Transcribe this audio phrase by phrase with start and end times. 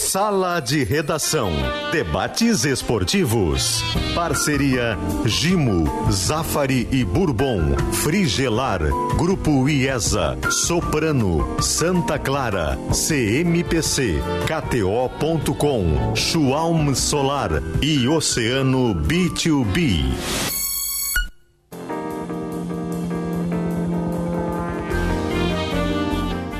[0.00, 1.52] Sala de Redação.
[1.92, 3.84] Debates esportivos.
[4.14, 7.76] Parceria Gimo, Zafari e Bourbon.
[8.02, 8.80] Frigelar.
[9.16, 10.38] Grupo IESA.
[10.50, 11.62] Soprano.
[11.62, 12.78] Santa Clara.
[12.92, 14.18] CMPC.
[14.48, 16.16] KTO.com.
[16.16, 17.62] Schwalm Solar.
[17.82, 20.12] E Oceano B2B.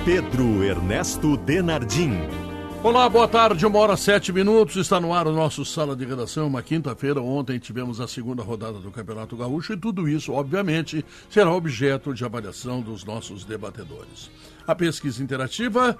[0.04, 2.39] Pedro Ernesto Denardim.
[2.82, 4.74] Olá, boa tarde, uma hora sete minutos.
[4.76, 7.20] Está no ar o nosso Sala de Redação, uma quinta-feira.
[7.20, 12.24] Ontem tivemos a segunda rodada do Campeonato Gaúcho e tudo isso, obviamente, será objeto de
[12.24, 14.30] avaliação dos nossos debatedores.
[14.66, 15.94] A pesquisa interativa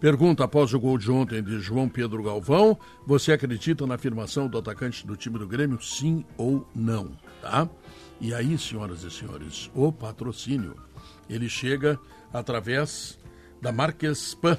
[0.00, 4.58] pergunta após o gol de ontem de João Pedro Galvão: você acredita na afirmação do
[4.58, 7.12] atacante do time do Grêmio, sim ou não?
[7.40, 7.68] Tá?
[8.20, 10.74] E aí, senhoras e senhores, o patrocínio
[11.30, 11.96] ele chega
[12.32, 13.20] através
[13.62, 14.58] da Marques Pan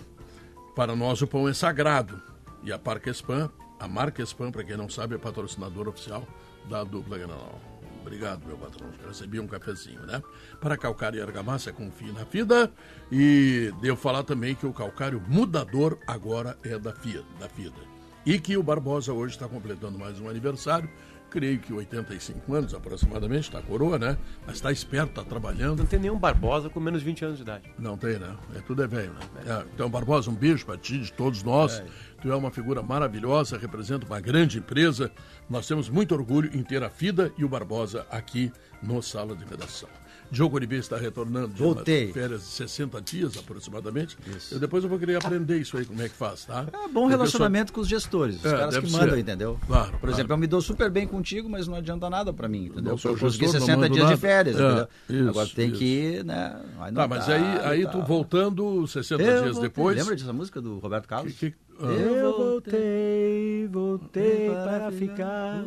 [0.75, 2.21] para nós o pão é sagrado.
[2.63, 6.27] E a Parquespan, a Marquespan, para quem não sabe, é patrocinadora oficial
[6.69, 7.61] da dupla Granal.
[8.01, 8.87] Obrigado, meu patrão.
[9.07, 10.21] Recebi um cafezinho, né?
[10.61, 12.71] Para calcário e argamassa, confie na FIDA.
[13.11, 17.23] E devo falar também que o calcário mudador agora é da FIDA.
[17.39, 17.95] Da FIDA.
[18.25, 20.89] E que o Barbosa hoje está completando mais um aniversário
[21.35, 24.17] creio que 85 anos aproximadamente, está coroa, né?
[24.47, 25.79] Mas está esperto, está trabalhando.
[25.79, 27.69] Não tem nenhum Barbosa com menos de 20 anos de idade.
[27.77, 28.33] Não tem, né?
[28.55, 29.19] É, tudo é velho, né?
[29.45, 29.65] É.
[29.73, 31.79] então, Barbosa, um beijo para ti, de todos nós.
[31.79, 31.85] É.
[32.21, 35.11] Tu é uma figura maravilhosa, representa uma grande empresa.
[35.49, 38.49] Nós temos muito orgulho em ter a FIDA e o Barbosa aqui
[38.81, 39.89] no Sala de Redação.
[40.31, 42.11] Diogo Oliveira está retornando de Voltei.
[42.11, 44.17] férias de 60 dias aproximadamente.
[44.35, 44.55] Isso.
[44.55, 46.65] Eu depois eu vou querer aprender isso aí, como é que faz, tá?
[46.71, 49.19] É bom relacionamento com os gestores, os é, caras que mandam, ser.
[49.19, 49.59] entendeu?
[49.67, 50.15] Claro, Por claro.
[50.15, 52.97] exemplo, eu me dou super bem contigo, mas não adianta nada para mim, entendeu?
[53.03, 54.15] eu consegui 60 dias nada.
[54.15, 55.77] de férias, é, isso, Agora tem isso.
[55.79, 56.61] que ir, né?
[56.79, 59.61] Aí tá, mas aí, aí tu voltando 60 eu dias voltei.
[59.69, 59.97] depois.
[59.97, 61.33] Lembra dessa música do Roberto Carlos?
[61.33, 61.57] Que, que...
[61.79, 61.85] Ah.
[61.87, 65.65] Eu voltei, voltei para ficar.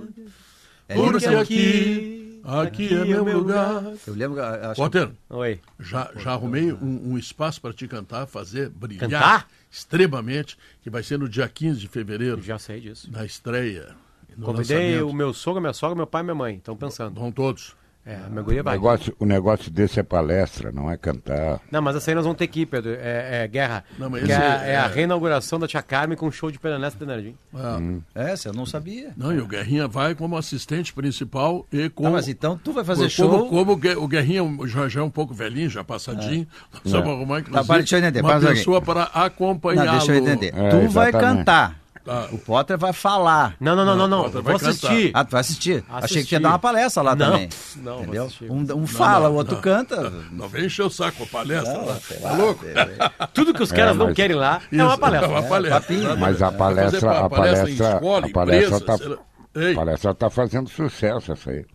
[0.89, 3.75] É Porque aqui Aqui, Aqui é, é meu lugar.
[3.75, 3.95] lugar.
[4.07, 4.43] Eu lembro.
[4.43, 5.61] Acho Walter, Oi.
[5.79, 9.49] Já, já arrumei um, um espaço para te cantar, fazer brilhar cantar?
[9.71, 12.41] extremamente, que vai ser no dia 15 de fevereiro.
[12.43, 13.11] Já sei disso.
[13.13, 13.95] Na estreia.
[14.41, 15.11] Convidei lançamento.
[15.11, 16.57] o meu sogro, minha sogra, meu pai e minha mãe.
[16.57, 17.21] Estão pensando.
[17.21, 17.77] Vão todos.
[18.09, 18.73] É, a minha guria vai.
[18.73, 21.61] O negócio, o negócio desse é palestra, não é cantar.
[21.71, 22.93] Não, mas essa aí nós vamos ter que ir, Pedro.
[22.93, 23.85] É, é guerra.
[23.99, 26.59] Não, mas que é, é, é, a reinauguração da Tia Carmen com um show de
[26.59, 27.37] Pedro Ernesto Denardim.
[27.55, 27.59] É.
[27.59, 28.01] Hum.
[28.15, 29.13] Essa eu não sabia.
[29.15, 32.05] Não, e o Guerrinha vai como assistente principal e com.
[32.05, 33.49] Não, mas então tu vai fazer como, show.
[33.51, 36.77] Como o Guerrinha já, já é um pouco velhinho, já passadinho, é.
[36.85, 39.99] nós vamos arrumar inclusive tá, deixa eu entender, uma pessoa para acompanhá-lo.
[39.99, 40.53] Deixa eu entender.
[40.53, 41.79] tu vai cantar.
[42.09, 42.27] Ah.
[42.33, 43.55] O Potter vai falar.
[43.61, 44.31] Não, não, não, não, não.
[44.31, 45.11] Vou assistir.
[45.13, 45.85] Ah, tu vai assistir.
[45.89, 46.05] assistir.
[46.05, 47.49] Achei que ia dar uma palestra lá não, também.
[47.77, 48.29] Não, entendeu?
[48.49, 50.11] Um, um fala, o outro não, canta.
[50.33, 51.75] Não, vem encher o saco, a palestra.
[51.75, 51.99] Não, lá.
[52.23, 52.65] Tá louco?
[53.35, 54.09] Tudo que os caras é, mas...
[54.09, 55.29] não querem lá é uma palestra.
[55.29, 55.95] É uma palestra.
[55.95, 61.33] É, mas a palestra, a palestra, escola, a palestra está a palestra tá fazendo sucesso
[61.33, 61.67] essa aí.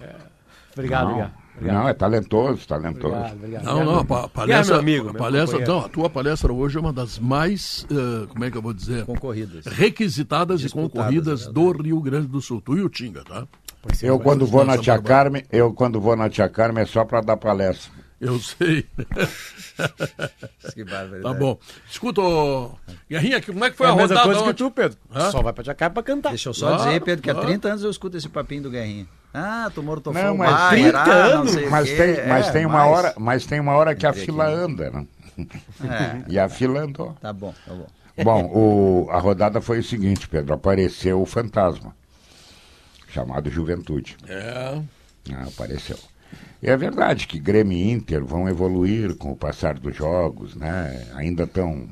[0.00, 0.14] É.
[0.72, 1.32] Obrigado, obrigado.
[1.60, 1.82] Obrigado.
[1.82, 3.14] Não, é talentoso, talentoso.
[3.14, 3.64] Obrigado, obrigado.
[3.64, 6.92] Não, não, a palestra, meu amigo, a palestra, não, a tua palestra hoje é uma
[6.92, 9.04] das mais, uh, como é que eu vou dizer?
[9.04, 9.66] Concorridas.
[9.66, 12.62] Requisitadas e concorridas é do Rio Grande do Sul.
[12.62, 13.46] Tu e o Tinga, tá?
[14.02, 17.20] Eu quando vou na Tia Carmen, eu quando vou na Tia Carmen é só para
[17.20, 17.92] dar palestra.
[18.20, 18.86] Eu sei.
[20.74, 21.58] que Tá bom.
[21.90, 22.20] Escuta,
[23.08, 24.50] Guerrinha, como é que foi é a, a rodada coisa ontem?
[24.50, 24.98] que tu, Pedro.
[25.10, 25.30] Hã?
[25.30, 26.28] Só vai pra Jacaré pra cantar.
[26.28, 27.46] Deixa eu só claro, dizer, Pedro, que claro.
[27.46, 29.08] há 30 anos eu escuto esse papinho do Guerrinha.
[29.32, 31.54] Ah, tu mortofou não, mas 30 anos?
[31.70, 32.90] Mas tem, mas, é, tem uma mais...
[32.92, 34.54] hora, mas tem uma hora que a fila aqui.
[34.54, 35.06] anda, né?
[35.82, 36.24] É.
[36.32, 37.16] E a fila andou.
[37.20, 37.86] Tá bom, tá bom.
[38.22, 40.52] Bom, o, a rodada foi o seguinte, Pedro.
[40.52, 41.96] Apareceu o fantasma,
[43.08, 44.16] chamado Juventude.
[44.28, 44.82] É.
[45.32, 45.96] Ah, apareceu.
[46.62, 51.06] É verdade que Grêmio e Inter vão evoluir com o passar dos jogos, né?
[51.14, 51.88] Ainda estão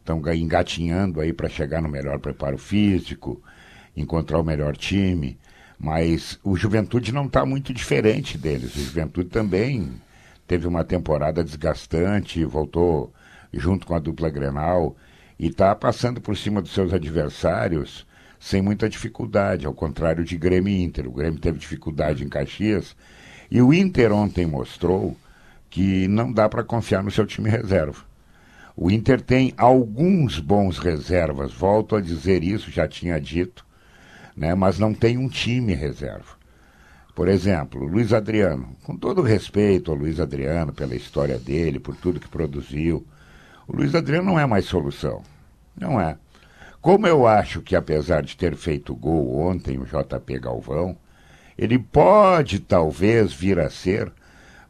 [0.00, 3.40] estão engatinhando aí para chegar no melhor preparo físico,
[3.96, 5.38] encontrar o melhor time,
[5.78, 8.74] mas o Juventude não está muito diferente deles.
[8.74, 9.92] O Juventude também
[10.46, 13.12] teve uma temporada desgastante, voltou
[13.52, 14.96] junto com a dupla Grenal
[15.38, 18.06] e está passando por cima dos seus adversários
[18.38, 21.06] sem muita dificuldade, ao contrário de Grêmio e Inter.
[21.06, 22.96] O Grêmio teve dificuldade em Caxias
[23.50, 25.16] e o Inter ontem mostrou
[25.68, 28.02] que não dá para confiar no seu time reserva.
[28.76, 33.64] O Inter tem alguns bons reservas, volto a dizer isso, já tinha dito,
[34.36, 36.38] né, mas não tem um time reserva.
[37.14, 42.20] Por exemplo, Luiz Adriano, com todo respeito ao Luiz Adriano pela história dele, por tudo
[42.20, 43.04] que produziu,
[43.68, 45.22] o Luiz Adriano não é mais solução.
[45.76, 46.16] Não é.
[46.80, 50.96] Como eu acho que, apesar de ter feito gol ontem, o JP Galvão,
[51.60, 54.10] ele pode talvez vir a ser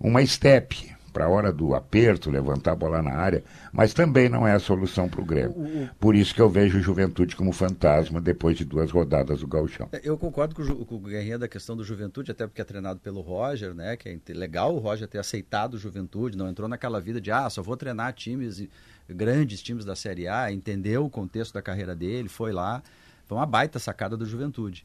[0.00, 4.46] uma estepe para a hora do aperto, levantar a bola na área, mas também não
[4.46, 5.88] é a solução para o Grêmio.
[6.00, 9.88] Por isso que eu vejo o Juventude como fantasma depois de duas rodadas do Gauchão.
[9.92, 12.64] É, eu concordo com o, com o Guerrinha da questão do Juventude, até porque é
[12.64, 13.96] treinado pelo Roger, né?
[13.96, 17.48] Que é legal o Roger ter aceitado o Juventude, não entrou naquela vida de ah,
[17.48, 18.66] só vou treinar times
[19.08, 22.82] grandes times da Série A, entendeu o contexto da carreira dele, foi lá.
[23.26, 24.84] Foi uma baita sacada do Juventude.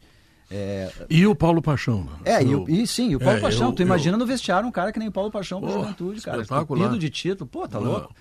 [0.50, 0.92] É...
[1.10, 2.04] E o Paulo Paixão.
[2.04, 2.12] Né?
[2.26, 2.66] É, eu...
[2.68, 3.68] e, e, sim, o Paulo é, Paixão.
[3.68, 4.20] Eu, tu imagina eu...
[4.20, 6.42] no vestiário um cara que nem o Paulo Paixão com Juventude, cara.
[6.42, 7.50] Esculpido de título.
[7.50, 8.14] Pô, tá louco.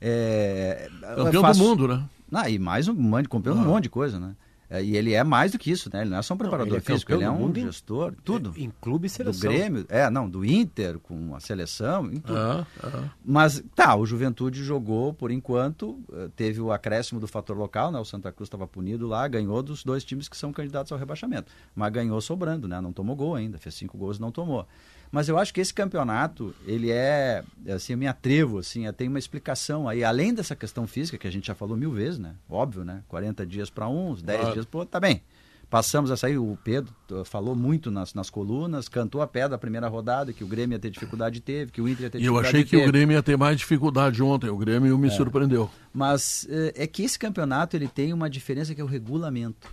[0.00, 0.88] É...
[1.16, 2.04] Campeão é do mundo, né?
[2.32, 3.60] Ah, e mais um monte, campeão ah.
[3.60, 4.34] um monte de coisa, né?
[4.70, 6.02] É, e ele é mais do que isso, né?
[6.02, 8.52] Ele não é só um preparador não, ele é físico, ele é um gestor, tudo.
[8.56, 9.50] Em, em clube e seleção.
[9.50, 12.38] Do Grêmio, é, não, do Inter, com a seleção, em tudo.
[12.38, 13.04] Ah, ah.
[13.24, 17.98] Mas, tá, o Juventude jogou, por enquanto, eh, teve o acréscimo do fator local, né?
[17.98, 21.50] O Santa Cruz estava punido lá, ganhou dos dois times que são candidatos ao rebaixamento.
[21.74, 22.78] Mas ganhou sobrando, né?
[22.80, 24.66] Não tomou gol ainda, fez cinco gols e não tomou.
[25.10, 27.42] Mas eu acho que esse campeonato, ele é,
[27.74, 31.32] assim, eu me atrevo, assim, tem uma explicação aí, além dessa questão física, que a
[31.32, 32.34] gente já falou mil vezes, né?
[32.48, 33.02] Óbvio, né?
[33.08, 34.54] 40 dias para uns, 10 claro.
[34.54, 35.22] dias para outro, tá bem.
[35.70, 36.94] Passamos a sair, o Pedro
[37.26, 40.78] falou muito nas, nas colunas, cantou a pedra da primeira rodada, que o Grêmio ia
[40.78, 42.84] ter dificuldade teve, que o Inter ia ter dificuldade E eu achei que teve.
[42.84, 45.10] o Grêmio ia ter mais dificuldade ontem, o Grêmio me é.
[45.10, 45.70] surpreendeu.
[45.92, 49.70] Mas é, é, que esse campeonato ele tem uma diferença que é o regulamento.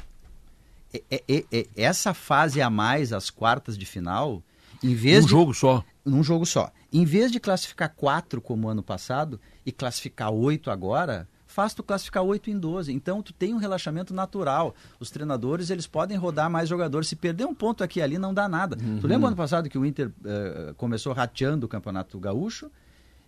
[0.94, 4.44] É, é, é, é essa fase a mais, as quartas de final,
[4.86, 5.84] em vez um de, jogo só.
[6.04, 6.72] Num jogo só.
[6.94, 12.24] Em vez de classificar quatro como ano passado e classificar oito agora, faz tu classificar
[12.24, 12.94] oito em 12.
[12.94, 14.76] Então tu tem um relaxamento natural.
[15.00, 17.08] Os treinadores eles podem rodar mais jogadores.
[17.08, 18.78] Se perder um ponto aqui e ali não dá nada.
[18.80, 19.00] Uhum.
[19.00, 22.70] Tu lembra ano passado que o Inter uh, começou rateando o Campeonato Gaúcho?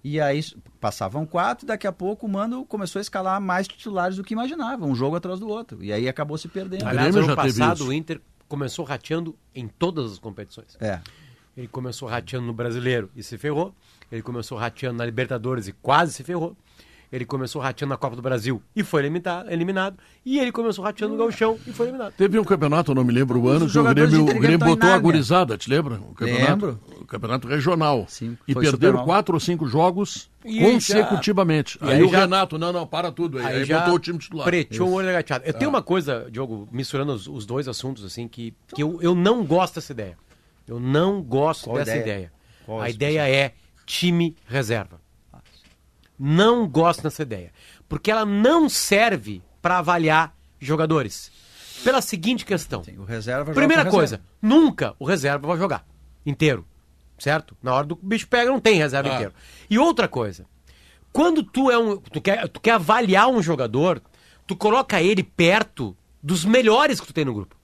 [0.04, 0.42] E aí
[0.80, 4.86] passavam quatro, daqui a pouco o Mano começou a escalar mais titulares do que imaginava,
[4.86, 5.84] um jogo atrás do outro.
[5.84, 6.86] E aí acabou se perdendo.
[6.86, 10.78] Aliás, ano passado o Inter começou rateando em todas as competições.
[10.80, 11.02] É.
[11.58, 13.74] Ele começou rateando no Brasileiro e se ferrou.
[14.12, 16.56] Ele começou rateando na Libertadores e quase se ferrou.
[17.12, 19.50] Ele começou rateando na Copa do Brasil e foi eliminado.
[19.50, 22.14] eliminado e ele começou rateando no Galchão e foi eliminado.
[22.18, 24.98] Teve um campeonato, não me lembro o ano, que o Grêmio, o Grêmio botou a
[24.98, 25.96] gurizada, te lembra?
[25.96, 26.80] O campeonato, Lembro.
[27.00, 28.06] O campeonato regional.
[28.10, 31.80] Sim, e perderam quatro ou cinco jogos e consecutivamente.
[31.82, 31.88] Já...
[31.88, 32.20] Aí, aí, o já...
[32.20, 33.40] Renato, não, não, para tudo.
[33.40, 34.46] Aí, aí, aí botou o time titular.
[34.46, 35.46] Preteou o olho agateado.
[35.46, 35.58] Eu ah.
[35.58, 39.46] tenho uma coisa, Diogo, misturando os, os dois assuntos, assim, que, que eu, eu não
[39.46, 40.18] gosto dessa ideia.
[40.68, 42.32] Eu não gosto Qual dessa ideia.
[42.68, 42.82] ideia.
[42.82, 43.54] a ideia é
[43.86, 45.00] time reserva.
[46.20, 47.52] Não gosto dessa ideia.
[47.88, 51.32] Porque ela não serve para avaliar jogadores.
[51.84, 52.84] Pela seguinte questão.
[52.84, 52.98] Sim,
[53.54, 54.24] Primeira coisa, reserva.
[54.42, 55.86] nunca o reserva vai jogar
[56.26, 56.66] inteiro.
[57.18, 57.58] Certo?
[57.64, 59.14] Na hora do bicho pega, não tem reserva ah.
[59.14, 59.34] inteiro.
[59.70, 60.46] E outra coisa.
[61.12, 61.98] Quando tu é um.
[61.98, 64.02] Tu quer, tu quer avaliar um jogador,
[64.46, 67.56] tu coloca ele perto dos melhores que tu tem no grupo.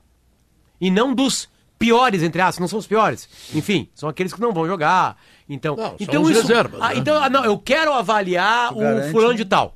[0.81, 1.49] E não dos
[1.83, 3.27] piores, entre aspas, não são os piores.
[3.53, 5.17] Enfim, são aqueles que não vão jogar.
[5.49, 6.41] Então, não, então isso.
[6.41, 6.95] Reservas, ah, né?
[6.95, 9.11] Então, ah, não, eu quero avaliar tu o garante.
[9.11, 9.75] fulano de tal.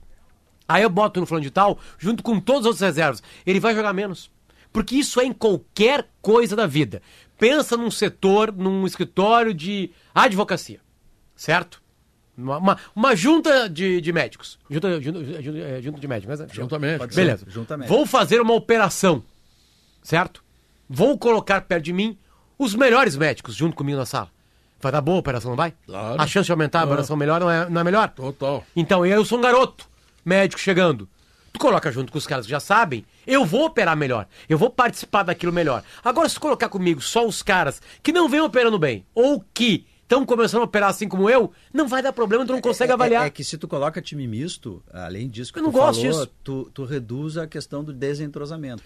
[0.66, 3.22] Aí eu boto no fulano de tal, junto com todos os outros reservas.
[3.46, 4.32] Ele vai jogar menos.
[4.72, 7.02] Porque isso é em qualquer coisa da vida.
[7.38, 10.80] Pensa num setor, num escritório de advocacia.
[11.36, 11.82] Certo?
[12.38, 14.58] Uma, uma, uma, junta de, de médicos.
[14.70, 16.40] Junta, junta, junta, é, junta de médicos.
[16.40, 17.08] Mas, Juntamente.
[17.16, 17.46] Beleza.
[17.50, 17.90] Juntamente.
[17.90, 19.24] Vou fazer uma operação.
[20.04, 20.47] Certo?
[20.90, 22.18] Vou colocar perto de mim
[22.58, 24.30] os melhores médicos junto comigo na sala.
[24.80, 25.74] Vai dar boa a operação, não vai?
[25.86, 26.22] Claro.
[26.22, 28.10] A chance de aumentar a operação melhor não é, não é melhor?
[28.10, 28.64] Total.
[28.76, 29.90] Então, eu sou um garoto,
[30.24, 31.10] médico chegando.
[31.52, 34.28] Tu coloca junto com os caras que já sabem, eu vou operar melhor.
[34.48, 35.84] Eu vou participar daquilo melhor.
[36.04, 40.26] Agora, se colocar comigo só os caras que não vêm operando bem, ou que estão
[40.26, 43.24] começando a operar assim como eu, não vai dar problema, tu não consegue é, avaliar.
[43.24, 46.02] É, é, que se tu coloca time misto, além disso que eu tu não gosto
[46.02, 46.32] falou, disso.
[46.44, 48.84] Tu, tu reduz a questão do desentrosamento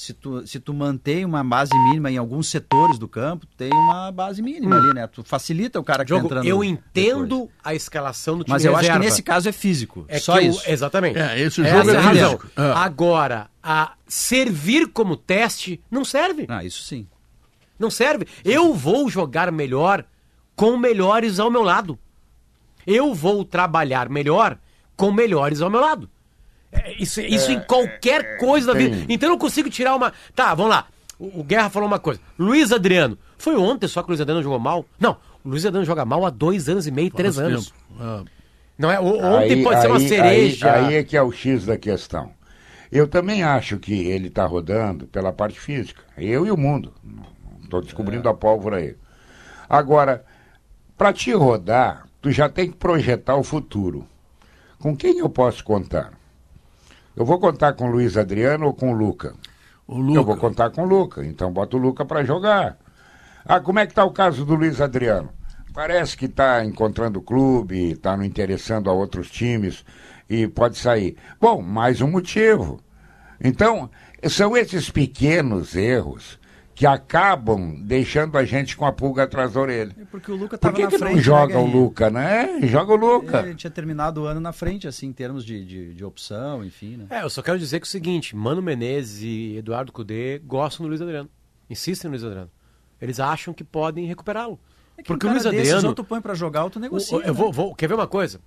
[0.00, 4.10] se tu, se tu mantém uma base mínima em alguns setores do campo, tem uma
[4.10, 4.78] base mínima hum.
[4.78, 5.06] ali, né?
[5.06, 6.46] Tu facilita o cara que Jogo, tá entrando.
[6.46, 7.50] Eu entendo depois.
[7.62, 8.94] a escalação do time Mas eu reserva.
[8.94, 10.06] acho que nesse caso é físico.
[10.08, 10.62] É só isso.
[10.66, 11.18] exatamente.
[11.18, 12.50] É, esse jogo é, é físico.
[12.56, 12.72] É.
[12.72, 16.46] Agora, a servir como teste não serve.
[16.48, 17.06] Ah, isso sim.
[17.78, 18.26] Não serve.
[18.42, 20.06] Eu vou jogar melhor
[20.56, 21.98] com melhores ao meu lado.
[22.86, 24.56] Eu vou trabalhar melhor
[24.96, 26.08] com melhores ao meu lado.
[26.72, 29.04] É, isso, isso é, em qualquer é, coisa da vida.
[29.08, 30.12] Então eu não consigo tirar uma.
[30.34, 30.86] Tá, vamos lá.
[31.18, 32.20] O, o, Guerra falou uma coisa.
[32.38, 33.18] Luiz Adriano.
[33.36, 34.84] Foi ontem só que o Luiz Adriano jogou mal?
[34.98, 35.16] Não.
[35.44, 37.72] O Luiz Adriano joga mal há dois anos e meio, três anos.
[37.98, 38.22] Ah.
[38.78, 39.00] Não é?
[39.00, 40.72] O, ontem aí, pode ser uma cereja.
[40.72, 42.32] Aí, aí é que é o X da questão.
[42.90, 46.02] Eu também acho que ele está rodando pela parte física.
[46.16, 46.92] Eu e o mundo.
[47.62, 48.30] Estou descobrindo é.
[48.30, 48.96] a pólvora aí.
[49.68, 50.24] Agora,
[50.96, 54.06] para te rodar, tu já tem que projetar o futuro.
[54.78, 56.19] Com quem eu posso contar?
[57.20, 59.34] Eu vou contar com o Luiz Adriano ou com o Luca?
[59.86, 60.18] O Luca.
[60.18, 62.78] Eu vou contar com o Luca, então bota o Luca para jogar.
[63.44, 65.28] Ah, como é que tá o caso do Luiz Adriano?
[65.74, 69.84] Parece que está encontrando clube, está não interessando a outros times
[70.30, 71.14] e pode sair.
[71.38, 72.80] Bom, mais um motivo.
[73.38, 73.90] Então,
[74.26, 76.39] são esses pequenos erros
[76.80, 79.94] que acabam deixando a gente com a pulga atrás da orelha.
[80.00, 81.10] É porque o Luca Por estava que, na que frente.
[81.10, 81.76] não né, joga o Guerrinha?
[81.82, 82.60] Luca, né?
[82.62, 83.40] Joga o Luca.
[83.40, 86.96] Ele tinha terminado o ano na frente, assim, em termos de, de, de opção, enfim,
[86.96, 87.04] né?
[87.10, 90.84] É, eu só quero dizer que é o seguinte, Mano Menezes e Eduardo Cudê gostam
[90.84, 91.28] do Luiz Adriano.
[91.68, 92.50] Insistem no Luiz Adriano.
[92.98, 94.58] Eles acham que podem recuperá-lo.
[94.96, 95.88] É que Porque um o Luiz desses, Adriano...
[95.88, 97.18] ou tu põe pra jogar, tu o- negocia.
[97.18, 97.52] o- eu vou, né?
[97.52, 98.40] vou- quer ver uma coisa?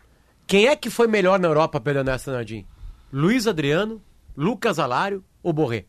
[0.47, 2.65] Quem é que foi melhor na Europa, Pedro Ernesto Nardim?
[3.11, 4.01] Luiz Adriano,
[4.35, 5.85] Lucas Alário ou Borré?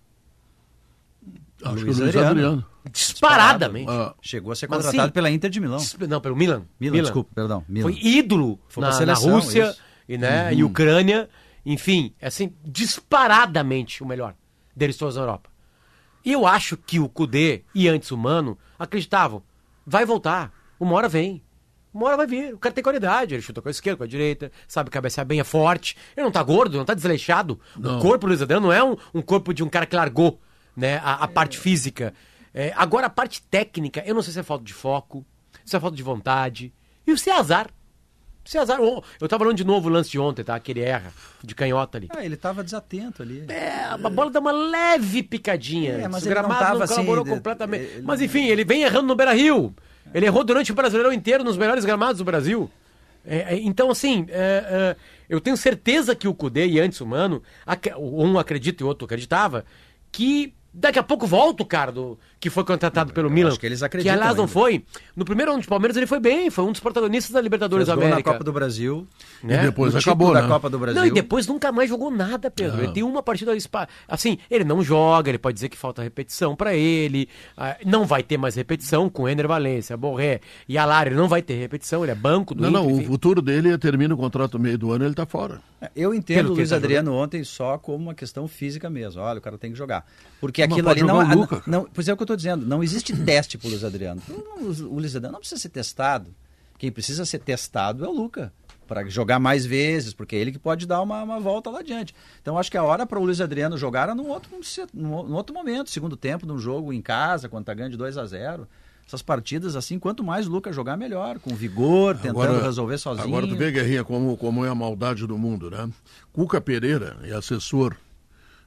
[1.63, 2.31] Acho Luiz que o Luiz Adriano.
[2.31, 2.67] Adriano.
[2.91, 3.91] Disparadamente.
[3.91, 5.79] Ah, Chegou a ser contratado assim, pela Inter de Milão.
[6.09, 6.65] Não, pelo Milan.
[6.79, 7.65] Milan, desculpa, perdão.
[7.69, 7.91] Milan.
[7.91, 9.81] Foi ídolo Foi na, seleção, na Rússia isso.
[10.09, 11.29] e, né, e Ucrânia.
[11.65, 14.35] Enfim, assim, disparadamente o melhor
[14.77, 15.49] deles todos na Europa.
[16.25, 19.43] E eu acho que o Kudê e antes o Mano acreditavam.
[19.87, 20.53] Vai voltar.
[20.79, 21.43] Uma hora vem.
[21.93, 22.55] Uma hora vai vir.
[22.55, 23.35] O cara tem qualidade.
[23.35, 25.97] Ele chuta com a esquerda, com a direita, sabe cabecear bem, é forte.
[26.17, 27.61] Ele não tá gordo, não tá desleixado.
[27.79, 27.99] Não.
[27.99, 30.41] O corpo do Luiz Adriano não é um, um corpo de um cara que largou
[30.76, 32.12] né, a, a parte física.
[32.52, 35.25] É, agora, a parte técnica, eu não sei se é falta de foco,
[35.64, 36.73] se é falta de vontade.
[37.07, 37.69] E se é azar.
[38.45, 38.78] Se é azar.
[38.81, 40.59] Eu tava falando de novo o lance de ontem, tá?
[40.61, 41.12] Que ele erra,
[41.43, 42.09] de canhota ali.
[42.14, 43.45] Ah, ele tava desatento ali.
[43.49, 45.93] É, a bola dá uma leve picadinha.
[45.95, 47.83] É, mas o ele não gramado tava assim, colaborou de- completamente.
[47.85, 49.75] ele- Mas enfim, ele vem errando no Beira Rio.
[50.12, 52.71] Ele errou durante o Brasileirão inteiro nos melhores gramados do Brasil.
[53.26, 54.97] É, é, então, assim, é, é,
[55.28, 58.87] eu tenho certeza que o Cudê e antes o Mano, ac- um acredita e o
[58.88, 59.64] outro acreditava,
[60.12, 63.50] que daqui a pouco volta o cara do, que foi contratado pelo Milan.
[63.50, 64.52] acho que eles acreditam Que aliás não ainda.
[64.52, 64.85] foi.
[65.14, 67.88] No primeiro ano de Palmeiras ele foi bem, foi um dos protagonistas da Libertadores Fez
[67.88, 68.33] da gol na América.
[68.33, 69.07] Copa do Brasil.
[69.43, 69.61] né?
[69.61, 70.43] E depois no acabou, né?
[70.43, 71.00] da Copa do Brasil.
[71.00, 72.83] Não, e depois nunca mais jogou nada, Pedro.
[72.83, 73.52] Ele tem uma partida
[74.09, 78.23] assim, ele não joga, ele pode dizer que falta repetição pra ele, ah, não vai
[78.23, 82.12] ter mais repetição com Ener Valência, Borré e Alário, ele não vai ter repetição, ele
[82.12, 83.07] é banco do Não, não, Inter, o enfim.
[83.07, 85.61] futuro dele termina o contrato no meio do ano ele tá fora.
[85.95, 89.21] Eu Pelo entendo que o Luiz tá Adriano ontem só como uma questão física mesmo.
[89.21, 90.07] Olha, o cara tem que jogar.
[90.40, 91.62] Porque aquilo ali não, o cara.
[91.66, 91.88] não.
[91.92, 92.66] Pois é o que eu tô dizendo.
[92.66, 94.23] Não existe teste pro Luiz Adriano.
[94.28, 96.35] O o Luiz Adriano não precisa ser testado.
[96.78, 98.52] Quem precisa ser testado é o Luca.
[98.87, 102.14] Para jogar mais vezes, porque é ele que pode dar uma, uma volta lá adiante.
[102.42, 104.50] Então acho que a hora para o Luiz Adriano jogar era num outro,
[104.92, 108.18] num, num outro momento, segundo tempo, num jogo em casa, quando tá ganhando de 2
[108.18, 108.68] a 0
[109.06, 111.38] Essas partidas assim, quanto mais o Luca jogar, melhor.
[111.38, 113.26] Com vigor, tentando resolver sozinho.
[113.26, 115.88] Agora tu vê, Guerrinha, como, como é a maldade do mundo, né?
[116.30, 117.97] Cuca Pereira é assessor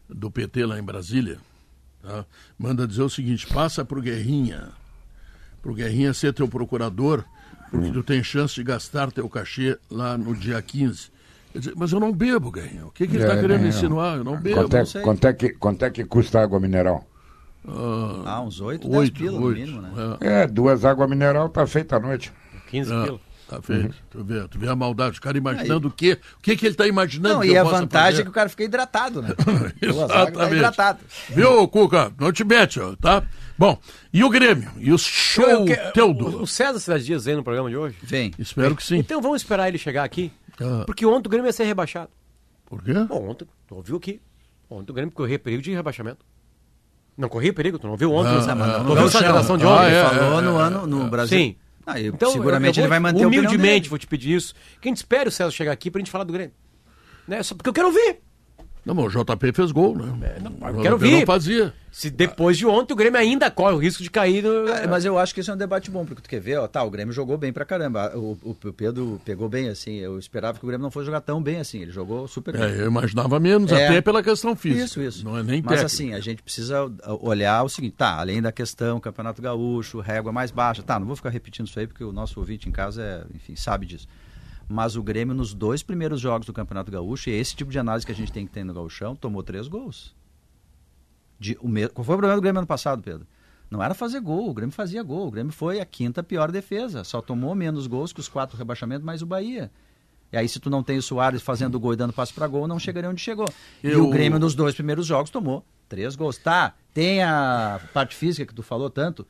[0.09, 1.37] do PT lá em Brasília,
[2.07, 2.25] tá?
[2.57, 4.69] manda dizer o seguinte, passa pro Guerrinha,
[5.61, 7.23] pro Guerrinha ser teu procurador,
[7.69, 11.09] porque tu tem chance de gastar teu cachê lá no dia 15.
[11.53, 12.85] Quer dizer, mas eu não bebo, Guerrinha.
[12.85, 13.67] O que, que ele está É, querendo não.
[13.69, 14.17] insinuar?
[14.17, 14.55] Eu não bebo.
[14.61, 15.01] Quanto é, sei.
[15.01, 17.05] quanto, é que, quanto é que custa água mineral?
[18.25, 19.59] Ah, uns 8, 10 Oito, pila no oito.
[19.59, 19.91] mínimo, né?
[20.21, 20.43] É.
[20.43, 22.31] É, duas águas mineral tá feita à noite.
[22.69, 23.21] 15 Ah, quilos.
[23.47, 23.95] Tá feito.
[24.09, 25.17] Tu, vê, tu vê a maldade.
[25.17, 26.17] O cara imaginando o quê?
[26.37, 28.21] O que, que ele está imaginando Não, que e eu a vantagem fazer?
[28.21, 29.29] é que o cara fica hidratado, né?
[29.37, 30.53] Tá Exatamente.
[30.55, 30.99] hidratado.
[31.29, 32.11] Viu, Cuca?
[32.19, 33.23] Não te mete, tá?
[33.57, 33.79] Bom,
[34.13, 34.69] e o Grêmio?
[34.77, 36.25] E o show Eu que- Teudo?
[36.39, 37.95] o, o César Cidade Dias veio no programa de hoje.
[38.03, 38.31] Vem.
[38.37, 38.97] Espero que sim.
[38.97, 40.83] Então vamos esperar ele chegar aqui, Ah.
[40.85, 42.09] porque ontem o Grêmio ia ser rebaixado.
[42.65, 42.93] Por quê?
[42.93, 44.19] Bom, ontem, tu ouviu aqui.
[44.69, 46.25] Ontem o Grêmio corria perigo de rebaixamento.
[47.17, 48.29] Não corria perigo, tu não viu ontem?
[48.51, 49.85] Ah, Não, ah, não viu essa gravação de Ah, ontem?
[49.87, 51.37] Ele é, falou é, no é, ano no Brasil.
[51.37, 51.55] Sim.
[51.89, 53.89] Ah, eu- Então, seguramente eu- eu ele vai vou- manter a opinião Humildemente dele.
[53.89, 54.53] vou te pedir isso.
[54.81, 56.53] Que a gente espere o César chegar aqui pra gente falar do Grêmio.
[57.25, 57.41] Né?
[57.41, 58.17] Só porque eu quero ouvir.
[58.87, 60.37] Não, mas o JP fez gol, né?
[60.41, 61.11] não, o eu JP quero ver.
[61.19, 61.73] não fazia.
[61.91, 64.67] Se depois de ontem o Grêmio ainda corre o risco de cair no...
[64.69, 66.67] É, mas eu acho que isso é um debate bom, porque tu quer ver, ó,
[66.67, 68.15] tá, o Grêmio jogou bem pra caramba.
[68.15, 69.95] O, o- o Pedro pegou bem assim.
[69.95, 71.81] Eu esperava que o Grêmio não fosse jogar tão bem assim.
[71.81, 72.61] Ele jogou super bem.
[72.63, 73.87] É, eu imaginava menos, É.
[73.87, 74.85] até pela questão física.
[74.85, 75.25] Isso, isso.
[75.25, 75.85] Não é nem Mas técnica.
[75.85, 76.89] assim, a gente precisa
[77.19, 81.15] olhar o seguinte, tá, além da questão Campeonato Gaúcho, régua mais baixa, tá, não vou
[81.15, 84.07] ficar repetindo isso aí porque o nosso ouvinte em casa, é, enfim, sabe disso.
[84.69, 88.05] Mas o Grêmio nos dois primeiros jogos do Campeonato Gaúcho, e esse tipo de análise
[88.05, 90.13] que a gente tem que ter no Gauchão, tomou três gols.
[91.39, 91.87] De, o me...
[91.87, 93.25] Qual foi o problema do Grêmio ano passado, Pedro?
[93.69, 95.27] Não era fazer gol, o Grêmio fazia gol.
[95.27, 97.03] O Grêmio foi a quinta pior defesa.
[97.03, 99.69] Só tomou menos gols que os quatro rebaixamentos, mais o Bahia.
[100.31, 102.67] E aí, se tu não tem o Soares fazendo gol e dando passo para gol,
[102.67, 103.47] não chegaria onde chegou.
[103.83, 106.37] E Eu- o Grêmio, nos dois primeiros jogos, tomou três gols.
[106.37, 109.25] Tá, tem a parte física que tu falou tanto?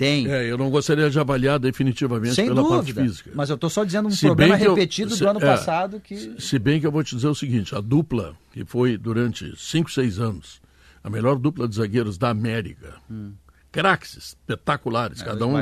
[0.00, 0.26] Tem.
[0.32, 2.76] É, eu não gostaria de avaliar definitivamente Sem pela dúvida.
[2.76, 3.30] parte física.
[3.34, 6.00] Mas eu tô só dizendo um Se problema eu- repetido se- do ano é, passado
[6.00, 6.40] que.
[6.40, 9.90] Se bem que eu vou te dizer o seguinte, a dupla, que foi durante 5,
[9.92, 10.60] 6 anos,
[11.04, 12.94] a melhor dupla de zagueiros da América,
[13.70, 15.54] craques espetaculares, É, cada um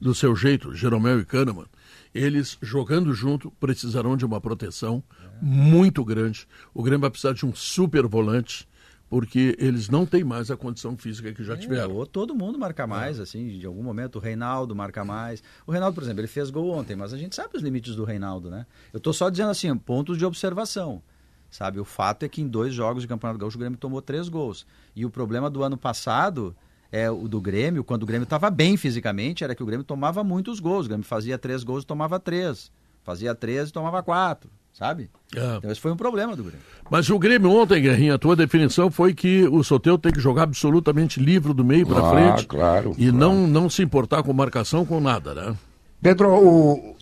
[0.00, 1.66] do seu jeito, Jeromel e Kahneman,
[2.14, 5.02] eles jogando junto precisarão de uma proteção
[5.40, 6.46] muito grande.
[6.74, 8.66] O Grêmio vai precisar de um super volante
[9.08, 12.04] porque eles não têm mais a condição física que já É, tiveram.
[12.06, 14.16] todo mundo marca mais, assim, de algum momento.
[14.16, 15.42] O Reinaldo marca mais.
[15.66, 18.04] O Reinaldo, por exemplo, ele fez gol ontem, mas a gente sabe os limites do
[18.04, 18.66] Reinaldo, né?
[18.92, 21.02] Eu tô só dizendo assim, pontos de observação.
[21.50, 24.28] Sabe, o fato é que em dois jogos de Campeonato Gaúcho o Grêmio tomou três
[24.28, 24.66] gols.
[24.96, 26.56] E o problema do ano passado
[26.90, 30.24] é o do Grêmio, quando o Grêmio estava bem fisicamente, era que o Grêmio tomava
[30.24, 30.86] muitos gols.
[30.86, 32.72] O Grêmio fazia três gols e tomava três.
[33.04, 35.08] Fazia três e tomava quatro, sabe?
[35.34, 35.56] É.
[35.56, 36.60] Então esse foi um problema do Grêmio.
[36.90, 40.42] Mas o Grêmio ontem, Guerrinha, a tua definição foi que o Soteu tem que jogar
[40.42, 43.16] absolutamente livre do meio para Ah, frente claro, e claro.
[43.16, 45.56] não, não se importar com marcação, com nada, né?
[46.02, 46.96] Pedro, o,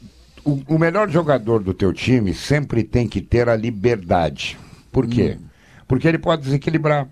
[0.45, 4.57] o, o melhor jogador do teu time sempre tem que ter a liberdade.
[4.93, 5.39] Por quê?
[5.89, 7.09] Porque ele pode desequilibrar.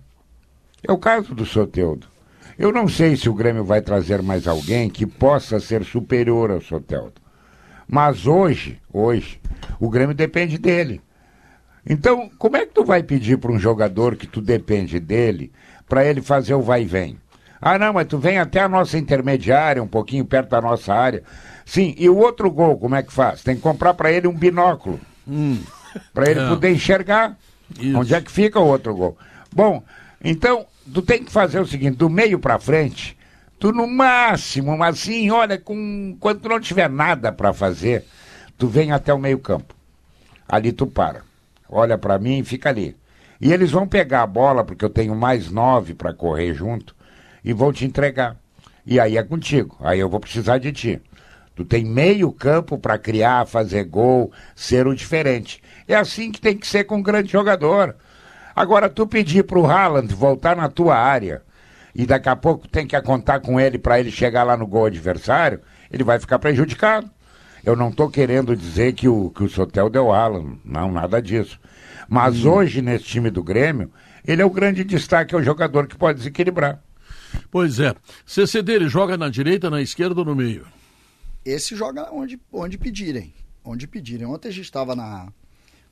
[0.87, 2.07] É o caso do Soteudo.
[2.59, 6.61] Eu não sei se o Grêmio vai trazer mais alguém que possa ser superior ao
[6.61, 7.15] Soteudo.
[7.91, 9.41] Mas hoje, hoje,
[9.81, 11.01] o Grêmio depende dele.
[11.85, 15.51] Então, como é que tu vai pedir para um jogador que tu depende dele
[15.89, 17.19] para ele fazer o vai e vem?
[17.61, 21.23] Ah, não, mas tu vem até a nossa intermediária, um pouquinho perto da nossa área.
[21.67, 23.43] Sim, e o outro gol, como é que faz?
[23.43, 25.01] Tem que comprar para ele um binóculo.
[26.15, 26.49] Para ele É.
[26.49, 27.37] poder enxergar
[27.79, 27.99] Isso.
[27.99, 29.19] onde é que fica o outro gol.
[29.55, 29.83] Bom,
[30.23, 33.17] então, tu tem que fazer o seguinte, do meio para frente,
[33.61, 38.07] tu no máximo, mas assim, olha, com, quando tu não tiver nada para fazer,
[38.57, 39.75] tu vem até o meio campo.
[40.49, 41.21] Ali tu para.
[41.69, 42.97] Olha para mim e fica ali.
[43.39, 46.97] E eles vão pegar a bola, porque eu tenho mais nove para correr junto,
[47.45, 48.35] e vão te entregar.
[48.85, 49.77] E aí é contigo.
[49.81, 51.01] Aí eu vou precisar de ti.
[51.55, 55.63] Tu tem meio campo para criar, fazer gol, ser o diferente.
[55.87, 57.95] É assim que tem que ser com um grande jogador.
[58.57, 61.43] Agora, tu pedir pro Haaland voltar na tua área
[61.95, 64.87] e daqui a pouco tem que contar com ele para ele chegar lá no gol
[64.87, 67.11] adversário, ele vai ficar prejudicado.
[67.65, 71.61] Eu não estou querendo dizer que o, que o Sotel deu Haaland, não, nada disso.
[72.09, 73.93] Mas hoje, nesse time do Grêmio,
[74.27, 76.83] ele é o grande destaque, é o jogador que pode desequilibrar.
[77.51, 77.95] Pois é.
[78.27, 80.67] CCD, ele joga na direita, na esquerda ou no meio?
[81.45, 83.33] Esse joga onde, onde pedirem.
[83.65, 84.27] Onde pedirem.
[84.27, 85.29] Ontem a gente estava na.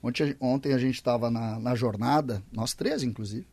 [0.03, 3.47] Ontem, a- ontem a gente estava na, na jornada, nós três, inclusive,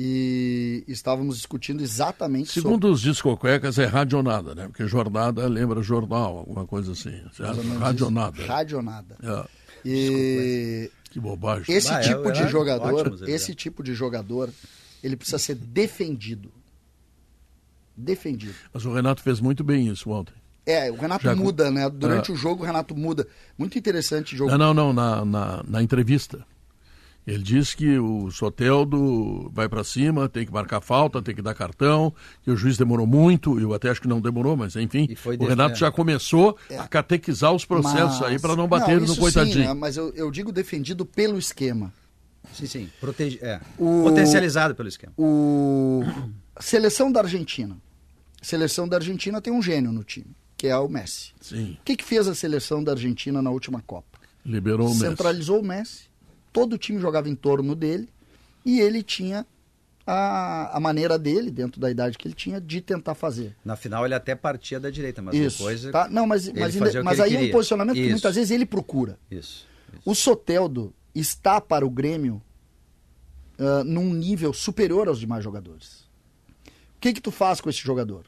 [0.00, 4.68] e estávamos discutindo exatamente Segundo os discocuecas, é radionada, né?
[4.68, 7.20] Porque jornada lembra jornal, alguma coisa assim.
[7.80, 8.46] Radionada.
[8.46, 9.16] Radionada.
[9.20, 9.44] É.
[9.84, 11.74] E Que bobagem.
[11.74, 13.22] esse Ah, é, tipo de é, jogador, exemplos.
[13.22, 14.50] esse tipo de jogador,
[15.02, 16.52] ele precisa ser defendido.
[17.96, 18.54] Defendido.
[18.72, 20.34] Mas o Renato fez muito bem isso ontem.
[20.64, 21.88] É, o Renato Já- muda, né?
[21.90, 22.34] Durante É.
[22.34, 23.26] o jogo o Renato muda.
[23.56, 24.50] Muito interessante o jogo.
[24.50, 26.46] Não, não, não, na, na, na entrevista.
[27.28, 31.54] Ele disse que o Soteldo vai para cima, tem que marcar falta, tem que dar
[31.54, 32.10] cartão,
[32.42, 35.44] que o juiz demorou muito, eu até acho que não demorou, mas enfim, foi o
[35.46, 39.54] Renato já começou a catequizar os processos Mas- aí para não bater no isso coitadinho.
[39.56, 39.74] Sim, né?
[39.74, 41.92] Mas eu, eu digo defendido pelo esquema.
[42.54, 42.90] Sim, sim.
[42.98, 43.38] Protege...
[43.42, 43.60] É.
[43.76, 45.12] O- Potencializado pelo esquema.
[45.18, 46.02] O
[46.60, 47.76] seleção da Argentina.
[48.40, 51.32] Seleção da Argentina tem um gênio no time, que é o Messi.
[51.42, 54.18] Sim, O que, que fez a seleção da Argentina na última Copa?
[54.46, 55.00] liberou o Messi.
[55.00, 56.07] Centralizou o Messi.
[56.58, 58.08] Todo o time jogava em torno dele
[58.64, 59.46] e ele tinha
[60.06, 63.54] a, a maneira dele, dentro da idade que ele tinha, de tentar fazer.
[63.64, 65.58] Na final ele até partia da direita, mas Isso.
[65.58, 65.82] depois.
[65.90, 66.08] tá?
[66.08, 68.10] Não, mas, mas, ainda- que mas aí é um posicionamento que Isso.
[68.12, 69.18] muitas vezes ele procura.
[69.30, 69.66] Isso.
[69.92, 70.02] isso.
[70.04, 72.42] O Soteldo está para o Grêmio
[73.58, 76.08] ah, num nível superior aos demais jogadores.
[76.96, 78.24] O que que tu faz com esse jogador?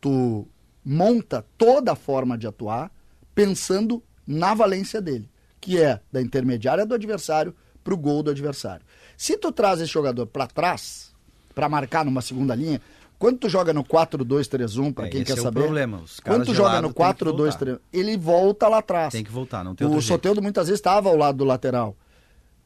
[0.00, 0.46] Tu
[0.84, 2.90] monta toda a forma de atuar
[3.34, 5.30] pensando na valência dele,
[5.60, 8.84] que é da intermediária do adversário para o gol do adversário.
[9.16, 11.12] Se tu traz esse jogador para trás,
[11.54, 12.80] para marcar numa segunda linha,
[13.18, 16.38] quando tu joga no 4-2-3-1, para É, quem quer é o saber, problema, os caras
[16.38, 19.12] quando tu joga no têm que 4-2-3, ele volta lá atrás.
[19.12, 20.02] Tem que voltar, não tem O.
[20.02, 21.96] Soteldo muitas vezes estava ao lado do lateral.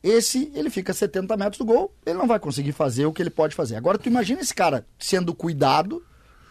[0.03, 3.23] Esse, ele fica a 70 metros do gol, ele não vai conseguir fazer o que
[3.23, 3.77] ele pode fazer.
[3.77, 6.03] Agora, tu imagina esse cara sendo cuidado,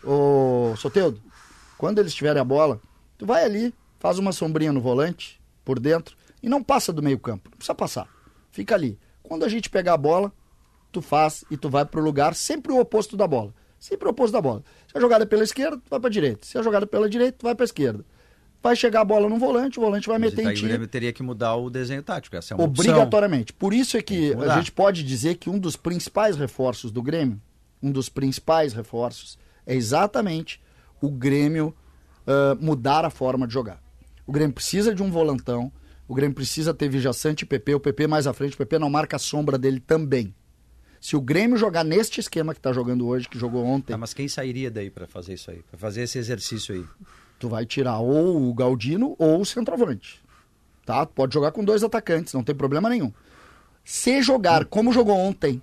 [0.03, 1.21] o Soteudo,
[1.77, 2.79] quando eles tiverem a bola,
[3.17, 7.17] tu vai ali, faz uma sombrinha no volante, por dentro, e não passa do meio
[7.17, 8.07] campo, não precisa passar.
[8.55, 8.97] Fica ali.
[9.21, 10.31] Quando a gente pegar a bola,
[10.89, 13.53] tu faz e tu vai pro lugar sempre o oposto da bola.
[13.77, 14.63] Sempre o oposto da bola.
[14.87, 16.45] Se a jogada é pela esquerda, tu vai pra direita.
[16.45, 18.05] Se a jogada é pela direita, tu vai pra esquerda.
[18.63, 20.65] Vai chegar a bola no volante, o volante vai Mas meter em o ti.
[20.65, 22.37] Grêmio teria que mudar o desenho tático.
[22.37, 22.85] Essa é uma opção.
[22.85, 23.51] Obrigatoriamente.
[23.51, 27.41] Por isso é que a gente pode dizer que um dos principais reforços do Grêmio,
[27.83, 29.37] um dos principais reforços,
[29.67, 30.61] é exatamente
[31.01, 31.75] o Grêmio
[32.25, 33.83] ah, mudar a forma de jogar.
[34.25, 35.71] O Grêmio precisa de um volantão,
[36.07, 38.89] o Grêmio precisa ter Vijaçante e PP, o PP mais à frente, o PP não
[38.89, 40.33] marca a sombra dele também.
[41.01, 44.13] Se o Grêmio jogar neste esquema que está jogando hoje, que jogou ontem, Tá, mas
[44.13, 45.61] quem sairia daí para fazer isso aí?
[45.69, 46.85] Para fazer esse exercício aí?
[47.37, 50.23] tu vai tirar ou o Galdino ou o centroavante.
[50.85, 51.05] Tá?
[51.05, 53.11] Tu Pode jogar com dois atacantes, não tem problema nenhum.
[53.83, 55.61] Se jogar como jogou ontem,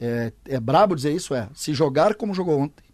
[0.00, 1.48] é, é brabo dizer isso, é.
[1.54, 2.84] Se jogar como jogou ontem,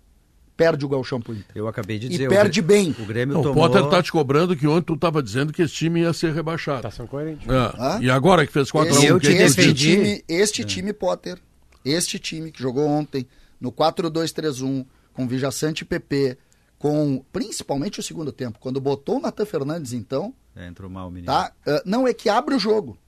[0.57, 1.47] perde o Galchão pro Inter.
[1.55, 2.29] Eu acabei de E dizer.
[2.29, 2.95] perde o, bem.
[2.99, 3.69] O Grêmio Não, o tomou...
[3.69, 6.83] Potter tá te cobrando que ontem tu tava dizendo que esse time ia ser rebaixado.
[6.83, 7.47] Tá sendo coerente.
[7.51, 8.03] É.
[8.05, 9.91] E agora que fez 4x1, Esse, eu te quem este defendi.
[9.97, 11.39] time, este time Potter,
[11.85, 13.27] este time que jogou ontem
[13.61, 16.37] no 4-2-3-1, com Vijaçante e PP,
[16.79, 21.11] com principalmente o segundo tempo, quando botou o Natan Fernandes, então, É, entrou mal o
[21.11, 21.33] menino.
[21.33, 21.53] tá?
[21.67, 22.99] Ah, não é que abre o jogo.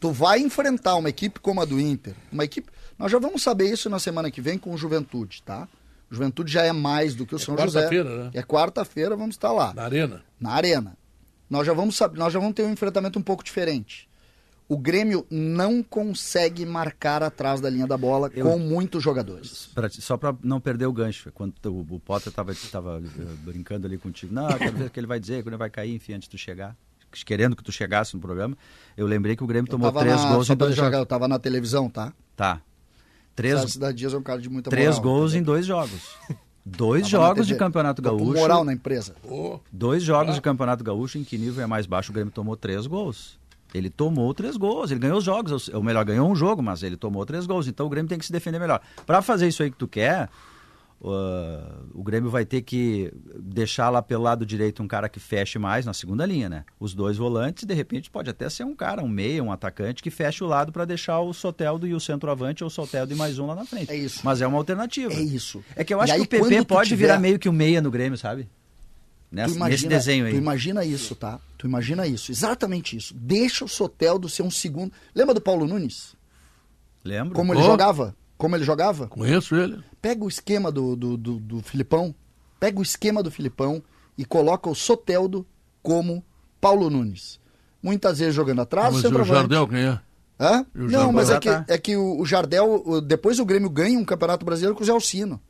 [0.00, 2.70] Tu vai enfrentar uma equipe como a do Inter, uma equipe.
[2.98, 5.68] Nós já vamos saber isso na semana que vem com o Juventude, tá?
[6.10, 7.80] Juventude já é mais do que o São José.
[7.80, 8.30] quarta-feira, né?
[8.34, 10.22] É quarta-feira, vamos estar lá Na arena.
[10.40, 10.96] na arena.
[11.50, 14.08] Nós já vamos saber, nós já vamos ter um enfrentamento um pouco diferente.
[14.70, 19.70] O Grêmio não consegue marcar atrás da linha da bola Eu- com muitos jogadores.
[19.74, 23.86] Pra só para não perder o gancho, quando o, o Potter tava, tava eh, brincando
[23.86, 26.12] ali contigo, não, quero ver o que ele vai dizer, quando ele vai cair, enfim,
[26.12, 26.76] antes de tu chegar,
[27.24, 28.58] querendo que tu chegasse no programa,
[28.94, 30.98] eu lembrei que o Grêmio tomou três na, gols só em dois jogos.
[30.98, 32.12] eu tava na televisão, tá?
[32.36, 32.60] Tá.
[33.38, 33.72] Três, Três...
[33.72, 35.02] Cidade Dias é um cara de muita três moral.
[35.02, 36.16] gols em dois jogos.
[36.66, 37.54] Dois Tava jogos de.
[37.54, 38.40] Campeonato Tô com Gaúcho.
[38.40, 39.14] moral na empresa.
[39.72, 42.86] Dois jogos de Campeonato Gaúcho em que nível é mais baixo, o Grêmio tomou três
[42.86, 43.38] gols.
[43.72, 46.96] Ele tomou três gols, ele ganhou os jogos, ou melhor, ganhou um jogo, mas ele
[46.96, 47.68] tomou três gols.
[47.68, 48.80] Então o Grêmio tem que se defender melhor.
[49.06, 50.28] Para fazer isso aí que tu quer,
[51.00, 55.58] uh, o Grêmio vai ter que deixar lá pelo lado direito um cara que feche
[55.58, 56.64] mais na segunda linha, né?
[56.78, 60.10] Os dois volantes, de repente pode até ser um cara, um meia, um atacante que
[60.10, 63.38] feche o lado para deixar o Soteldo e o centroavante ou o Soteldo e mais
[63.38, 63.90] um lá na frente.
[63.90, 64.20] É isso.
[64.24, 65.12] Mas é uma alternativa.
[65.12, 65.62] É isso.
[65.76, 67.80] É que eu acho aí, que o PP pode tiver- virar meio que o meia
[67.80, 68.48] no Grêmio, sabe?
[69.30, 70.32] Nessa, imagina, nesse desenho aí.
[70.32, 71.38] Tu imagina isso, tá?
[71.58, 73.12] Tu imagina isso, exatamente isso.
[73.14, 74.90] Deixa o Soteldo ser um segundo.
[75.14, 76.16] Lembra do Paulo Nunes?
[77.04, 77.34] Lembro?
[77.34, 77.64] Como ele Oh.
[77.64, 78.16] jogava?
[78.38, 79.08] Como ele jogava?
[79.08, 79.82] conheço ele.
[80.00, 82.14] Pega o esquema do, do, do, do Filipão,
[82.60, 83.82] pega o esquema do Filipão
[84.16, 85.44] e coloca o Soteldo
[85.82, 86.24] como
[86.60, 87.38] Paulo Nunes.
[87.82, 89.24] Muitas vezes jogando atrás, Mas o.
[89.24, 90.00] Jardel quem é?
[90.40, 90.64] Hã?
[90.72, 91.12] Não, Jardel?
[91.12, 91.64] mas é Ah, que, tá.
[91.68, 95.40] é que o, Jardel, depois o Grêmio ganha um campeonato brasileiro com o Zé Alcino.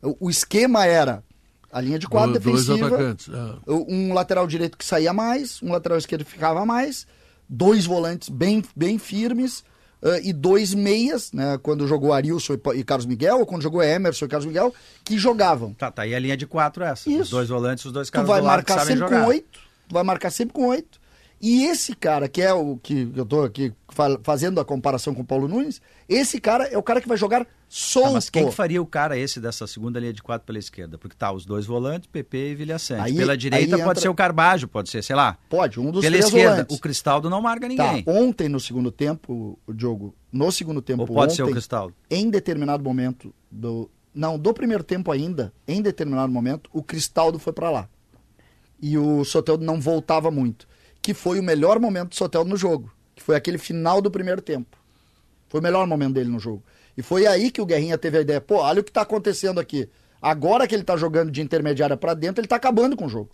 [0.00, 1.24] O, o esquema era
[1.72, 3.28] a linha de quadro Do- dois defensiva, atacantes.
[3.28, 3.72] é.
[3.72, 7.04] um lateral direito que saía mais, um lateral esquerdo que ficava mais,
[7.48, 9.64] dois volantes bem, bem firmes
[10.02, 13.82] ah, e dois meias, né, quando jogou Arilson e, e Carlos Miguel, ou quando jogou
[13.82, 15.72] Emerson e Carlos Miguel, que jogavam.
[15.74, 17.08] Tá, tá aí a linha de quatro essa.
[17.08, 17.22] Isso.
[17.22, 19.60] Os dois volantes, os dois Tu caras vai do lado que marcar sempre com oito,
[19.88, 21.01] tu vai marcar sempre com oito.
[21.44, 25.22] E esse cara, que é o que eu tô aqui fa- fazendo a comparação com
[25.22, 28.06] o Paulo Nunes, esse cara é o cara que vai jogar solto.
[28.06, 30.96] Tá, mas quem que faria o cara esse dessa segunda linha de quatro pela esquerda?
[30.98, 33.00] Porque tá os dois volantes, PP e Vilha Sante.
[33.00, 35.36] Aí- Pela direita pode entra- ser o Carbajo, pode ser, sei lá.
[35.50, 36.76] Pode, um dos Pela três esquerda, volantes.
[36.76, 38.04] o Cristaldo não marca Tá, ninguém.
[38.06, 41.92] ontem no segundo tempo, o Diogo, no segundo tempo Ou pode ontem, ser o Cristaldo.
[42.08, 47.52] em determinado momento do não, do primeiro tempo ainda, em determinado momento, o Cristaldo foi
[47.52, 47.88] pra lá.
[48.80, 50.68] E o Soteldo não voltava muito,
[51.02, 54.40] que foi o melhor momento do Soteldo no jogo, que foi aquele final do primeiro
[54.40, 54.78] tempo.
[55.48, 56.62] Foi o melhor momento dele no jogo.
[56.96, 59.58] E foi aí que o Guerrinha teve a ideia, pô, olha o que tá acontecendo
[59.58, 59.88] aqui.
[60.20, 63.30] Agora que ele tá jogando de intermediária pra dentro, ele tá acabando com o jogo.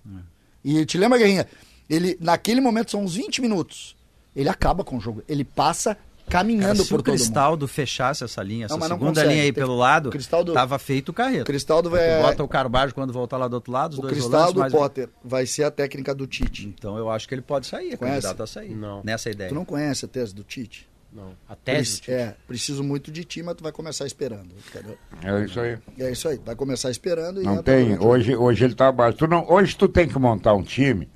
[0.64, 1.46] E te lembra, Guerrinha?
[1.88, 3.96] Ele, naquele momento, são uns 20 minutos.
[4.34, 5.22] Ele acaba com o jogo.
[5.28, 5.96] Ele passa
[6.28, 7.18] caminhando se por o todo mundo.
[7.18, 11.08] Cristaldo fechasse essa linha, essa Não, segunda linha aí Tem- pelo lado, Cristaldo- tava feito
[11.08, 11.44] o carreto.
[11.44, 12.22] Cristaldo vai.
[12.22, 14.72] Bota o Carbajo quando voltar lá do outro lado, os O dois Cristaldo volantes, mais...
[14.72, 16.66] Potter vai ser a técnica do Tite.
[16.66, 18.16] Então eu acho que ele pode sair, é Conhece?
[18.22, 18.74] candidato a sair.
[18.74, 19.02] Não.
[19.04, 19.48] Nessa ideia.
[19.48, 20.88] Tu não conhece a tese do Tite?
[21.10, 21.32] Não.
[21.48, 22.02] A tese.
[22.06, 24.48] É, preciso muito de ti, mas tu vai começar esperando.
[24.68, 24.96] Entendeu?
[25.24, 25.78] É isso aí.
[25.98, 27.98] É isso aí, vai começar esperando e Não tem.
[27.98, 29.16] Hoje, hoje ele tá abaixo.
[29.16, 31.08] Tu não, hoje tu tem que montar um time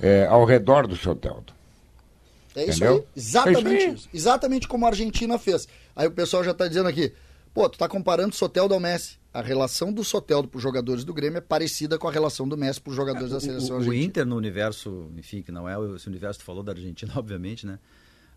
[0.00, 1.52] é, ao redor do Soteldo.
[2.54, 2.96] É isso Entendeu?
[2.96, 4.08] aí, exatamente É isso.
[4.12, 5.68] Exatamente como a Argentina fez.
[5.94, 7.12] Aí o pessoal já tá dizendo aqui,
[7.54, 9.18] pô, tu tá comparando o Soteldo ao Messi.
[9.32, 12.80] A relação do Soteldo pros jogadores do Grêmio é parecida com a relação do Messi
[12.80, 14.04] pros jogadores da seleção O, o argentina.
[14.04, 17.64] Inter no universo, enfim, que não é esse universo que tu falou da Argentina, obviamente,
[17.66, 17.78] né?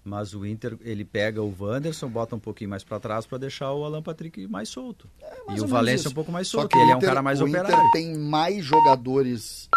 [0.06, 3.71] Mas o Inter, ele pega o Wanderson, bota um pouquinho mais pra trás pra deixar
[3.71, 5.10] o Alan Patrick mais solto.
[5.21, 6.10] É e o isso.
[6.10, 6.71] um pouco mais Só solto.
[6.73, 7.73] que e o ele é um Inter- cara mais o operário.
[7.73, 9.69] Inter tem mais jogadores,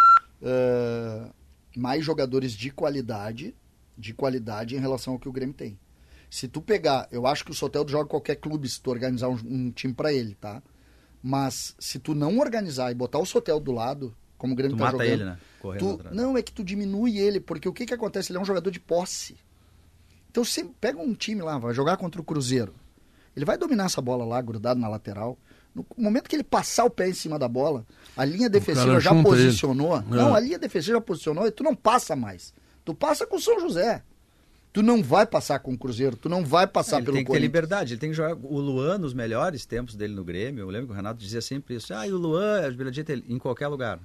[0.43, 1.29] eh,
[1.77, 3.55] mais jogadores de qualidade,
[3.97, 5.77] de qualidade em relação ao que o Grêmio tem.
[6.29, 9.37] Se tu pegar, eu acho que o Soteldo joga qualquer clube se tu organizar um,
[9.45, 10.61] um time pra ele, tá?
[11.23, 14.79] Mas se tu não organizar e botar o Soteldo do lado, como o Grêmio Tu
[14.79, 15.37] tá mata jogando, ele, né?
[15.59, 16.15] Correndo tu- atrás.
[16.15, 18.31] não é que tu diminui ele, porque o que que acontece?
[18.31, 19.35] Ele é um jogador de posse.
[20.29, 22.75] Então você pega um time lá, vai jogar contra o Cruzeiro.
[23.35, 25.37] Ele vai dominar essa bola lá, grudado na lateral.
[25.73, 29.11] No momento que ele passar o pé em cima da bola, a linha defensiva já
[29.13, 29.45] junta ele.
[29.45, 30.01] posicionou.
[30.03, 30.37] Não, É.
[30.37, 32.53] a linha defensiva já posicionou e tu não passa mais.
[32.87, 34.01] Tu passa com o São José.
[34.71, 37.27] Tu não vai passar com o Cruzeiro, tu não vai passar ele pelo tem que
[37.27, 37.47] ter Corinthians.
[37.47, 38.33] liberdade, ele tem que jogar.
[38.41, 41.75] O Luan, nos melhores tempos dele no Grêmio, eu lembro que o Renato dizia sempre
[41.75, 41.93] isso.
[41.93, 42.69] Ah, e o Luan, a
[43.03, 43.99] dele, em qualquer lugar.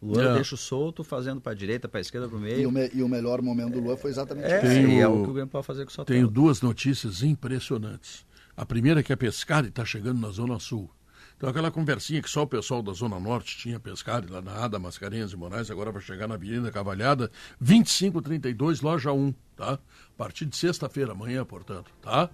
[0.00, 0.34] O Luan É.
[0.34, 2.72] deixa o solto, fazendo pra direita, pra esquerda, E o, meio.
[2.72, 4.60] me- e o melhor momento do Lua foi exatamente É.
[4.60, 7.22] Tem e é o- o que o Grêmio pode fazer com o Tenho duas notícias
[7.22, 8.24] impressionantes.
[8.56, 10.88] A primeira é que é pescar e está chegando na Zona Sul.
[11.42, 14.78] Então aquela conversinha que só o pessoal da Zona Norte tinha pescar lá na Ada
[14.78, 19.72] Mascarenhas e Moraes, agora vai chegar na Avenida Cavalhada, 2532, loja 1, tá?
[19.72, 22.30] A partir de sexta-feira, amanhã, portanto, tá?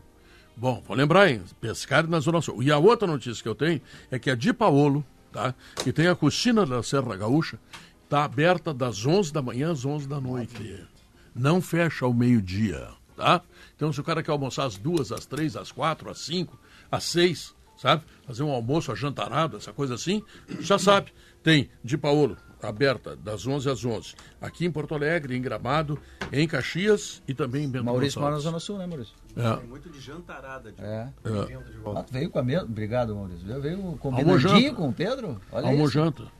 [0.55, 1.42] Bom, vou lembrar, hein?
[1.59, 2.62] Pescar na Zona Sul.
[2.62, 5.55] E a outra notícia que eu tenho é que a Di Paolo, tá?
[5.83, 7.59] Que tem a Cocina da Serra Gaúcha,
[8.05, 10.87] está aberta das 11 da manhã às 11 da noite.
[11.35, 13.40] Não fecha ao meio-dia, tá?
[13.75, 17.05] Então, se o cara quer almoçar às duas, às três, às quatro, às cinco, às
[17.05, 18.02] seis, sabe?
[18.26, 20.22] Fazer um almoço ajantarado, essa coisa assim,
[20.60, 21.12] já sabe.
[21.42, 24.14] Tem de Paolo, aberta das 11 às 11.
[24.40, 25.98] Aqui em Porto Alegre, em Gramado,
[26.32, 28.40] em Caxias e também em Bento Maurício mora na.
[28.40, 29.14] Zona Sul, né, Maurício?
[29.36, 29.56] É.
[29.56, 30.72] Tem muito de jantarada.
[30.72, 30.82] De...
[30.82, 31.08] É.
[31.24, 31.58] É.
[31.96, 32.64] Ah, tu veio com a mesma.
[32.64, 33.46] Obrigado, Maurício.
[33.60, 33.98] Veio Almojanta.
[33.98, 35.40] combinandinho com o Pedro?
[35.52, 36.38] Olha isso.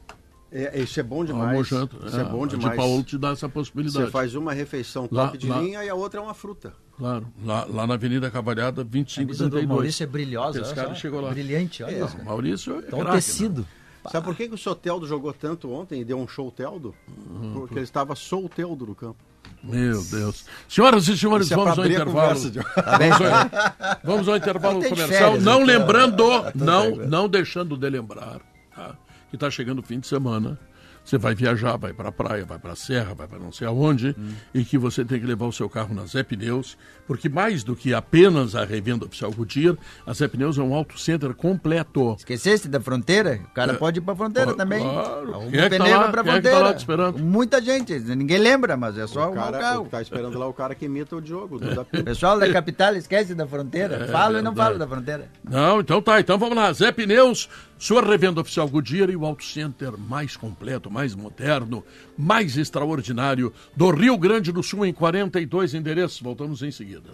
[0.51, 1.61] É, isso é bom demais.
[1.61, 2.77] Isso é, bom A de demais.
[2.77, 4.07] Paolo te dá essa possibilidade.
[4.07, 6.73] Você faz uma refeição top Lá- de lá- linha e a outra é uma fruta.
[6.97, 7.27] Claro.
[7.45, 9.69] Lá, lá na Avenida Cavalhada, A camisa do 2532.
[9.69, 10.61] Maurício é brilhosa.
[10.63, 11.31] Esse cara chegou lá.
[11.31, 12.25] Brilhante, olha É.
[12.25, 13.13] Maurício é Então, craque, né?
[13.17, 13.67] tecido.
[14.11, 16.95] Sabe por que, que o Soteldo jogou tanto ontem e deu um show Teldo?
[17.31, 17.53] Uhum.
[17.53, 19.19] Porque ele estava solteldo no campo.
[19.63, 20.47] Meu Deus.
[20.67, 22.51] Senhoras e senhores, é vamos ao intervalo.
[22.51, 25.09] de- Vamos ao, vamos ao intervalo comercial.
[25.09, 25.65] férias, não então.
[25.67, 28.41] lembrando, não, tá, não deixando de lembrar
[28.75, 28.97] tá?
[29.31, 30.59] Que está chegando o fim de semana.
[31.05, 33.67] Você vai viajar, vai para a praia, vai para a serra, vai para não sei
[33.67, 34.33] aonde, Hum.
[34.53, 37.75] e que você tem que levar o seu carro na Zé Pneus, porque mais do
[37.75, 39.75] que apenas a revenda oficial Goodyear,
[40.07, 42.14] a Zé Pneus é um auto center completo.
[42.19, 43.41] Esqueceste da fronteira?
[43.51, 43.77] O cara É.
[43.77, 44.59] pode ir pra fronteira Claro.
[44.59, 44.81] também.
[44.81, 46.03] Quem Arruma é um que tá pneu lá?
[46.03, 46.59] vai pra Quem é que tá fronteira.
[46.59, 47.19] lá te esperando?
[47.21, 47.99] Muita gente.
[48.01, 49.81] Ninguém lembra, mas é só O o cara carro.
[49.81, 51.57] o que tá esperando lá é o cara que imita o Diogo.
[51.57, 52.05] o Duda O Pinto.
[52.05, 54.09] pessoal da capital esquece da fronteira.
[54.09, 55.27] fala e não É fala da fronteira.
[55.43, 56.21] Não, então tá.
[56.21, 56.71] Então vamos lá.
[56.75, 61.85] Zé Pneus, sua revenda oficial Goodyear e o Auto Center mais completo, mais moderno,
[62.17, 66.21] mais extraordinário do Rio Grande do Sul em 42 endereços.
[66.21, 67.11] Voltamos em seguida.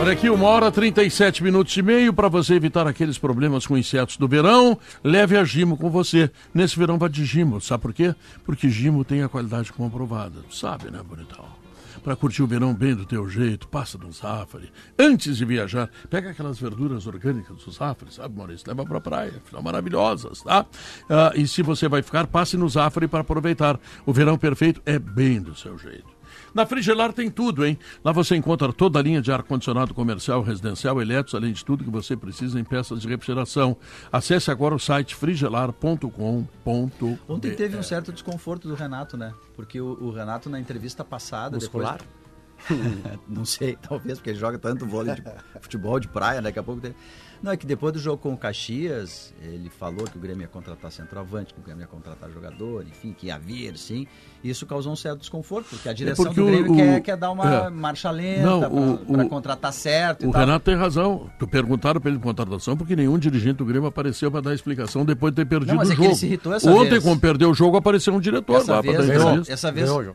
[0.00, 4.16] Olha aqui, uma hora 37 minutos e meio para você evitar aqueles problemas com insetos
[4.16, 4.78] do verão.
[5.04, 6.30] Leve a Gimo com você.
[6.54, 7.60] Nesse verão vá de Gimo.
[7.60, 8.14] Sabe por quê?
[8.42, 10.40] Porque Gimo tem a qualidade comprovada.
[10.50, 11.44] Sabe, né, bonitão?
[12.02, 14.72] Para curtir o verão bem do teu jeito, passa no Zafari.
[14.98, 18.66] Antes de viajar, pega aquelas verduras orgânicas do Zafari, sabe, Maurício?
[18.66, 20.64] Leva para a praia, são maravilhosas, tá?
[21.10, 23.78] Ah, e se você vai ficar, passe no Zafari para aproveitar.
[24.06, 26.09] O verão perfeito é bem do seu jeito.
[26.54, 27.78] Na Frigelar tem tudo, hein?
[28.04, 31.90] Lá você encontra toda a linha de ar-condicionado comercial, residencial, elétricos, além de tudo que
[31.90, 33.76] você precisa em peças de refrigeração.
[34.12, 36.10] Acesse agora o site frigelar.com.br.
[37.28, 39.32] Ontem teve um certo desconforto do Renato, né?
[39.54, 41.56] Porque o, o Renato, na entrevista passada.
[41.56, 41.98] Muscular?
[41.98, 42.19] Depois...
[43.28, 45.22] não sei, talvez, porque ele joga tanto vôlei de
[45.60, 46.80] futebol de praia, daqui a pouco.
[46.80, 46.94] Teve...
[47.42, 50.48] Não, é que depois do jogo com o Caxias, ele falou que o Grêmio ia
[50.48, 54.06] contratar centroavante, que o Grêmio ia contratar jogador, enfim, que ia vir, sim.
[54.44, 57.16] E isso causou um certo desconforto, porque a direção porque do Grêmio o- quer, quer
[57.16, 57.70] dar uma é.
[57.70, 60.40] marcha lenta Não, para contratar certo e O tal.
[60.42, 61.30] Renato tem razão.
[61.38, 65.02] Tu perguntaram para ele de contratação porque nenhum dirigente do Grêmio apareceu para dar explicação
[65.06, 66.08] depois de ter perdido Não, mas o é que jogo.
[66.10, 67.02] ele se irritou essa Ontem, vez.
[67.02, 69.52] quando perdeu o jogo, apareceu um diretor Essa lá para vez, dar entrevista.
[69.54, 70.14] Essa vez, João.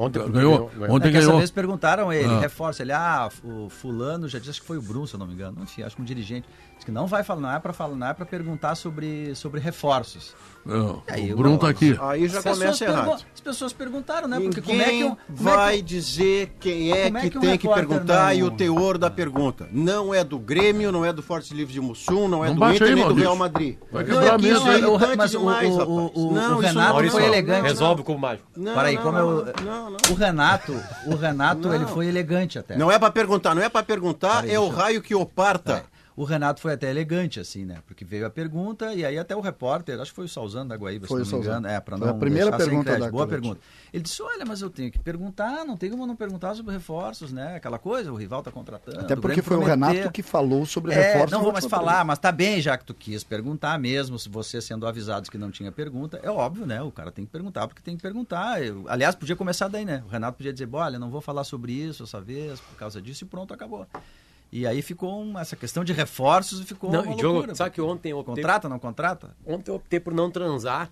[0.00, 0.70] Ontem Ganhou.
[0.88, 1.38] Ontem é que essa ganhou.
[1.38, 2.40] vez perguntaram ele, Ah.
[2.40, 5.26] reforça, ele, ah, o fulano já disse, acho que foi o Bruno, se eu não
[5.26, 7.72] me engano, enfim, acho que um dirigente, disse que não vai falar, não é para
[7.72, 10.34] falar, não é para perguntar sobre, sobre reforços.
[10.64, 11.96] Não, E aí, o Bruno tá aqui.
[12.00, 13.24] Aí já começa errado.
[13.34, 14.38] As pessoas perguntaram, né?
[14.40, 17.10] Porque Ninguém como é que um, como é vai que um- dizer quem é é
[17.10, 19.66] que, que um tem que perguntar não- e o teor da pergunta.
[19.72, 22.72] Não é do Grêmio, não é do Forte Livre de Mussum, não é Não do
[22.74, 23.14] Inter aí, nem do.
[23.14, 23.78] Real Madrid.
[23.90, 25.88] Vai não, é que isso é o- irritante mas o- demais, o- rapaz.
[25.88, 27.58] o- o não, isso Renato não, foi elegante.
[27.62, 28.46] não, Resolve com o mágico.
[28.56, 29.54] Não, Peraí, não, como não, eu-
[29.90, 30.72] não, o Renato,
[31.06, 31.74] o Renato, Não.
[31.74, 32.76] ele foi elegante até.
[32.76, 35.14] Não é pra perguntar, não é pra perguntar, Peraí, é o deixa eu- raio que
[35.14, 35.84] o parta.
[35.96, 35.99] É.
[36.20, 37.78] O Renato foi até elegante, assim, né?
[37.86, 40.76] Porque veio a pergunta e aí até o repórter, acho que foi o Salzano da
[40.76, 41.66] Guaíba, Foi se o não me engano.
[41.66, 43.58] É, Foi não a primeira pergunta da Boa pergunta.
[43.90, 47.32] Ele disse, olha, mas eu tenho que perguntar, não tem como não perguntar sobre reforços,
[47.32, 47.56] né?
[47.56, 49.00] Aquela coisa, o rival tá contratando.
[49.00, 49.88] Até o porque foi o prometeu.
[49.94, 51.30] Renato que falou sobre É, reforços.
[51.32, 54.60] não vou mais falar, mas tá bem já que tu quis perguntar mesmo, se você
[54.60, 56.82] sendo avisados que não tinha pergunta, é óbvio, né?
[56.82, 58.62] O cara tem que perguntar porque tem que perguntar.
[58.62, 60.02] Eu- aliás, podia começar daí, né?
[60.06, 63.00] O Renato podia dizer, "Bom, olha, não vou falar sobre isso essa vez, por causa
[63.00, 63.86] disso, e pronto, acabou.
[64.52, 67.54] E aí ficou um- essa questão de reforços e ficou Não, uma Diogo, loucura.
[67.54, 69.30] sabe que ontem eu optei, Contrata, não contrata?
[69.46, 70.90] ontem eu optei por não transar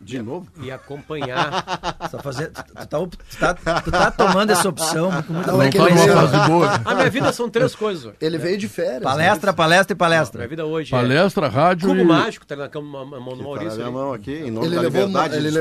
[0.00, 0.46] De novo?
[0.62, 1.64] e acompanhar.
[2.10, 5.58] Só fazer, tu, tu tá, tu, tá, tu tá tomando essa opção com muita Não,
[5.58, 6.80] Não é tá numa fase boa.
[6.84, 8.04] A minha vida são três coisas.
[8.04, 8.16] velho.
[8.20, 9.02] Ele veio de férias.
[9.02, 10.46] Palestra, palestra e Minha palestra.
[10.46, 12.04] vida hoje é Palestra, rádio cubo e...
[12.04, 13.74] mágico, tá na cama, a mão do Tá na Maurício.
[13.76, 13.94] minha ali.
[13.96, 14.50] mão aqui, em Né?
[14.52, 15.54] nome Ele da levou, liberdade ele de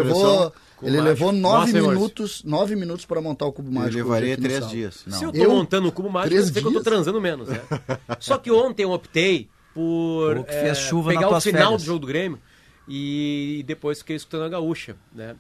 [0.88, 1.04] ele mágico.
[1.26, 3.98] levou nove Nossa, minutos, nove minutos para montar o cubo Eu mágico.
[3.98, 5.06] levaria aqui no três dias.
[5.08, 5.50] Se eu tô Eu?
[5.52, 7.62] montando o cubo mágico, Três eu sei que eu tô transando menos, né?
[8.20, 11.82] Só que ontem eu optei por Ou que fez chuva pegar o final férias.
[11.82, 12.40] do jogo do Grêmio
[12.88, 15.36] E depois fiquei escutando a gaúcha, né?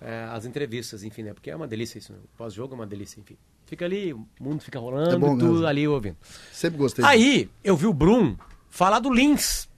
[0.00, 1.32] É, as entrevistas, enfim, né?
[1.34, 2.18] Porque é uma delícia isso, né?
[2.36, 3.36] Pós-jogo é uma delícia, enfim.
[3.66, 5.66] Fica ali, o mundo fica rolando, É bom tu mesmo.
[5.66, 6.16] ali ouvindo.
[6.52, 7.04] Sempre gostei.
[7.04, 8.36] Aí, eu vi o Brum
[8.70, 9.68] falar do Lins.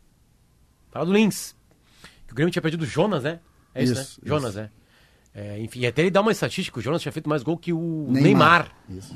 [0.90, 1.54] Falar do Lins.
[2.26, 3.40] Que o Grêmio tinha perdido o Jonas, né?
[3.74, 4.28] É isso, Isso, né?
[4.28, 4.70] Jonas, né?
[5.34, 8.06] É, enfim, até ele dá uma estatística, o Jonas tinha feito mais gol que o
[8.08, 8.22] Neymar.
[8.22, 8.76] Neymar.
[8.88, 9.14] Isso.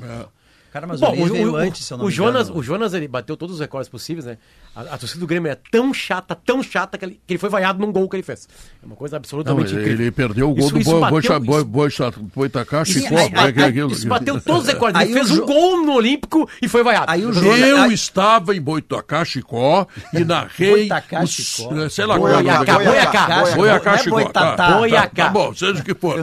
[0.75, 2.59] Cara, mas Bom, o veio antes, se eu não o me Jonas, engano.
[2.59, 4.37] o Jonas ele bateu todos os recordes possíveis, né?
[4.75, 7.47] A, a torcida do Grêmio é tão chata, tão chata que ele, que ele foi
[7.49, 8.45] vaiado num gol que ele fez.
[8.83, 10.01] É uma coisa Não, absolutamente ele, incrível.
[10.01, 12.83] ele perdeu o gol Isso- do isso Boi- bateu- Boi- Boi- isso- Boi- Boi- Boitacá,
[12.83, 13.05] Chicó.
[13.07, 14.99] Isso, é é bateu todos os recordes.
[15.01, 17.05] Aí Ele fez o um gol no Olímpico e foi vaiado.
[17.09, 20.71] Aí o Jonas- Eu Aí- estava em Boitacá, Chicó, e narrei.
[20.71, 21.87] Boitacá, Chicó.
[21.89, 22.85] Sei lá Boiacá, qual é o nome.
[22.85, 23.55] Boiacá.
[23.55, 24.23] Boiacá, Não é Chicó.
[24.25, 25.07] Tá, Boiacá.
[25.07, 26.21] Tá, tá bom, seja o que for.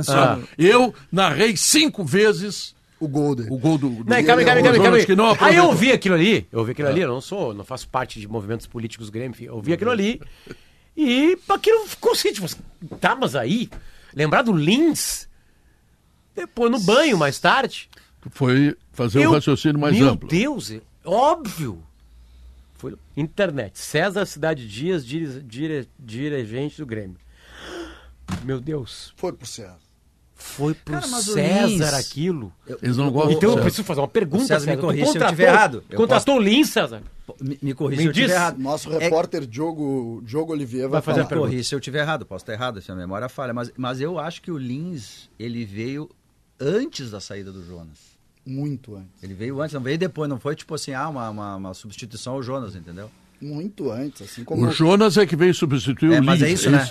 [0.59, 3.49] Eu narrei cinco vezes O gol dele.
[3.51, 3.89] o gol do.
[3.91, 5.37] do Não, calma, calma, calma, calma.
[5.41, 8.21] Aí eu vi aquilo ali, eu vi aquilo ali, eu não sou, não faço parte
[8.21, 10.21] de movimentos políticos do Grêmio, enfim, eu vi aquilo ali
[10.97, 12.47] e aquilo ficou assim, tipo,
[13.01, 13.69] tá, mas aí,
[14.15, 15.27] lembrar do Lins,
[16.35, 17.89] depois no banho mais tarde,
[18.31, 20.29] Foi fazer um eu- raciocínio mais meu amplo.
[20.29, 21.83] Deus, é óbvio.
[22.75, 27.17] Foi internet, César Cidade Dias, dire, dire- dirigente do Grêmio.
[28.45, 29.79] Meu Deus, Foi pro César.
[30.43, 32.53] Foi pro Cara, César Lins- aquilo.
[32.83, 35.09] Eles não gostam Então eu preciso fazer uma pergunta, O César me Tu corrige se
[35.09, 35.85] eu contratou- tiver errado.
[35.89, 37.03] Eu Contratou o Lins, César?
[37.41, 38.59] Me, me corrija Me se eu estiver errado.
[38.59, 41.29] Nosso É- repórter Diogo, Diogo Oliveira vai, Vai fazer a falar.
[41.29, 41.49] pergunta.
[41.51, 44.19] Corrija se eu estiver errado, posso estar errado, se a memória falha, mas, mas eu
[44.19, 46.11] acho que o Lins, ele veio
[46.61, 48.13] antes da saída do Jonas.
[48.45, 49.23] Muito antes.
[49.23, 52.35] Ele veio antes, não veio depois, não foi tipo assim, ah, uma, uma, uma substituição
[52.35, 53.09] ao Jonas, entendeu?
[53.45, 54.23] Muito antes.
[54.23, 56.49] Assim como O Jonas é que veio substituir É, o mas Lins.
[56.49, 56.89] é isso, né?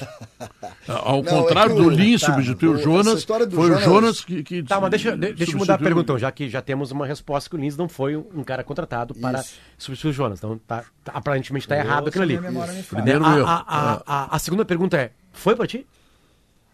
[0.85, 3.83] Ao Não, contrário é do o- Lins tá, substituir o o- Jonas, foi o Jonas-
[3.83, 6.29] Jonas que, que Tá, mas deixa, de- deixa eu mudar a substituiu- pergunta, então, já
[6.29, 9.53] que já temos uma resposta que o Lins não foi um cara contratado para Isso.
[9.77, 10.39] substituir o Jonas.
[10.39, 12.37] Então, tá, tá- aparentemente está errado aquilo ali.
[12.89, 13.47] Primeiro a, erro.
[13.47, 15.87] a, a, a- a segunda pergunta é: foi para ti?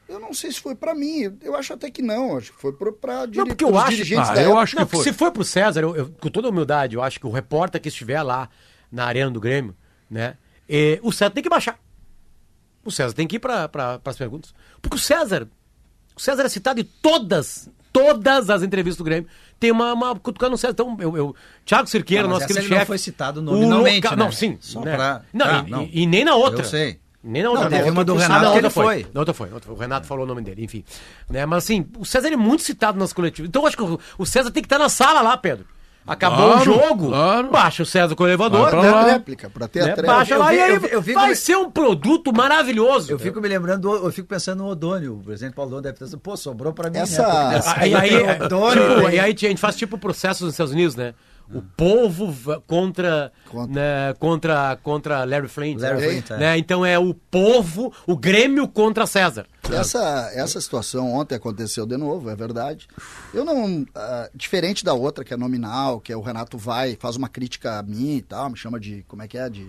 [0.09, 1.37] Eu não sei se foi pra mim.
[1.43, 2.37] Eu acho até que não.
[2.37, 3.39] Acho que foi pro, pra dire...
[3.39, 4.59] Não, porque eu acho- dirigentes Ah, eu época.
[4.61, 5.03] acho que Não, foi.
[5.03, 7.79] se foi pro César, eu, eu- com toda a humildade, eu acho que o repórter
[7.81, 8.49] que estiver lá
[8.91, 9.76] na arena do Grêmio,
[10.10, 10.36] né?
[10.69, 11.80] eh, o César tem que baixar.
[12.84, 14.54] O César tem que ir para pra, as perguntas.
[14.82, 15.47] Porque o César,
[16.15, 19.30] o César é citado em todas, todas as entrevistas do Grêmio.
[19.60, 20.71] Tem uma, uma cutucada no César.
[20.71, 22.88] Então, eu, eu, Thiago Cirqueira, Ah, nosso querido ele não chefe.
[22.88, 24.23] foi citado nominalmente, loca- né?
[24.23, 24.58] Não, sim.
[24.62, 24.95] Só né?
[24.95, 25.84] pra- Não, Tá, e, não.
[25.84, 26.62] e- e nem na outra.
[26.62, 27.00] Eu sei.
[27.23, 27.69] Nem na outra.
[27.69, 28.86] Não, teve uma do Renato Ah, ele outra foi.
[29.04, 29.12] Foi.
[29.13, 29.50] na outra foi.
[29.52, 30.84] O Renato falou o nome dele, enfim.
[31.30, 31.45] Né?
[31.45, 33.50] Mas assim, o César é muito citado nas coletivas.
[33.50, 33.84] Então eu acho que
[34.17, 35.65] o César tem que estar na sala lá, Pedro.
[36.07, 37.49] Acabou Claro, o jogo, claro.
[37.51, 39.11] baixa o César com o elevador, Vai pra né?
[39.11, 39.91] Réplica, pra ter né?
[39.91, 40.17] a tréplica.
[40.17, 43.11] Baixa Eu lá vi- e aí eu eu vi vai ser um produto maravilhoso.
[43.11, 45.95] Eu fico me lembrando, do- eu fico pensando no Odônio, o presidente Paulo Odônio deve
[45.97, 47.59] ter pensado, pô, sobrou pra mim, Essa- né?
[47.61, 50.71] Porque Aí, aí, Odônio, tipo, tem- e aí a gente faz tipo processos nos Estados
[50.73, 51.13] Unidos, né?
[51.53, 52.33] O povo
[52.67, 53.73] contra, Contra.
[53.73, 55.79] Né, contra, contra Larry Flint.
[55.79, 56.07] Larry né?
[56.07, 56.38] Flynt, é.
[56.38, 56.57] né?
[56.57, 59.45] Então é o povo, o Grêmio contra César.
[59.71, 62.88] Essa, essa situação ontem aconteceu de novo, é verdade.
[63.33, 63.86] Eu não.
[63.95, 67.79] ah, diferente da outra, que é nominal, que é o Renato vai, faz uma crítica
[67.79, 69.03] a mim e tal, me chama de.
[69.07, 69.49] Como é que é?
[69.49, 69.67] De,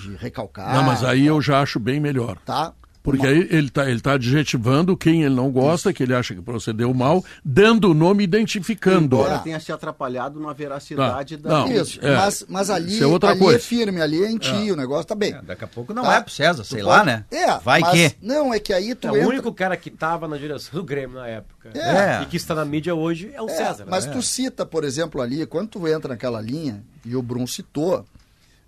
[0.00, 0.74] de recalcar.
[0.74, 2.38] Não, mas aí eu já acho bem melhor.
[2.44, 2.74] Tá?
[3.02, 6.42] Porque aí ele está ele tá adjetivando quem ele não gosta, que ele acha que
[6.42, 9.16] procedeu mal, dando o nome e identificando.
[9.16, 9.38] Embora É.
[9.38, 11.48] tenha se atrapalhado na veracidade Tá.
[11.48, 11.58] da.
[11.60, 12.14] Não, Isso, É.
[12.16, 13.56] mas, mas ali, Isso é outra ali coisa.
[13.58, 15.32] é firme, ali é em ti, o negócio tá bem.
[15.32, 16.16] É, daqui a pouco não Tá?
[16.16, 17.24] é pro César, sei Tu lá, pode- né?
[17.30, 18.16] É, Vai mas- que.
[18.20, 19.26] Não, é que aí tu É, entra...
[19.26, 22.22] o único cara que estava na direção do Grêmio na época É.
[22.22, 23.86] e que está na mídia hoje é o É, César.
[23.88, 24.12] mas né?
[24.12, 28.04] tu cita, por exemplo, ali, quando tu entra naquela linha, e o Brum citou,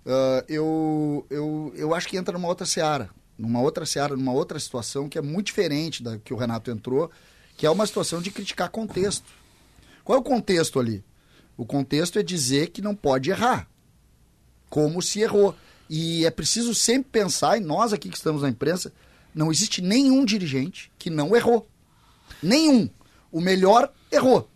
[0.07, 3.09] ah, eu, eu, eu acho que entra numa outra seara.
[3.37, 7.09] Numa outra seara, numa outra situação que é muito diferente da que o Renato entrou,
[7.57, 9.25] que é uma situação de criticar contexto.
[10.03, 11.03] Qual é o contexto ali?
[11.57, 13.67] O contexto é dizer que não pode errar.
[14.69, 15.55] Como se errou.
[15.89, 18.91] E é preciso sempre pensar, e nós aqui que estamos na imprensa,
[19.33, 21.67] não existe nenhum dirigente que não errou.
[22.41, 22.89] Nenhum.
[23.31, 24.49] O melhor errou.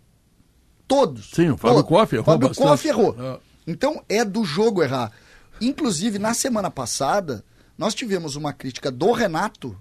[0.87, 1.31] Todos.
[1.31, 1.83] Sim, o Fábio.
[1.83, 2.55] Koff errou Fábio.
[2.55, 3.15] Koff errou.
[3.19, 3.39] É.
[3.65, 5.11] Então é do jogo errar.
[5.59, 7.43] Inclusive, na semana passada,
[7.77, 9.77] nós tivemos uma crítica do Renato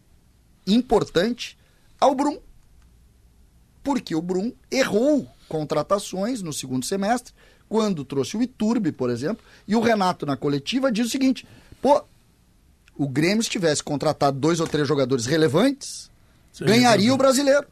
[0.67, 1.57] importante
[2.01, 2.39] ao Brum.
[3.83, 7.33] Porque o Brum errou contratações no segundo semestre,
[7.69, 11.47] quando trouxe o Iturbe, por exemplo, e o Renato na coletiva diz o seguinte:
[11.81, 12.03] pô,
[12.97, 16.11] o Grêmio se tivesse contratado dois ou três jogadores relevantes,
[16.53, 17.67] Seria ganharia o brasileiro.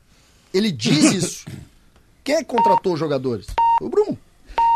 [0.53, 1.47] Ele diz isso.
[2.23, 3.47] Quem é contratou os jogadores?
[3.81, 4.17] O Brum.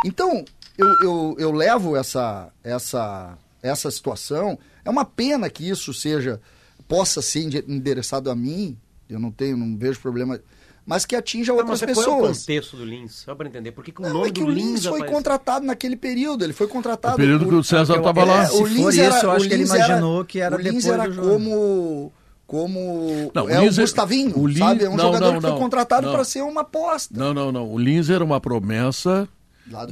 [0.04, 0.44] Então,
[0.76, 4.58] eu, eu, eu levo essa, essa, essa situação.
[4.84, 6.40] É uma pena que isso seja
[6.86, 8.76] possa ser ende- endereçado a mim.
[9.08, 10.38] Eu não tenho, não vejo problema.
[10.86, 12.38] Mas que atinja Não, outras mas qual é o pessoas.
[12.38, 13.12] contexto do Lins?
[13.16, 13.72] Só para entender.
[13.72, 15.14] Por que, que o Não, nome é que do o Lins Lins foi aparece?
[15.14, 16.44] contratado naquele período.
[16.44, 17.14] Ele foi contratado.
[17.14, 18.44] O período que o César estava lá.
[18.44, 20.86] É, Se for isso, eu acho que ele Lins imaginou que era o Lins depois
[20.86, 22.12] era como
[22.46, 24.84] como Não, o é Lins o é- Gustavinho, o Lins- sabe?
[24.84, 27.12] É um não, jogador não, que foi contratado para ser uma aposta.
[27.14, 27.70] Não, não, não.
[27.70, 29.28] O Lins era uma promessa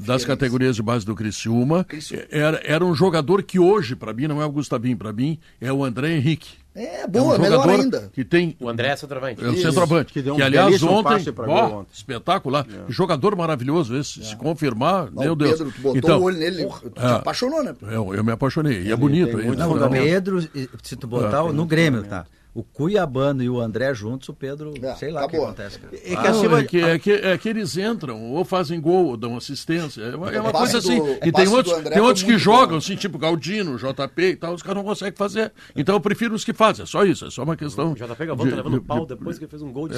[0.04, 1.84] das categorias de base do Criciúma.
[1.84, 2.24] Criciúma.
[2.30, 5.72] Era, era um jogador que hoje, para mim, não é o Gustavinho, para mim é
[5.72, 6.50] o André Henrique.
[6.74, 8.10] É, É boa, um melhor jogador ainda.
[8.12, 9.42] que tem O André é centroavante.
[9.42, 10.12] É o centroavante.
[10.12, 11.88] que Que, deu um aliás, belíssimo ontem, ó, ontem.
[11.94, 12.66] espetacular.
[12.88, 14.22] Jogador maravilhoso esse.
[14.22, 15.52] Se confirmar, Ó, meu o Deus.
[15.52, 17.06] Pedro, tu botou então, o olho nele, tu te é.
[17.12, 17.74] apaixonou, né?
[17.90, 18.82] eu, eu me apaixonei.
[18.82, 19.38] E é bonito.
[19.38, 19.56] ele, né?
[19.56, 20.42] Não, o Então, Pedro,
[20.82, 22.26] se tu botar o- no Grêmio, tá?
[22.58, 25.46] O Cuiabano e o André juntos, o Pedro, É, sei lá o que acabou.
[25.52, 25.78] acontece.
[25.78, 25.94] cara.
[25.94, 29.08] É que Ah, acima é, que, é, que, é que eles entram, ou fazem gol,
[29.08, 30.00] ou dão assistência.
[30.00, 30.98] É uma, é uma coisa assim.
[30.98, 32.76] do- e tem outros, tem outros que jogam, bom.
[32.78, 35.52] assim, tipo Galdino, JP e tal, os caras não conseguem fazer.
[35.76, 37.92] Então eu prefiro os que fazem, é só isso, é só uma questão.
[37.92, 39.94] O JP Galvão tá levando de- pau de- depois que ele fez um gol de.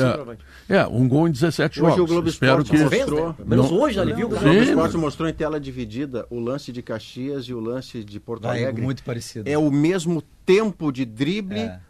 [0.69, 2.11] É, é, um gol em 17 Hoje jogos.
[2.11, 2.97] o Globo Espero Esporte que.
[2.97, 3.35] Mostrou- né?
[3.47, 3.79] Menos Não.
[3.81, 4.27] hoje, ali viu?
[4.27, 7.61] O Sim, Globo Esporte mas- mostrou em tela dividida o lance de Caxias e o
[7.61, 8.83] lance de Porto Vai, Alegre.
[8.83, 9.49] muito parecido.
[9.49, 11.81] É o mesmo tempo de drible, É.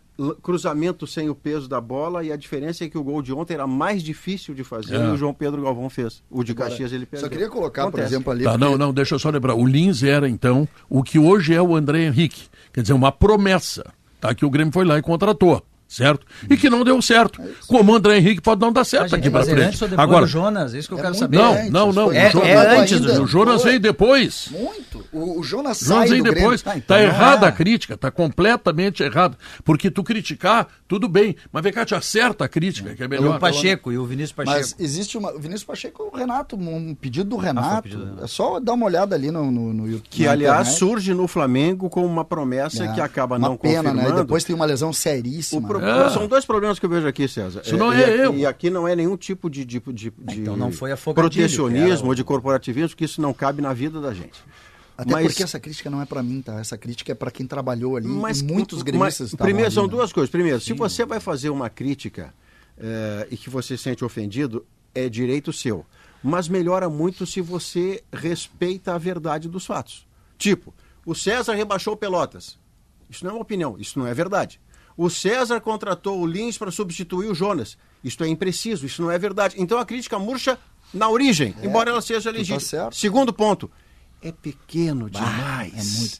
[0.43, 3.55] cruzamento sem o peso da bola e a diferença é que o gol de ontem
[3.55, 5.07] era mais difícil de fazer É.
[5.07, 6.23] e o João Pedro Galvão fez.
[6.31, 7.27] O de Agora, Caxias ele perdeu.
[7.27, 8.15] Só queria colocar, por Acontece.
[8.15, 8.45] exemplo, ali.
[8.45, 9.55] Tá, porque- não, não, deixa eu só lembrar.
[9.55, 12.49] O Lins era, então, o que hoje é o André Henrique.
[12.73, 13.85] Quer dizer, uma promessa.
[14.21, 14.35] Tá?
[14.35, 15.63] Que o Grêmio foi lá e contratou.
[15.89, 16.27] Certo?
[16.51, 17.41] E que não deu certo.
[17.67, 19.61] Como o André Henrique pode não dar certo Ah, gente, aqui é frente.
[19.69, 20.75] antes ou depois Agora, do Jonas?
[20.75, 21.37] Isso que eu É quero saber.
[21.39, 22.05] não, antes, não, não.
[22.09, 23.23] foi o É- Jonas, é antes ainda.
[23.23, 24.49] o Jonas veio depois.
[24.51, 25.05] Muito.
[25.11, 26.61] O, o Jonas O Jonas sai veio do depois.
[26.63, 26.83] Grêmio.
[26.83, 27.49] Tá, então não errada é.
[27.49, 29.37] a crítica, tá completamente errada.
[29.65, 31.35] Porque tu criticar, tudo bem.
[31.51, 33.37] Mas vem cá, te acerta a crítica, que é E melhor.
[33.37, 34.57] o Pacheco e o Vinícius Pacheco.
[34.59, 35.33] Mas existe uma.
[35.33, 37.83] O Vinícius Pacheco, o Renato, um pedido do Renato.
[37.85, 38.19] pedido.
[38.23, 40.09] É só dar uma olhada ali no, no, no YouTube.
[40.11, 40.79] Que, aliás, internet.
[40.79, 43.91] surge no Flamengo com uma promessa É, que acaba uma não pena, né?
[43.91, 44.19] confirmando.
[44.19, 45.78] E depois tem uma lesão O seríssima.
[45.79, 46.11] Pro- É.
[46.11, 47.63] São dois problemas que eu vejo aqui, César.
[47.65, 48.35] Isso não e, é eu.
[48.37, 52.15] E aqui não é nenhum tipo de, de, de, de Então não foi protecionismo ou
[52.15, 54.43] de corporativismo, que isso não cabe na vida da gente.
[54.97, 56.59] Até Mas- porque essa crítica não é pra mim, tá?
[56.59, 58.09] Essa crítica é pra quem trabalhou ali.
[58.09, 59.91] Mas muitos mas, gremistas Primeiro, ali, são né?
[59.91, 60.29] duas coisas.
[60.29, 62.35] Primeiro, se você vai fazer uma crítica
[62.77, 65.87] eh, e que você se sente ofendido, é direito seu.
[66.21, 70.05] Mas melhora muito se você respeita a verdade dos fatos.
[70.37, 70.75] Tipo,
[71.07, 72.59] o César rebaixou o Pelotas.
[73.09, 74.61] Isso não é uma opinião, isso não é verdade.
[74.99, 77.79] O César contratou o Lins para substituir o Jonas.
[78.03, 79.55] Isso é impreciso, isso não é verdade.
[79.57, 80.59] Então a crítica murcha
[80.93, 82.59] na origem, embora ela seja legítima.
[82.59, 82.97] tá certo.
[82.97, 83.71] Segundo ponto,
[84.21, 85.73] é pequeno demais.
[85.73, 86.19] é muito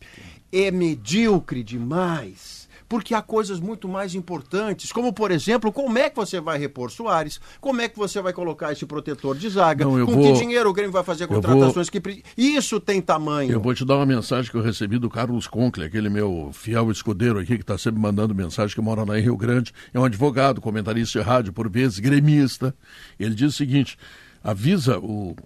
[0.53, 2.68] É medíocre demais.
[2.89, 6.91] Porque há coisas muito mais importantes, como, por exemplo, como é que você vai repor
[6.91, 7.39] Soares?
[7.61, 9.85] Como é que você vai colocar esse protetor de zaga?
[9.85, 12.01] Não, Com vou- que dinheiro o Grêmio vai fazer contratações que...
[12.01, 13.53] pre- Isso tem tamanho.
[13.53, 16.91] Eu vou te dar uma mensagem que eu recebi do Carlos Conkle, aquele meu fiel
[16.91, 19.73] escudeiro aqui, que está sempre mandando mensagem, que mora lá em Rio Grande.
[19.93, 22.75] É um advogado, comentarista de rádio, por vezes gremista.
[23.21, 23.99] Ele diz o seguinte:
[24.43, 25.37] avisa o.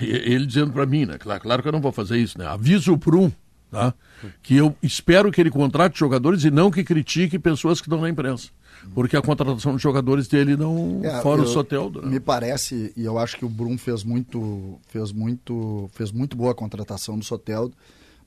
[0.00, 1.18] Ele dizendo para mim, né?
[1.18, 2.46] Claro, claro que eu não vou fazer isso, né?
[2.46, 3.30] Avisa o Prum,
[3.72, 3.94] tá?
[4.42, 8.08] Que eu espero que ele contrate jogadores e não que critique pessoas que estão na
[8.08, 8.48] imprensa.
[8.94, 11.00] Porque a contratação de jogadores dele não.
[11.04, 12.02] É, fora eu- o Soteldo.
[12.02, 12.08] Né?
[12.08, 16.50] Me parece, e eu acho que o Brum fez muito, fez muito, fez muito boa
[16.52, 17.74] a contratação do Soteldo,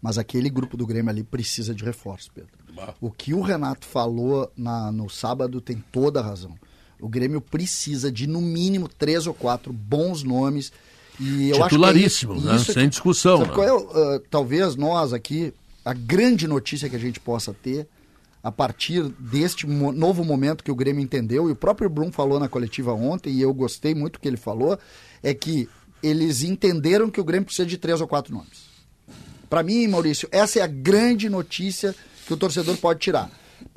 [0.01, 2.49] mas aquele grupo do Grêmio ali precisa de reforço, Pedro.
[2.99, 6.55] O que o Renato falou na, no sábado tem toda a razão.
[6.99, 10.71] O Grêmio precisa de no mínimo três ou quatro bons nomes.
[11.19, 12.55] E eu acho que é isso- né?
[12.57, 13.51] isso Sem discussão, né?
[13.53, 15.53] qual é, ah, talvez nós aqui,
[15.83, 17.87] a grande notícia que a gente possa ter
[18.43, 22.39] a partir deste mo- novo momento que o Grêmio entendeu, e o próprio Brum falou
[22.39, 24.77] na coletiva ontem, e eu gostei muito do que ele falou,
[25.23, 25.67] é que
[26.03, 28.65] eles entenderam que o Grêmio precisa de três ou quatro nomes.
[29.49, 31.95] Para mim, Maurício, essa é a grande notícia
[32.27, 33.31] que o torcedor pode tirar.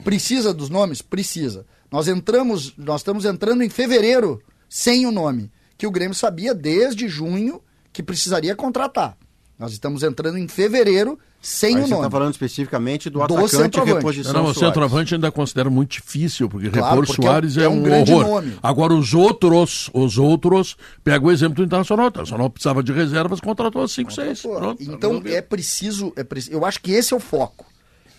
[0.05, 1.01] Precisa dos nomes?
[1.01, 1.65] Precisa.
[1.91, 7.09] Nós entramos, nós estamos entrando em fevereiro sem o nome, que o Grêmio sabia desde
[7.09, 7.63] junho
[7.93, 9.17] que precisaria contratar.
[9.59, 12.03] Nós estamos entrando em fevereiro sem Aí o você nome.
[12.07, 13.95] está falando especificamente do, Do atacante centroavante.
[13.97, 17.63] reposição Não, não, o centroavante ainda considero muito difícil, porque Claro, repor porque Soares é
[17.65, 18.25] é, um- é um grande horror.
[18.43, 18.59] nome.
[18.63, 22.07] Agora, os outros, os outros, pega o exemplo do Internacional.
[22.07, 24.43] O Internacional precisava de reservas, contratou 5, 6.
[24.43, 24.83] Pô, Pronto.
[24.83, 26.53] então é preciso, é preciso.
[26.55, 27.67] Eu acho que esse é o foco.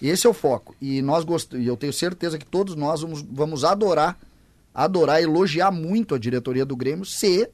[0.02, 0.76] Esse é o foco.
[0.82, 4.18] E nós gostamos, e eu tenho certeza que todos nós vamos, vamos adorar,
[4.84, 7.50] adorar, elogiar muito a diretoria do Grêmio se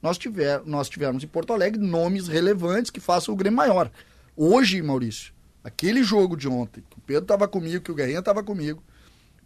[0.00, 3.90] nós, tiver, nós tivermos em Porto Alegre nomes relevantes que façam o Grêmio maior.
[4.36, 5.32] Hoje, Maurício,
[5.64, 8.82] aquele jogo de ontem, que o Pedro estava comigo, que o Guerrinha estava comigo,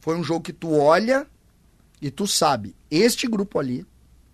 [0.01, 1.27] foi um jogo que tu olha
[2.03, 3.87] e tu sabe, este grupo ali,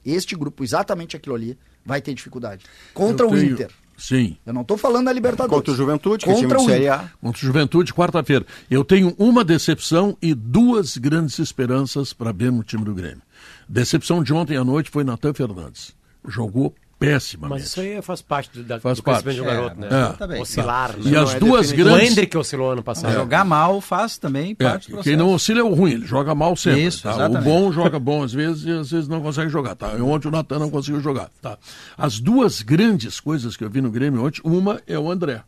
[0.05, 2.65] este grupo, exatamente aquilo ali, vai ter dificuldade.
[2.93, 3.71] Contra Eu o tenho- Inter.
[3.97, 4.37] Sim.
[4.45, 5.55] Eu não estou falando da Libertadores.
[5.55, 6.89] Contra o Juventude, que é time Contra de o Série.
[6.89, 7.11] A.
[7.21, 8.45] Contra o Juventude, quarta-feira.
[8.71, 13.23] Eu tenho uma decepção e duas grandes esperanças para ver no time do Grêmio.
[13.69, 15.95] Decepção de ontem à noite foi Natan Fernandes.
[16.27, 16.75] Jogou
[17.05, 17.61] pessimamente.
[17.61, 19.23] Mas isso aí faz parte do, da, Faz do parte.
[19.25, 19.89] crescimento do É, garoto, né?
[19.91, 20.01] né?
[20.07, 20.41] Exatamente.
[20.43, 21.19] Oscilar, E né?
[21.19, 21.71] as é duas.
[21.73, 22.11] O grandes.
[22.11, 23.13] Hendrick oscilou ano passado.
[23.15, 25.17] Jogar mal faz também É, parte do quem processo.
[25.19, 26.85] não oscila é o ruim, ele joga mal sempre.
[26.85, 27.27] Isso, tá?
[27.29, 29.75] O bom joga bom às vezes e às vezes não consegue jogar.
[29.75, 29.89] Tá?
[30.03, 31.31] Ontem o Natan não conseguiu jogar.
[31.41, 31.59] Tá?
[31.97, 35.43] As duas grandes coisas que eu vi no Grêmio ontem, uma é o André.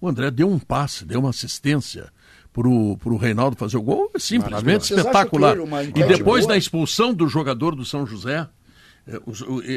[0.00, 2.06] O André deu um passe, deu uma assistência
[2.52, 5.56] pro, pro Reinaldo fazer o gol, é simplesmente espetacular.
[5.94, 6.54] E depois boa?
[6.54, 8.48] da expulsão do jogador do São José,
[9.14, 9.32] é, o,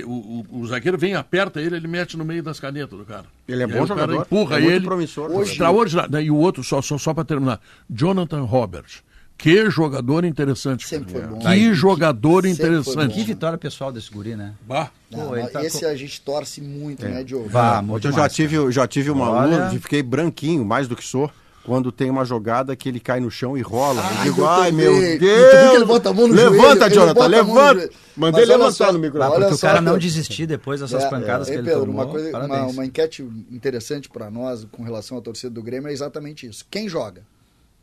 [0.07, 3.25] o, o- o zagueiro vem, aperta ele, ele mete no meio das canetas do cara.
[3.47, 4.86] Ele é E bom jogador, empurra é muito ele.
[4.86, 5.31] promissor.
[5.31, 6.19] Hoje- Extraordinário.
[6.21, 7.59] E o outro, só, só, só para terminar,
[7.89, 9.01] Jonathan Roberts.
[9.36, 10.88] Que jogador interessante.
[10.88, 11.39] Sempre foi bom.
[11.39, 13.13] Que Aí, jogador foi interessante.
[13.15, 14.53] Que vitória pessoal desse guri, né?
[14.65, 14.89] Bah.
[15.11, 17.49] Não, Pô, tá esse com- a gente torce muito, né, Diogo?
[17.49, 20.95] Vá, muito eu já mais, tive, já tive uma Olha- aluna, fiquei branquinho, mais do
[20.95, 21.29] que sou,
[21.66, 24.01] quando tem uma jogada que ele cai no chão e rola.
[24.03, 25.74] Ai, eu digo, eu ai meu Deus!
[25.76, 27.89] ele bota a mão no levanta, joelho, Jonathan, no levanta!
[28.16, 29.36] Mandei levantar só, no microfone.
[29.39, 31.95] porque o só, cara não desistir depois dessas É, pancadas é, que ele Pedro, tomou.
[32.03, 35.93] uma, coisa, uma, uma enquete interessante para nós com relação à torcida do Grêmio é
[35.93, 36.66] exatamente isso.
[36.70, 37.24] Quem joga?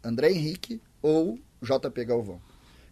[0.05, 2.39] André Henrique ou JP Galvão?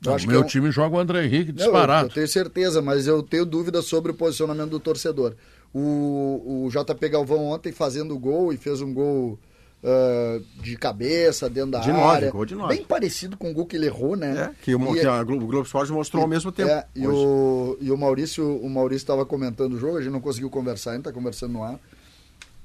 [0.04, 2.08] Eu Não, meu que é um- time joga o André Henrique Não, eu- disparado.
[2.08, 5.34] Eu, tenho certeza, mas eu tenho dúvidas sobre o posicionamento do torcedor.
[5.72, 9.38] O, o JP Galvão ontem fazendo gol e fez um gol
[9.84, 12.30] ah, de cabeça dentro da De nove, área.
[12.30, 12.74] gol de nove.
[12.76, 14.50] Bem parecido com o gol que ele errou, né?
[14.50, 16.70] É, que, o, E- que a Globo, o Globo Esporte mostrou ao mesmo tempo.
[16.70, 20.20] é, e, o, e o Maurício o Maurício estava comentando o jogo, a gente não
[20.20, 21.78] conseguiu conversar ainda, está conversando no ar.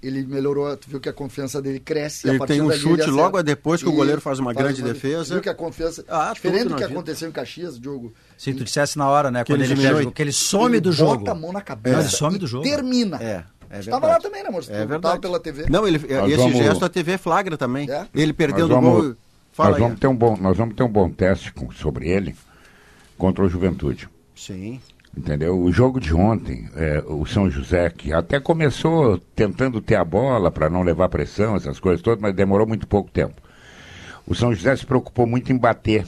[0.01, 2.28] Ele melhorou, tu viu que a confiança dele cresce.
[2.28, 4.82] Ele a partir tem um chute logo depois que o E goleiro faz uma grande
[4.82, 5.34] defesa.
[5.36, 6.03] Viu que a confiança.
[6.09, 6.88] Ah, diferente do que vida.
[6.91, 8.14] aconteceu em Caxias, Diogo.
[8.38, 9.45] Se tu dissesse na hora, né?
[9.45, 11.20] Que quando ele ele, perde, que ele some ele do jogo.
[11.20, 11.95] Bota a mão na cabeça.
[11.95, 12.66] Não, ele some e do jogo.
[12.66, 13.16] Termina.
[13.24, 13.45] É,
[13.78, 14.24] é Estava verdade.
[14.24, 14.72] lá também, né, moço?
[14.72, 15.20] É verdade.
[15.20, 15.66] Pela TV.
[15.70, 17.90] Não, ele, Nós esse vamos- gesto a TV flagra também.
[17.92, 18.08] É?
[18.14, 19.16] Ele perdendo Nós o vamos- gol.
[19.52, 19.84] Fala nós, aí.
[19.84, 22.36] vamos ter um bom, nós vamos ter um bom teste com- sobre ele
[23.18, 24.10] contra o Juventude.
[24.36, 24.80] Sim.
[25.16, 25.60] Entendeu?
[25.60, 30.50] O jogo de ontem, é, o São José, que até começou tentando ter a bola
[30.50, 33.36] para não levar pressão, essas coisas todas, mas demorou muito pouco tempo.
[34.26, 36.06] O São José se preocupou muito em bater.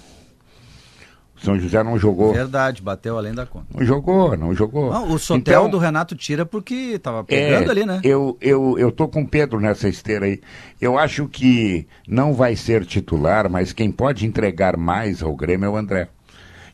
[1.45, 2.33] São José não jogou.
[2.33, 3.67] Verdade, bateu além da conta.
[3.73, 4.91] Não jogou, não jogou.
[4.91, 8.01] Não, o Sotel Então, do Renato tira porque tava é, pegando ali, né?
[8.03, 10.41] Eu, eu, eu tô com o Pedro nessa esteira aí.
[10.81, 15.69] Eu acho que não vai ser titular, mas quem pode entregar mais ao Grêmio é
[15.69, 16.09] o André.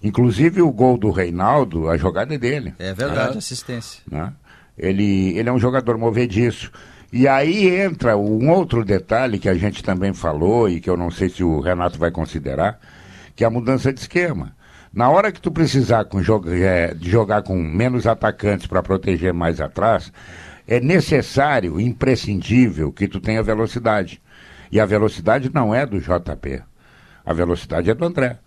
[0.03, 2.73] Inclusive o gol do Reinaldo, a jogada é dele.
[2.79, 3.37] É verdade, É.
[3.37, 4.01] assistência.
[4.09, 4.33] né?
[4.77, 6.71] Ele, ele é um jogador movediço.
[7.13, 11.11] E aí entra um outro detalhe que a gente também falou e que eu não
[11.11, 12.79] sei se o Renato vai considerar,
[13.35, 14.55] que é a mudança de esquema.
[14.93, 19.33] Na hora que tu precisar com joga- eh, de jogar com menos atacantes para proteger
[19.33, 20.11] mais atrás,
[20.67, 24.21] é necessário, imprescindível, que tu tenha velocidade.
[24.71, 26.61] E a velocidade não é do JP.
[27.25, 28.39] A velocidade é do André.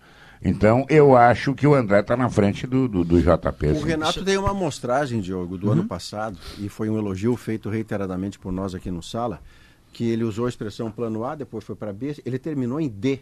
[0.43, 3.67] Então, eu acho que o André está na frente do, do, do JP.
[3.67, 3.85] O sim.
[3.85, 5.73] Renato tem uma amostragem, Diogo, do Uhum.
[5.73, 9.39] ano passado, e foi um elogio feito reiteradamente por nós aqui no Sala,
[9.91, 13.19] que ele usou a expressão plano A, depois foi para B, ele terminou em D.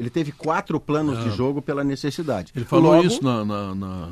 [0.00, 1.22] Ele teve quatro planos Ah.
[1.24, 2.52] de jogo pela necessidade.
[2.56, 4.08] Ele falou Logo, isso na, na, na,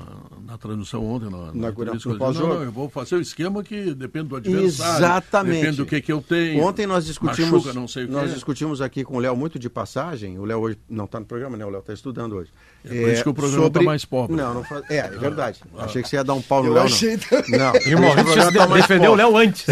[0.47, 1.31] na transmissão ontem.
[1.31, 4.97] Na, Na- entrevista, não, não, eu vou fazer o esquema que depende do adversário.
[4.99, 5.61] Exatamente.
[5.61, 6.63] Depende do que, que eu tenho.
[6.63, 8.35] Ontem nós discutimos, Machuca, não sei o nós quê.
[8.35, 10.39] discutimos aqui com o Léo muito de passagem.
[10.39, 11.65] O Léo hoje não está no programa, né?
[11.65, 12.51] O Léo está estudando hoje.
[12.85, 14.37] É por isso que o programa tá mais pobre.
[14.37, 14.85] Não, não faz...
[14.91, 15.61] é, é verdade.
[15.79, 16.85] Achei que você ia dar um pau no Eu Léo.
[16.85, 17.19] achei não.
[17.19, 17.59] também.
[17.59, 17.73] Não.
[17.75, 19.15] E o Esse Maurício programa tá mais defendeu o.
[19.15, 19.65] Léo antes.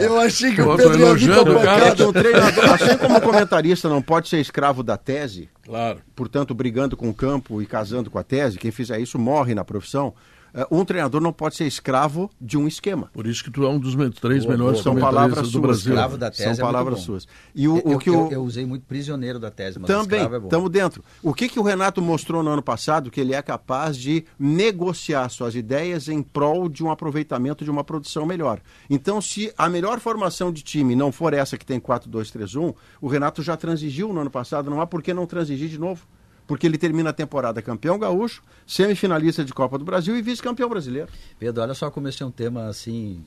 [0.00, 1.58] Eu achei que Eu o tô Pedro ia vir com o.
[1.58, 6.00] É que treinador, assim como o comentarista não pode ser escravo da tese, Claro.
[6.16, 9.64] portanto, brigando com o campo e casando com a tese, quem fizer isso morre na
[9.64, 10.12] profissão.
[10.54, 13.10] Eh, Um treinador não pode ser escravo de um esquema.
[13.12, 15.92] Por isso que tu é um dos três melhores São comentaristas palavras do suas, Brasil.
[15.92, 17.04] Escravo da tese São é muito palavras bom.
[17.04, 17.28] suas.
[17.54, 18.32] E o, o eu, que eu- o...
[18.32, 20.46] eu usei muito prisioneiro da tese, mas Também, escravo é bom.
[20.46, 21.04] estamos dentro.
[21.22, 23.10] O que, que o Renato mostrou no ano passado?
[23.10, 27.82] Que ele é capaz de negociar suas ideias em prol de um aproveitamento de uma
[27.84, 28.60] produção melhor.
[28.88, 33.42] Então, se a melhor formação de time não for essa que tem 4-2-3-1, o Renato
[33.42, 36.06] já transigiu no ano passado, não há por que não transigir de novo.
[36.52, 41.10] Porque ele termina a temporada campeão gaúcho, semifinalista de Copa do Brasil e vice-campeão brasileiro.
[41.38, 43.24] Pedro, olha só como esse é um tema assim,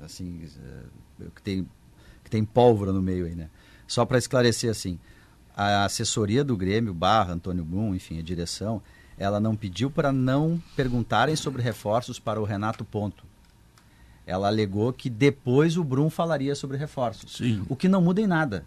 [0.00, 1.68] assim eh, que, tem,
[2.22, 3.50] que tem pólvora no meio aí, né?
[3.84, 4.96] Só para esclarecer assim,
[5.56, 8.80] a assessoria do Grêmio, barra Antônio Brum, enfim, a direção,
[9.18, 13.24] ela não pediu para não perguntarem sobre reforços para o Renato Ponto.
[14.24, 17.38] Ela alegou que depois o Brum falaria sobre reforços.
[17.38, 17.66] Sim.
[17.68, 18.64] O que não muda em nada.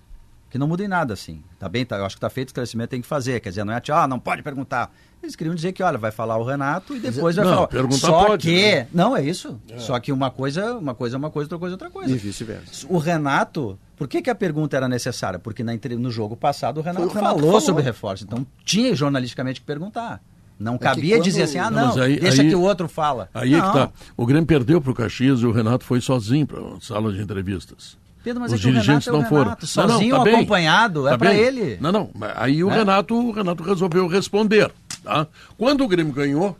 [0.51, 1.41] O que não muda em nada, assim.
[1.57, 3.39] Tá bem, tá, eu acho que tá feito o esclarecimento, tem que fazer.
[3.39, 4.91] Quer dizer, não é, ah, não pode perguntar.
[5.23, 7.67] Eles queriam dizer que, olha, vai falar o Renato e depois vai falar.
[7.67, 8.61] perguntar Só pode, que.
[8.61, 8.87] né?
[8.93, 9.57] Não, é isso.
[9.77, 12.13] Só que uma coisa, uma coisa é uma coisa, outra coisa é outra coisa.
[12.13, 12.85] E vice-versa.
[12.89, 15.39] O Renato, por que, que a pergunta era necessária?
[15.39, 17.61] Porque na, no jogo passado o Renato, o Renato falou, falou.
[17.61, 18.25] sobre reforço.
[18.25, 20.21] Então tinha jornalisticamente que perguntar.
[20.59, 22.89] Não É cabia quando- dizer assim, ah, Não, não, aí- deixa aí- que o outro
[22.89, 23.29] fala.
[23.33, 23.67] Aí é não.
[23.71, 23.89] que tá.
[24.17, 27.97] O Grêmio perdeu pro Caxias e o Renato foi sozinho para a sala de entrevistas.
[28.23, 29.43] Pedro, mas Os é que o dirigentes Renato é o não foram.
[29.45, 31.39] Renato, Não, não, sozinho tá acompanhado, é Tá pra bem.
[31.39, 31.77] ele.
[31.81, 32.09] Não, não.
[32.13, 32.75] mas Aí o, É.
[32.77, 34.71] Renato, o Renato resolveu responder.
[35.03, 35.25] Tá?
[35.57, 36.55] Quando o Grêmio ganhou,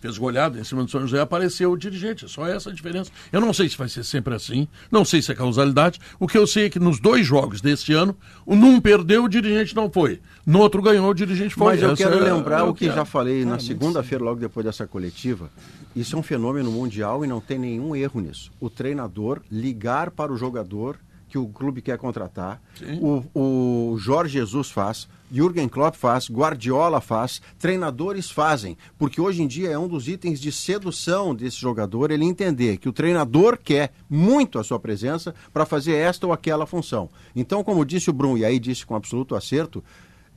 [0.00, 2.26] fez goleada em cima do São José, apareceu o dirigente.
[2.26, 3.10] É Só essa a diferença.
[3.32, 5.98] Eu não sei se vai ser sempre assim, não sei se é causalidade.
[6.20, 9.28] O que eu sei é que nos dois jogos deste ano, o num perdeu, o
[9.28, 10.20] dirigente não foi.
[10.46, 11.72] No outro ganhou, o dirigente foi.
[11.74, 12.92] Mas eu Essa quero é- lembrar é o que é.
[12.92, 15.50] já falei na segunda-feira, logo depois dessa coletiva.
[15.94, 18.50] Isso é um fenômeno mundial e não tem nenhum erro nisso.
[18.60, 22.60] O treinador ligar para o jogador que o clube quer contratar.
[23.00, 28.76] O, o Jorge Jesus faz, Jürgen Klopp faz, Guardiola faz, treinadores fazem.
[28.98, 32.88] Porque hoje em dia é um dos itens de sedução desse jogador ele entender que
[32.88, 37.10] o treinador quer muito a sua presença para fazer esta ou aquela função.
[37.36, 39.84] Então, como disse o Brum, e aí disse com absoluto acerto,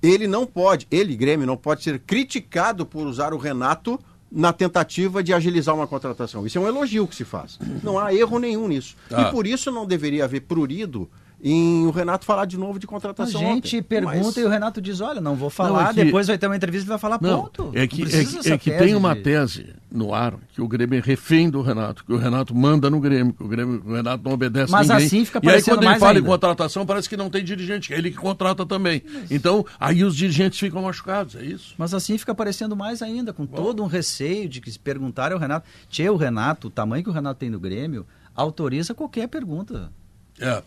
[0.02, 4.00] ele não pode, ele, Grêmio, não pode ser criticado por usar o Renato
[4.32, 6.46] na tentativa de agilizar uma contratação.
[6.46, 7.60] Isso é um elogio que se faz.
[7.84, 8.96] Não há erro nenhum nisso.
[9.10, 9.22] Tá.
[9.22, 11.10] E por isso não deveria haver prurido
[11.44, 13.42] em o Renato falar de novo de A contratação.
[13.42, 13.82] gente ontem.
[13.84, 16.38] pergunta Mas- e o Renato diz, olha, não vou falar, Não, é que- depois vai
[16.38, 17.72] ter uma entrevista e vai falar, Não, ponto.
[17.74, 20.68] é que, Não é que, é que tese tem uma tese no ar que o
[20.68, 23.94] Grêmio é refém do Renato, que o Renato manda no Grêmio, que o, Grêmio, o
[23.94, 25.06] Renato não obedece Mas ninguém.
[25.06, 26.28] assim fica e aí quando ele fala em ainda.
[26.30, 29.02] contratação, parece que não tem dirigente, que é ele que contrata também.
[29.32, 31.74] Então, aí os dirigentes ficam machucados, é isso.
[31.78, 35.40] Mas assim fica parecendo mais ainda, com todo um receio de que se perguntarem ao
[35.40, 35.68] Renato.
[35.90, 39.92] Tchê, o Renato, o tamanho que o Renato tem no Grêmio, autoriza qualquer pergunta.
[40.40, 40.62] É.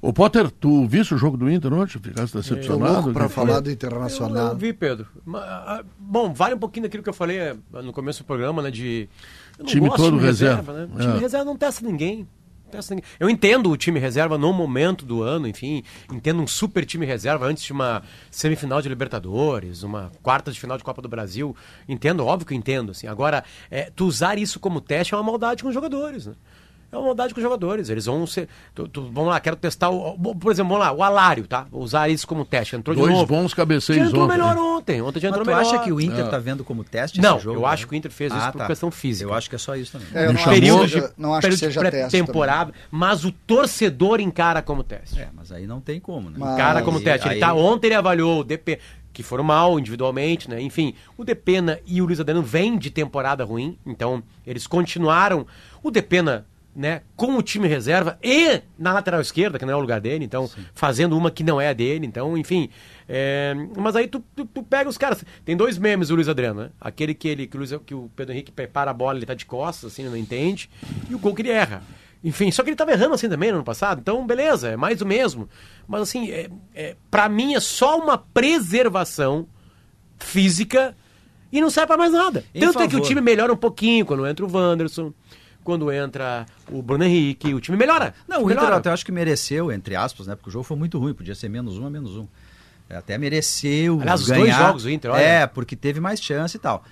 [0.00, 1.98] Ô Potter, tu viste o jogo do Inter ontem?
[1.98, 3.12] Ficaste decepcionado?
[3.12, 3.28] foi?
[3.28, 4.48] falar do Eu, Internacional.
[4.48, 5.06] eu vi, Pedro.
[5.98, 8.70] Bom, vale um pouquinho daquilo que eu falei eh, no começo do programa, né?
[8.70, 9.08] De.
[9.58, 10.72] não Time gosto de todo reserva.
[10.72, 10.88] né?
[10.94, 11.02] O É.
[11.02, 12.26] time reserva não testa ninguém.
[12.64, 13.08] não testa ninguém.
[13.18, 15.82] Eu entendo o time reserva no momento do ano, enfim.
[16.12, 20.76] Entendo um super time reserva antes de uma semifinal de Libertadores, uma quarta de final
[20.76, 21.56] de Copa do Brasil.
[21.88, 22.90] Entendo, óbvio que entendo.
[22.90, 23.06] Assim.
[23.06, 26.34] Agora, é, tu usar isso como teste é uma maldade com os jogadores, né?
[26.94, 27.88] É uma maldade com os jogadores.
[27.88, 28.48] Eles vão ser.
[28.74, 30.16] tu- tu- vamos lá, quero testar o.
[30.18, 31.66] Por exemplo, vamos lá, o Alário, tá?
[31.70, 32.76] Vou usar isso como teste.
[32.76, 33.26] Entrou de Dois novo.
[33.26, 34.32] bons cabeceios Já entrou ontem.
[34.38, 35.02] melhor ontem.
[35.02, 35.74] Ontem já Mas entrou tu melhor.
[35.74, 36.24] acha que o Inter Ah.
[36.26, 37.58] está vendo como teste Não, esse jogo?
[37.60, 38.66] eu acho que o Inter fez isso Ah, por tá.
[38.66, 39.28] questão física.
[39.30, 40.06] Eu acho que é só isso também.
[40.14, 42.10] É, eu não período que de, seja- não acho que período seja de teste.
[42.10, 45.20] pré-temporada, mas o torcedor encara como teste.
[45.20, 46.36] É, mas aí não tem como, né?
[46.38, 47.26] Mas- Encara como Aí- teste.
[47.26, 48.78] Ele aí- tá, ontem ele avaliou o DP,
[49.12, 50.60] que foram mal individualmente, né?
[50.60, 55.46] Enfim, o Depena e o Luiz Adriano vêm de temporada ruim, então eles continuaram.
[55.82, 59.80] O Depena, né, com o time reserva e na lateral esquerda, que não é o
[59.80, 62.68] lugar dele, então fazendo uma que não é a dele, então, enfim.
[63.08, 65.24] é, mas aí tu, tu, tu pega os caras.
[65.44, 66.70] Tem dois memes do Luiz Adriano, né?
[66.80, 69.34] Aquele que, ele, que, o, Luiz, que o Pedro Henrique prepara a bola, ele tá
[69.34, 70.68] de costas, assim, não entende,
[71.08, 71.82] e o gol que ele erra.
[72.24, 75.02] Enfim, só que ele tava errando assim também no ano passado, então beleza, é mais
[75.02, 75.46] o mesmo.
[75.86, 79.46] Mas assim, é, é, para mim é só uma preservação
[80.18, 80.96] física
[81.52, 82.42] e não serve pra mais nada.
[82.54, 83.06] Em Tanto é que o favor.
[83.06, 85.12] time melhora um pouquinho quando entra o Wanderson,
[85.64, 88.14] quando entra o Bruno Henrique, o time melhora.
[88.28, 90.36] Não, o Inter até acho que mereceu, entre aspas, né?
[90.36, 92.26] Porque o jogo foi muito ruim, podia ser menos um a menos um.
[92.88, 94.42] É, Até mereceu Aliás, os ganhar.
[94.44, 95.20] dois jogos do Inter, olha.
[95.22, 96.84] É, porque teve mais chance e tal.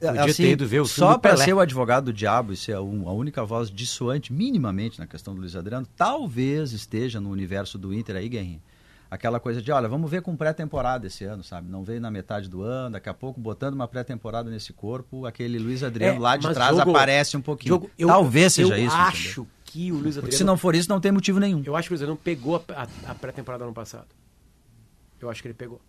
[0.00, 2.82] Podia ter ido ver o só para ser o advogado do diabo e ser a,
[2.82, 7.78] um- a única voz dissuante minimamente na questão do Luiz Adriano, talvez esteja no universo
[7.78, 8.60] do Inter aí, Guerrinho.
[9.16, 11.70] Aquela coisa de, olha, vamos ver com pré-temporada esse ano, sabe?
[11.70, 15.58] Não veio na metade do ano, daqui a pouco botando uma pré-temporada nesse corpo, aquele
[15.58, 17.74] Luiz Adriano É, lá de trás jogo- aparece um pouquinho.
[17.74, 18.94] Jogo- eu- talvez seja eu isso.
[18.94, 19.46] acho entendeu?
[19.64, 20.36] que o Luiz Porque Adriano.
[20.38, 21.62] se não for isso, não tem motivo nenhum.
[21.64, 24.06] Eu acho que o Luiz Adriano pegou a, a- a pré-temporada ano passado.
[25.18, 25.80] Eu acho que ele pegou.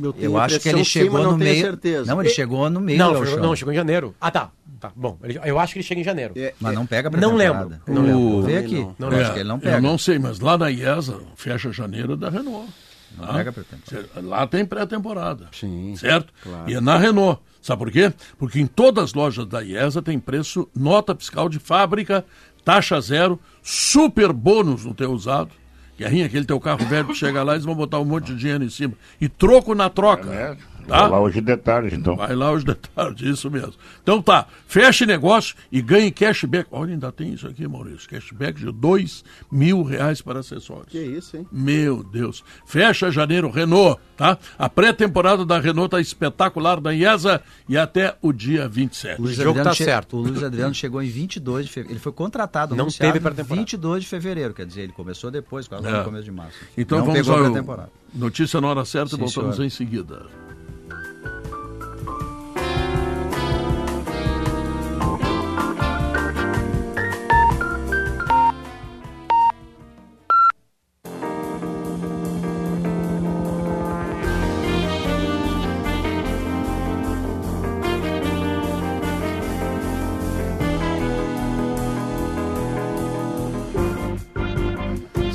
[0.00, 1.60] Eu, tenho Eu acho que ele chegou não no meio.
[1.60, 2.14] certeza.
[2.14, 4.14] Não, ele chegou no meio não, chegou, não, chegou em janeiro.
[4.20, 4.50] Ah, tá.
[4.80, 5.18] Tá, bom.
[5.24, 6.34] Ele- eu acho que ele chega em janeiro.
[6.36, 7.80] É, Mas não pega Não pré-temporada.
[7.86, 8.40] lembro, não lembro.
[8.42, 8.74] Também aqui.
[8.76, 8.94] não.
[8.96, 9.24] Não eu lembro.
[9.24, 9.80] acho que ele não Eu pega.
[9.80, 12.68] não sei, mas lá na IESA, fecha janeiro da Renault.
[13.16, 13.32] Não tá?
[13.34, 14.08] pega pré-temporada.
[14.22, 15.48] Lá tem pré-temporada.
[15.52, 16.32] Sim, Certo?
[16.42, 16.70] claro.
[16.70, 17.40] E é na Renault.
[17.60, 18.12] Sabe por quê?
[18.38, 22.24] Porque em todas as lojas da IESA tem preço, nota fiscal de fábrica,
[22.64, 25.50] taxa zero, super bônus no teu usado.
[25.98, 28.62] Guerrinha, aquele teu carro velho que chega lá, eles vão botar um monte de dinheiro
[28.62, 28.94] em cima.
[29.20, 30.32] E troco na troca.
[30.32, 30.56] É,
[30.88, 31.02] Tá?
[31.02, 32.16] Vou lá hoje de tarde, então.
[32.16, 33.74] Vai lá os detalhes, isso mesmo.
[34.02, 36.66] Então tá, feche negócio e ganhe cashback.
[36.72, 38.08] Olha, ainda tem isso aqui, Maurício.
[38.08, 39.22] Cashback de dois
[39.52, 40.88] mil reais para acessórios.
[40.88, 41.46] Que isso, hein?
[41.52, 42.42] Meu Deus.
[42.66, 44.38] Fecha janeiro, Renault, tá?
[44.58, 49.20] A pré-temporada da Renault tá espetacular da IESA e até o dia 27.
[49.20, 50.16] O Luiz O jogo Adriano tá che- certo.
[50.16, 51.92] O Luiz Adriano chegou em 22 de fevereiro.
[51.94, 53.60] Ele foi contratado, Não teve em pré-temporada.
[53.60, 54.54] 22 de fevereiro.
[54.54, 55.98] Quer dizer, ele começou depois, quase É.
[55.98, 56.56] no começo de março.
[56.76, 57.90] Então não vamos pegou a ao pré-temporada.
[58.14, 59.66] notícia na hora certa e voltamos senhor.
[59.66, 60.26] em seguida.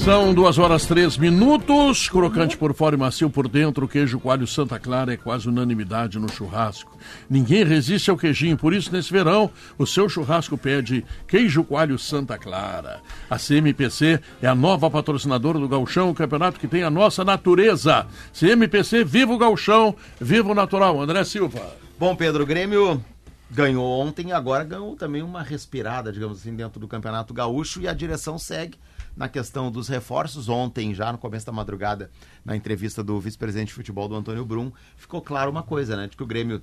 [0.04, 4.78] São duas horas três minutos, crocante por fora e macio por dentro, queijo coalho Santa
[4.78, 6.97] Clara é quase unanimidade no churrasco.
[7.30, 12.38] Ninguém resiste ao queijinho, por isso nesse verão o seu churrasco pede queijo coalho Santa
[12.38, 12.99] Clara.
[13.30, 18.06] A CMPC é a nova patrocinadora do Gauchão, o campeonato que tem a nossa natureza.
[18.34, 21.01] CMPC, viva o Gauchão, viva o natural.
[21.01, 21.78] André Silva.
[21.97, 23.01] Bom, Pedro, o Grêmio
[23.49, 27.88] ganhou ontem e agora ganhou também uma respirada, digamos assim, dentro do Campeonato Gaúcho e
[27.88, 28.78] a direção segue
[29.16, 30.49] na questão dos reforços.
[30.49, 32.09] Ontem, já no começo da madrugada,
[32.43, 36.07] na entrevista do vice-presidente de futebol do Antônio Brum, ficou claro uma coisa, né?
[36.07, 36.61] De que o Grêmio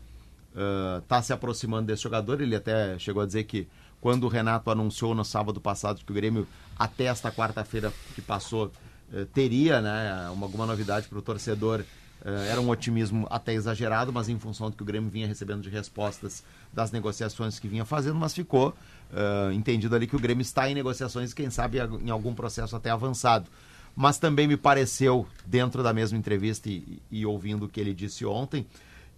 [1.00, 2.40] está uh, se aproximando desse jogador.
[2.40, 3.68] Ele até chegou a dizer que
[4.00, 6.46] quando o Renato anunciou no sábado passado que o Grêmio,
[6.78, 8.72] até esta quarta-feira que passou,
[9.12, 11.84] uh, teria né, uma, alguma novidade para o torcedor.
[12.22, 15.62] Uh, era um otimismo até exagerado, mas em função do que o Grêmio vinha recebendo
[15.62, 18.74] de respostas das negociações que vinha fazendo, mas ficou
[19.12, 22.90] uh, entendido ali que o Grêmio está em negociações, quem sabe em algum processo até
[22.90, 23.50] avançado.
[23.94, 28.24] Mas também me pareceu, dentro da mesma entrevista e, e ouvindo o que ele disse
[28.24, 28.66] ontem,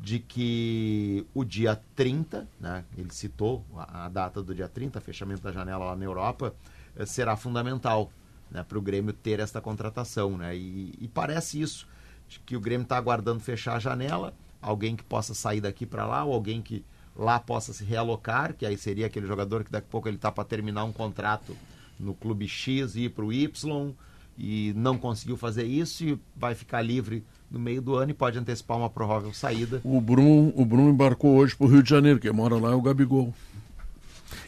[0.01, 5.43] de que o dia 30, né, ele citou a, a, data do dia 30, fechamento
[5.43, 6.53] da janela lá na Europa,
[6.97, 8.11] eh, será fundamental
[8.51, 10.37] né, para o Grêmio ter esta contratação.
[10.37, 11.87] Né, e, e parece isso,
[12.45, 16.25] que o Grêmio está aguardando fechar a janela, alguém que possa sair daqui para lá,
[16.25, 16.85] ou alguém que
[17.17, 20.31] lá possa se realocar, que aí seria aquele jogador que daqui a pouco ele está
[20.31, 21.57] para terminar um contrato
[21.99, 23.93] no clube X e ir para o Y
[24.39, 28.39] e não conseguiu fazer isso e vai ficar livre no meio do ano e pode
[28.39, 29.81] antecipar uma provável saída.
[29.85, 32.75] O Bruno, o Bruno embarcou hoje para o Rio de Janeiro, quem mora lá é
[32.75, 33.35] o Gabigol.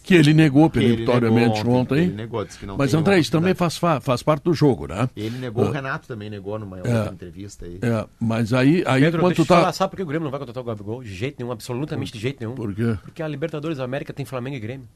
[0.05, 2.02] Que ele negou peremptoriamente ontem, ontem.
[2.05, 5.09] Ele negou, disse que não Mas André, isso também faz, faz parte do jogo, né?
[5.16, 7.78] Ele negou, uh, o Renato também negou numa outra entrevista aí.
[7.80, 9.57] É, mas aí, aí Pedro, quando tá...
[9.57, 11.02] falar, sabe por que o Grêmio não vai contratar o Gabigol?
[11.02, 12.55] De jeito nenhum, absolutamente de jeito nenhum.
[12.55, 12.98] Por quê?
[13.02, 14.86] Porque a Libertadores da América tem Flamengo e Grêmio.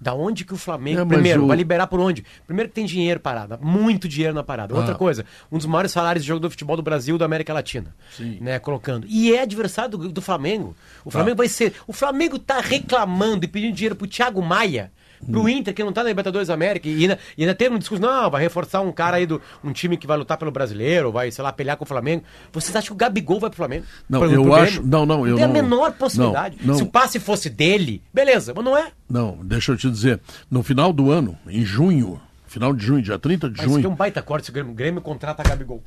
[0.00, 1.06] Da onde que o Flamengo.
[1.06, 1.46] Primeiro, o...
[1.46, 2.24] vai liberar por onde?
[2.46, 4.74] Primeiro que tem dinheiro parado, muito dinheiro na parada.
[4.74, 4.96] Outra ah.
[4.96, 7.94] coisa, um dos maiores salários de jogo do futebol do Brasil da América Latina.
[8.16, 8.38] Sim.
[8.40, 9.06] Né, colocando.
[9.08, 10.74] E é adversário do, do Flamengo.
[11.04, 11.36] O Flamengo ah.
[11.36, 11.74] vai ser.
[11.86, 14.90] O Flamengo tá reclamando e pedindo dinheiro pro Thiago Maia
[15.26, 17.78] pro Inter, que não tá na Libertadores da América, e ainda, e ainda teve um
[17.78, 21.12] discurso, não, vai reforçar um cara aí do um time que vai lutar pelo brasileiro,
[21.12, 22.24] vai, sei lá, pelear com o Flamengo.
[22.52, 23.84] Vocês acham que o Gabigol vai pro Flamengo?
[24.08, 24.82] Não, pro, eu pro acho.
[24.82, 25.36] Não, não, eu não.
[25.36, 26.56] Tem a menor possibilidade.
[26.60, 26.74] Não, não.
[26.74, 28.90] Se o passe fosse dele, beleza, mas não é.
[29.08, 30.20] Não, deixa eu te dizer.
[30.50, 33.82] No final do ano, em junho, final de junho, dia 30 de mas junho.
[33.82, 35.82] Tem um baita corte se o Grêmio, Grêmio contrata Gabigol.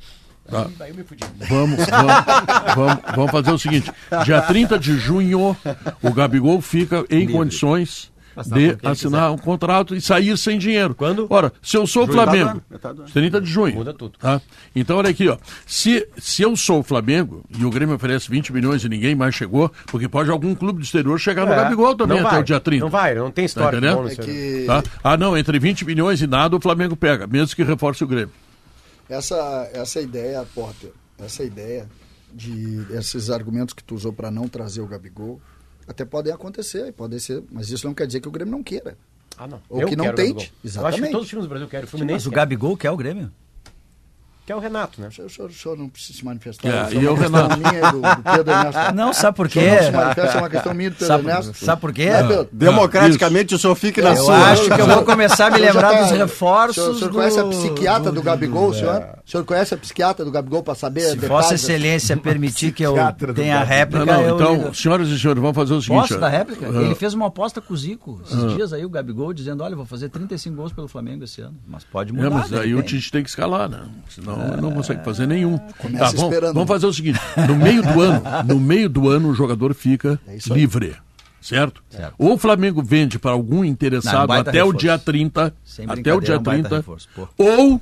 [0.48, 0.68] Tá.
[0.78, 1.24] Daí eu me fudi.
[1.48, 3.90] Vamos, vamos, vamos, vamos, fazer o seguinte:
[4.24, 5.56] dia 30 de junho,
[6.02, 7.32] o Gabigol fica em Livre.
[7.32, 8.12] condições
[8.46, 10.94] de assinar um contrato e sair sem dinheiro.
[10.94, 11.26] Quando?
[11.30, 13.74] Ora, se eu sou o Flamengo, metade, metade 30 de junho.
[13.74, 14.18] Muda tudo.
[14.18, 14.40] Tá?
[14.74, 15.36] Então, olha aqui, ó.
[15.66, 19.34] Se, se eu sou o Flamengo e o Grêmio oferece 20 milhões e ninguém mais
[19.34, 22.44] chegou, porque pode algum clube do exterior chegar é, no Gabigol também até vai, o
[22.44, 22.84] dia 30.
[22.84, 23.80] Não vai, não tem história.
[23.80, 24.64] Tá é que...
[24.66, 24.82] tá?
[25.02, 28.32] Ah, não, entre 20 milhões e nada o Flamengo pega, mesmo que reforce o Grêmio.
[29.08, 31.86] Essa, essa ideia, Porter, essa ideia
[32.32, 35.40] de esses argumentos que tu usou para não trazer o Gabigol,
[35.86, 38.96] até podem acontecer, podem ser, mas isso não quer dizer que o Grêmio não queira.
[39.36, 39.60] Ah, não.
[39.68, 40.52] Ou Eu que não tente.
[40.64, 40.76] Exatamente.
[40.76, 41.84] Eu acho que todos os times do Brasil querem.
[41.84, 43.32] O Fluminense mas o Gabigol quer o Grêmio?
[44.44, 45.08] Que é o Renato, né?
[45.08, 46.68] O senhor, o senhor, o senhor não precisa se manifestar.
[46.68, 47.56] É, e o Renato.
[47.58, 48.80] Minha, do, do Pedro Ernesto.
[48.94, 49.70] Não, sabe por quê?
[49.70, 51.64] Não se manifesta, é uma questão minha do Pedro sabe, Ernesto.
[51.64, 52.02] Sabe por quê?
[52.02, 54.38] É, Democraticamente, o senhor fique na eu sua.
[54.38, 56.76] Eu acho que eu vou começar a me lembrar tá, dos reforços.
[56.76, 59.02] O senhor, o senhor conhece a psiquiatra do, do Gabigol, senhor?
[59.26, 62.94] O senhor conhece a psiquiatra do Gabigol para saber Se Vossa Excelência permitir que eu
[63.34, 64.04] tenha a réplica.
[64.04, 66.00] Não, não, então, senhoras e senhores, vamos fazer o seguinte.
[66.00, 66.68] Posso dar réplica?
[66.68, 69.62] Uh, Ele fez uma aposta com o Zico esses uh, dias aí, o Gabigol, dizendo:
[69.62, 71.56] olha, vou fazer 35 gols pelo Flamengo esse ano.
[71.66, 72.26] Mas pode mudar.
[72.26, 73.84] É, mas aí o Tite tem que escalar, né?
[74.10, 75.58] Senão não consegue fazer nenhum.
[75.58, 79.34] Tá, vamos, vamos, fazer o seguinte: no meio do ano, no meio do ano, o
[79.34, 80.96] jogador fica é livre.
[81.40, 81.82] Certo?
[81.90, 82.14] certo?
[82.16, 84.76] Ou o Flamengo vende para algum interessado não, até reforço.
[84.76, 85.54] o dia 30,
[85.88, 86.84] até o dia 30,
[87.36, 87.80] ou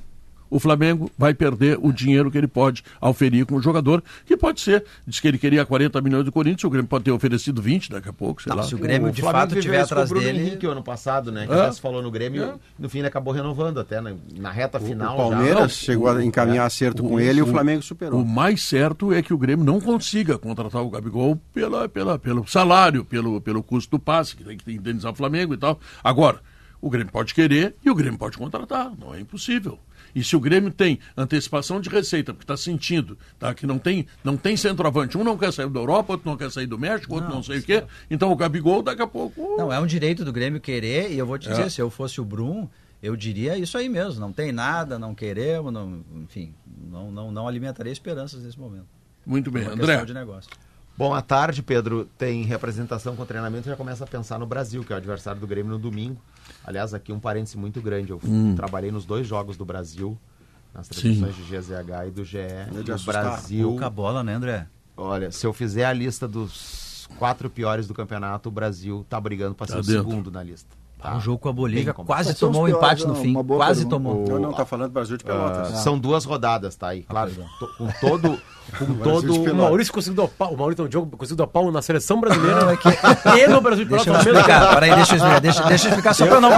[0.53, 4.61] o Flamengo vai perder o dinheiro que ele pode auferir com o jogador, que pode
[4.61, 7.91] ser, diz que ele queria 40 milhões do Corinthians, o Grêmio pode ter oferecido 20
[7.91, 8.63] daqui a pouco, sei não, lá.
[8.63, 10.41] Se o Grêmio o de fato tiver atrás o Bruno dele...
[10.41, 11.57] Henrique ano passado, né, que é.
[11.57, 12.55] já se falou no Grêmio, é.
[12.79, 15.15] no fim ele acabou renovando até, né, na reta final.
[15.15, 15.87] O Palmeiras já.
[15.87, 18.21] chegou a encaminhar acerto com ele e o Flamengo superou.
[18.21, 22.47] O mais certo é que o Grêmio não consiga contratar o Gabigol pela, pela, pelo
[22.47, 25.81] salário, pelo, pelo custo do passe, que tem que indenizar o Flamengo e tal.
[26.05, 26.41] Agora,
[26.79, 29.79] o Grêmio pode querer e o Grêmio pode contratar, não é impossível.
[30.15, 34.07] E se o Grêmio tem antecipação de receita, porque está sentindo tá, que não tem,
[34.23, 37.15] não tem centroavante, um não quer sair da Europa, outro não quer sair do México,
[37.15, 39.57] outro não, não sei o quê, então o Gabigol daqui a pouco.
[39.57, 41.69] Não, é um direito do Grêmio querer, e eu vou te dizer, é.
[41.69, 42.69] se eu fosse o Brum,
[43.03, 46.55] eu diria isso aí mesmo, não tem nada, não queremos, não, enfim,
[46.91, 48.87] não, não, não alimentaria esperanças nesse momento.
[49.25, 50.05] Muito bem, André.
[50.05, 50.51] De negócio.
[50.97, 54.93] Bom, à tarde, Pedro, tem representação com treinamento, já começa a pensar no Brasil, que
[54.93, 56.21] é o adversário do Grêmio no domingo.
[56.65, 58.11] Aliás, aqui um parêntese muito grande.
[58.11, 58.55] Eu hum.
[58.55, 60.19] trabalhei nos dois jogos do Brasil
[60.75, 62.39] nas transmissões de GZH e do GE.
[62.39, 62.99] E o.
[63.05, 63.69] Brasil.
[63.69, 64.67] Pouca bola, né, André?
[64.97, 69.55] Olha, se eu fizer a lista dos quatro piores do campeonato, o Brasil tá brigando
[69.55, 70.03] para ser Tá o dentro.
[70.03, 70.82] segundo na lista.
[71.03, 71.17] Tá?
[71.17, 73.31] O jogo com a Bolívia Bem quase tomou um empate no não, fim.
[73.33, 73.97] uma boa Quase pergunta.
[73.97, 74.29] tomou.
[74.29, 75.73] Não, não, tá falando do Brasil de Pelotas.
[75.73, 77.03] Ah, são duas rodadas, tá aí.
[77.03, 78.41] Claro, to- com todo.
[78.79, 79.51] Com todo.
[79.51, 79.55] O.
[79.57, 82.79] Maurício conseguiu dar pau, o Maurício Diogo conseguiu dar pau na seleção brasileira
[83.37, 84.75] e no Brasil de Deixa eu Pelotas ao mesmo explicar.
[84.75, 85.41] Peraí, deixa eu explicar.
[85.41, 86.51] Deixa, deixa eu explicar só pra não.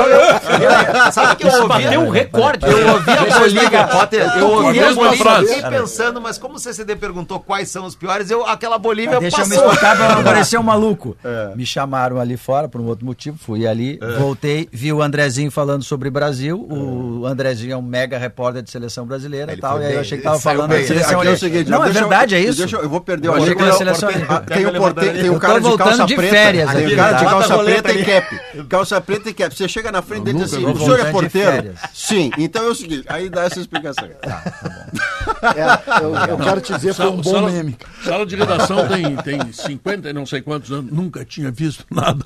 [1.12, 1.68] Sabe que eu ouvi?
[1.68, 2.66] bateu um recorde.
[2.66, 5.54] Eu ouvi a Bolívia, Potter, eu ouvi a Bolívia, frase.
[5.54, 9.40] fiquei pensando, mas como o CCD perguntou quais são os piores, eu, aquela Bolívia Deixa
[9.42, 11.16] eu me explicar pra não parecer um maluco.
[11.56, 14.33] Me chamaram ali fora por um outro motivo, fui ali, voltei,
[14.72, 16.66] vi o Andrezinho falando sobre Brasil.
[16.70, 19.80] O Andrezinho é um mega repórter de seleção brasileira e tal.
[19.80, 20.80] E aí eu achei que tava falando bem.
[20.82, 21.38] da seleção Aqui é o ali.
[21.40, 22.58] seguinte, Não, é verdade, é isso.
[22.58, 25.60] Deixa eu, eu vou perder o Eu achei que seleção tem- o porteiro, tem cara
[25.60, 26.32] de calça voltando de preta.
[26.34, 27.30] férias Tem o cara de tá?
[27.30, 28.40] calça preta e cap.
[28.68, 29.54] Calça preta e cap.
[29.56, 31.74] Você chega na frente dele e diz assim: o senhor é porteiro?
[31.92, 32.30] Sim.
[32.38, 34.08] Então é o seguinte, aí dá essa explicação.
[35.42, 37.76] É, eu, eu quero te dizer, foi um bom sala, meme.
[38.04, 42.22] sala de redação tem, tem 50 e não sei quantos anos, nunca tinha visto nada.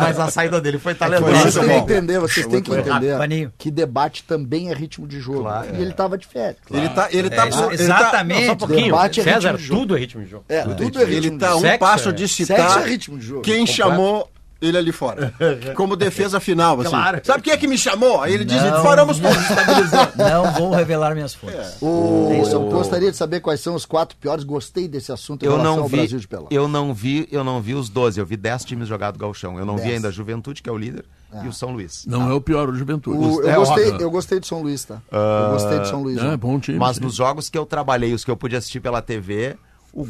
[0.00, 1.60] Mas a saída dele foi Vocês talentosa.
[1.60, 5.48] têm que entender, vocês têm que entender que debate também é ritmo de jogo.
[5.76, 6.56] E ele tava de férias.
[6.70, 8.46] Ele tá, ele tá, É, ele tá, exatamente.
[8.46, 8.68] Só um.
[8.90, 9.80] Debate é César, ritmo de jogo.
[9.80, 10.44] tudo é ritmo de jogo.
[10.48, 11.66] É, tudo é ritmo ele de tá a jogo.
[11.66, 13.42] um passo de citar é ritmo de jogo.
[13.42, 14.28] quem chamou
[14.60, 15.32] ele ali fora.
[15.74, 16.90] Como defesa final, assim.
[16.90, 17.20] Claro.
[17.24, 18.20] Sabe quem é que me chamou?
[18.22, 18.82] Aí ele diz, Não.
[18.82, 19.36] paramos todos.
[20.16, 21.76] Não vou revelar minhas fontes.
[21.80, 22.52] O- É isso.
[22.52, 24.44] eu gostaria de saber quais são os quatro piores.
[24.44, 26.56] Gostei desse assunto em Eu relação não ao vi, Brasil de Pelotas.
[26.56, 29.58] eu não vi, eu não vi os 12, eu vi 10 times jogados do Gauchão.
[29.58, 29.94] Eu não vi Dez.
[29.96, 31.04] ainda a Juventude, que é o líder,
[31.44, 32.04] e o São Luís.
[32.06, 33.18] Não é o pior o Juventude.
[33.18, 35.00] O- eu, É gostei, eu gostei de São Luís, tá?
[35.10, 36.18] eu gostei de São Luís.
[36.18, 36.78] É, bom time.
[36.78, 37.02] Mas sim.
[37.02, 39.56] nos jogos que eu trabalhei, os que eu pude assistir pela TV,
[39.92, 40.06] o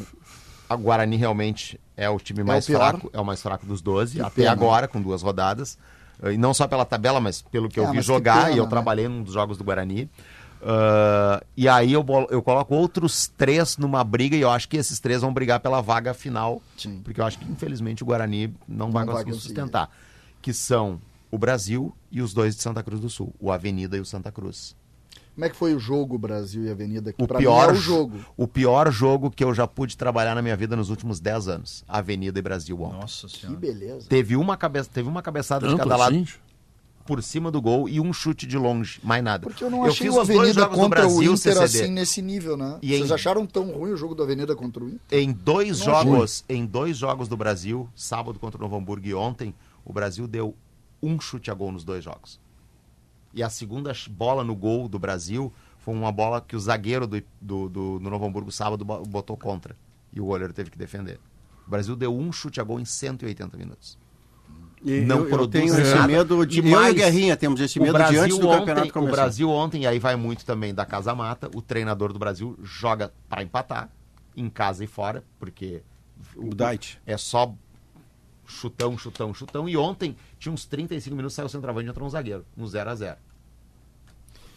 [0.70, 2.78] a Guarani realmente é o time mais pior.
[2.92, 4.52] fraco, é o mais fraco dos 12, Que até pena.
[4.52, 5.76] agora, com duas rodadas.
[6.32, 8.64] E não só pela tabela, mas pelo que É, eu vi jogar, pena, e eu
[8.64, 8.70] né?
[8.70, 10.08] trabalhei num dos jogos do Guarani.
[10.62, 15.00] Ah, e aí eu, eu coloco outros três numa briga, e eu acho que esses
[15.00, 16.62] três vão brigar pela vaga final.
[16.76, 17.00] Sim.
[17.02, 19.54] Porque eu acho que, infelizmente, o Guarani não, vai vai conseguir conseguir.
[19.54, 19.90] sustentar.
[20.42, 21.00] Que são
[21.30, 24.30] o Brasil e os dois de Santa Cruz do Sul, o Avenida e o Santa
[24.30, 24.76] Cruz.
[25.40, 27.14] Como é que foi o jogo Brasil e Avenida?
[27.14, 28.18] Que O pra pior, é o jogo.
[28.36, 31.82] o pior jogo que eu já pude trabalhar na minha vida nos últimos 10 anos.
[31.88, 33.00] Avenida e Brasil ontem.
[33.00, 33.58] Nossa Que senhora.
[33.58, 34.06] beleza.
[34.06, 36.26] Teve uma, cabeça, teve uma cabeçada de Tanto cada lado assim?
[37.06, 39.44] por cima do gol e um chute de longe, mais nada.
[39.46, 41.64] Porque eu não achei fiz o Avenida contra o Brasil, Inter CCD.
[41.84, 42.78] assim nesse nível, né?
[42.82, 45.18] E Vocês em- acharam tão ruim o jogo do Avenida contra o Inter?
[45.18, 49.14] Em dois Não jogos, em dois jogos do Brasil, sábado contra o Novo Hamburgo e
[49.14, 49.54] ontem,
[49.86, 50.54] o Brasil deu
[51.02, 52.38] um chute a gol nos dois jogos.
[53.32, 57.22] E a segunda bola no gol do Brasil foi uma bola que o zagueiro do,
[57.40, 59.76] do, do- do Novo Hamburgo sábado bo- botou contra.
[60.12, 61.20] E o goleiro teve que defender.
[61.66, 63.96] O Brasil deu um chute a gol em 180 minutos.
[64.84, 66.08] E Não eu, eu tenho esse nada.
[66.08, 66.60] medo de.
[66.60, 68.58] E Eu e mais, o Guerrinha temos esse O medo de Brasil, antes do ontem,
[68.60, 69.12] campeonato o começar.
[69.16, 73.12] Brasil ontem, e aí vai muito também da Casa Mata, o treinador do Brasil joga
[73.28, 73.90] para empatar,
[74.36, 75.82] em casa e fora, porque
[76.34, 76.98] O Dait.
[77.06, 77.54] é só
[78.50, 79.68] chutão, chutão, chutão.
[79.68, 82.90] E ontem, tinha uns 35 minutos, saiu o centroavante e entrou um zagueiro, um 0
[82.90, 83.16] a 0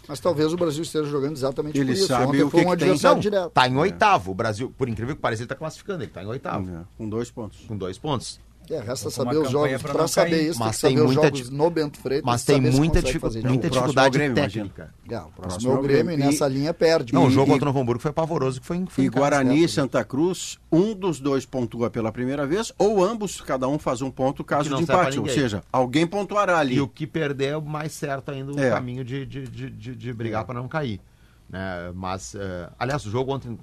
[0.08, 2.08] Mas talvez o Brasil esteja jogando exatamente Ele por isso.
[2.08, 2.88] sabe Ontem o foi que um que tem.
[2.89, 3.50] adversário Não, direto.
[3.52, 4.32] tá em oitavo.
[4.32, 7.08] O Brasil, por incrível que pareça, ele tá classificando, ele tá em oitavo, É, Com
[7.08, 7.60] dois pontos.
[7.68, 8.39] com dois pontos.
[8.70, 9.82] É, resta Uma saber os jogos.
[9.82, 10.49] Para saber cair.
[10.49, 12.26] isso, Mas tem tem muita no Bento Freitas.
[12.26, 14.93] Mas e tem muita, dificu- muita é o dificuldade Grêmio, técnica.
[15.09, 17.14] É, o próximo Próximo é é o Grêmio e nessa linha perde.
[17.14, 19.18] Não, E- o jogo e- contra o Novo Hamburgo foi pavoroso, que foi, foi casa.
[19.18, 19.66] Guarani né?
[19.66, 24.01] e Santa Cruz, um dos dois pontua pela primeira vez, ou ambos, cada um faz
[24.01, 25.20] um ponto caso não de empate.
[25.20, 26.76] Ou seja, alguém pontuará ali.
[26.76, 28.70] E o que perder é o mais certo ainda o É.
[28.70, 31.01] caminho de, de, de, de, de brigar para não cair.
[31.49, 31.91] Né?
[31.93, 33.59] Mas, eh, aliás, o jogo ontem,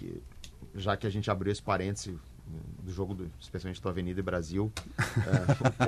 [0.00, 0.20] e
[0.74, 2.14] já que a gente abriu esse parêntese eh,
[2.82, 4.72] do jogo, do, especialmente do Avenida e Brasil,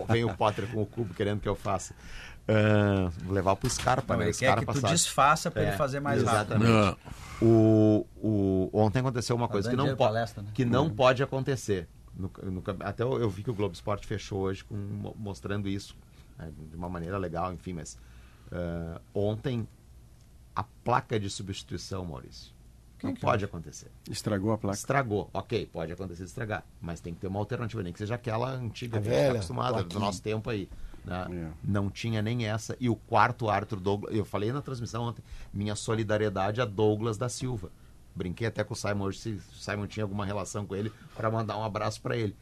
[0.00, 1.94] o- vem o Potter com o cubo querendo que eu faça.
[3.22, 4.28] Vou levar pro Scarpa, Não, né?
[4.28, 6.62] ele quer que tu desfaça pra É, ele fazer mais rápido.
[6.64, 6.96] exatamente.
[7.40, 7.48] Não.
[7.48, 10.50] O, o, ontem aconteceu uma coisa que não, palestra, né?
[10.52, 11.88] que não pode acontecer.
[12.14, 15.68] No- no até eu, eu vi que o Globo Esporte fechou hoje com, mo- mostrando
[15.68, 15.96] isso
[16.36, 17.96] né, de uma maneira legal, enfim, mas
[18.50, 19.66] eh, ontem
[20.54, 22.52] a placa de substituição, Maurício,
[23.06, 23.90] não pode acontecer.
[24.08, 24.76] Estragou a placa.
[24.76, 28.14] Estragou, ok, pode acontecer de estragar, mas tem que ter uma alternativa, nem que seja
[28.14, 30.00] aquela antiga A que a gente está velha, acostumada, do plaquinha.
[30.00, 30.68] nosso tempo aí.
[31.04, 31.26] né?
[31.30, 31.50] É.
[31.64, 32.76] Não tinha nem essa.
[32.80, 35.22] E o quarto Arthur Douglas, eu falei na transmissão ontem,
[35.52, 37.70] minha solidariedade a Douglas da Silva.
[38.14, 41.30] Brinquei até com o Simon hoje, se o Simon tinha alguma relação com ele, para
[41.30, 42.36] mandar um abraço para ele.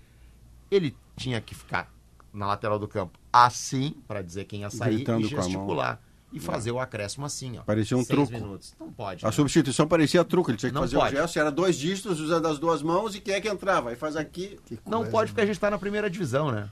[0.71, 1.93] Ele tinha que ficar
[2.33, 5.49] na lateral do campo assim, para dizer quem ia sair, Gritando e com a mão.
[5.51, 6.01] gesticular.
[6.31, 7.63] E fazer o acréscimo assim, ó.
[7.63, 8.33] Parecia um Seis truco.
[8.33, 8.75] minutos.
[8.79, 9.25] Não pode.
[9.25, 9.33] A né?
[9.33, 11.15] substituição parecia truco, ele tinha que Não fazer pode.
[11.15, 13.91] o gesto, era dois dígitos usando as duas mãos e quem é que entrava?
[13.91, 14.59] Aí faz aqui.
[14.87, 16.69] Não pode porque a gente está na primeira divisão, né?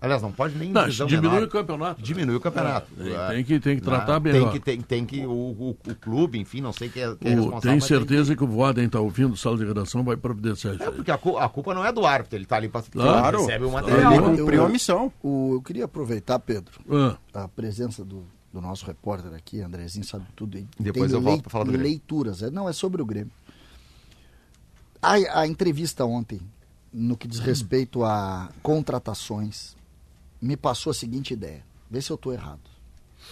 [0.00, 1.46] Aliás, não pode nem Não, divisão diminui menor.
[1.46, 2.02] o campeonato.
[2.02, 2.86] Diminui o campeonato.
[2.94, 4.32] Tem- Ah, tem que- tem que tratar né?
[4.32, 4.42] melhor.
[4.50, 7.32] Tem que, tem, tem que o, o, o clube, enfim, não sei quem é, quem
[7.32, 7.60] é O- responsável.
[7.62, 8.44] tem mas certeza que...
[8.44, 11.72] o Voaden está ouvindo, sala de redação vai providenciar isso É porque a, a culpa
[11.74, 13.38] não é do árbitro, ele tá ali para Claro.
[13.40, 14.12] recebe o material.
[14.12, 15.10] Ele Eu- cumpriu eu- a missão.
[15.22, 18.24] O, eu queria aproveitar, Pedro, Ah, a presença do,
[18.54, 20.56] do nosso repórter aqui, Andrezinho sabe tudo.
[20.56, 21.88] e Depois tem eu volto pra falar do Grêmio.
[21.88, 23.32] Leituras, é, não, é sobre o Grêmio.
[25.02, 26.40] A, a entrevista ontem,
[26.92, 29.76] no que diz respeito a contratações,
[30.40, 31.64] me passou a seguinte ideia.
[31.90, 32.60] Vê se eu estou errado.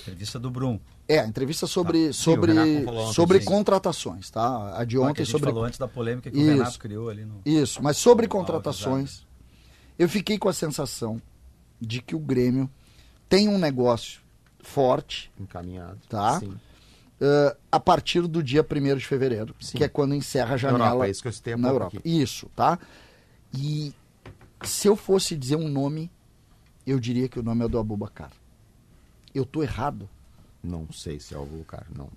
[0.01, 0.81] Entrevista do Brum.
[1.07, 3.45] É, a entrevista sobre, o sobre, ontem, sobre sim.
[3.45, 4.77] contratações, tá?
[4.77, 5.51] A de Ah, que ontem a gente sobre.
[5.51, 6.47] falou antes da polêmica que Isso.
[6.49, 7.41] o Renato criou ali no.
[7.45, 9.25] Isso, mas sobre No contratações,
[9.97, 11.23] eu fiquei com a sensação
[11.81, 12.69] de que o Grêmio
[13.29, 14.22] tem um negócio
[14.63, 15.99] forte Encaminhado.
[16.09, 16.41] Tá.
[16.41, 16.55] Sim.
[17.21, 19.77] eh, a partir do dia 1 de fevereiro, Sim.
[19.77, 21.99] que é quando encerra a janela Europa, é isso que eu citei na Europa.
[21.99, 22.23] aqui.
[22.23, 22.79] Isso, tá?
[23.53, 23.93] E
[24.63, 26.11] se eu fosse dizer um nome,
[26.87, 28.31] eu diria que o nome é do Abubacar.
[29.35, 30.09] Eu tô errado.
[30.63, 32.09] Não sei se é o cara, não.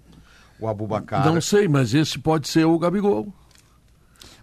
[0.60, 1.26] O Abubacar.
[1.26, 3.34] Não sei, mas esse pode ser o Gabigol.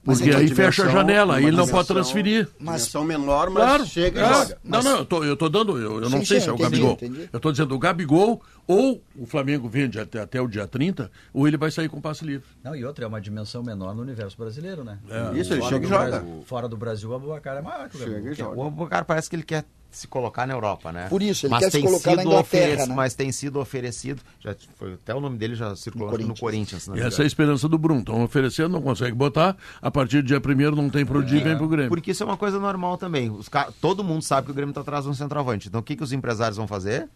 [0.05, 2.49] Mas Porque é aí fecha a janela, aí ele não pode transferir.
[2.59, 3.87] Mas- Dimensão menor, mas Claro.
[3.87, 4.33] chega e é.
[4.35, 4.59] joga.
[4.65, 6.53] Não, não, eu tô, eu tô dando, eu, eu não Sim, sei sim, se é
[6.53, 6.93] o entendi, Gabigol.
[6.95, 7.29] entendi.
[7.33, 11.47] Eu tô dizendo o Gabigol, ou o Flamengo vende até, até o dia 30, ou
[11.47, 12.47] ele vai sair com passe livre.
[12.65, 14.99] Não, e outra, é uma dimensão menor no universo brasileiro, né?
[15.09, 15.39] É.
[15.39, 16.11] Isso, ele Fora chega e joga.
[16.11, 18.33] Brasil- Fora do Brasil, o Abubacar é maior que o Chega Gabigol.
[18.33, 18.59] e joga.
[18.59, 21.09] O Abubacar parece que ele quer se colocar na Europa, né?
[21.09, 22.95] Por isso, ele Mas quer se tem colocar na sido Inglaterra, né?
[22.95, 26.34] Mas tem sido oferecido, já foi, até o nome dele já circulou No que no
[26.34, 26.86] Corinthians.
[26.86, 26.88] Corinthians.
[26.88, 28.01] não E essa é a esperança do Bruno.
[28.01, 29.57] Estão oferecendo, não consegue botar.
[29.80, 31.88] A partir do dia 1 não tem pro dia e vem pro Grêmio.
[31.88, 33.30] Porque isso é uma coisa normal também.
[33.30, 33.49] Os
[33.80, 35.68] Todo mundo sabe que o Grêmio está atrás de um centroavante.
[35.68, 37.09] Então o que, que os empresários vão fazer?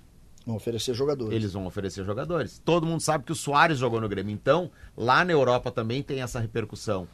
[0.46, 1.34] Vão oferecer jogadores.
[1.34, 2.62] Eles vão oferecer jogadores.
[2.64, 4.32] Todo mundo sabe que o Soares jogou no Grêmio.
[4.32, 7.08] Então, lá na Europa também tem essa repercussão.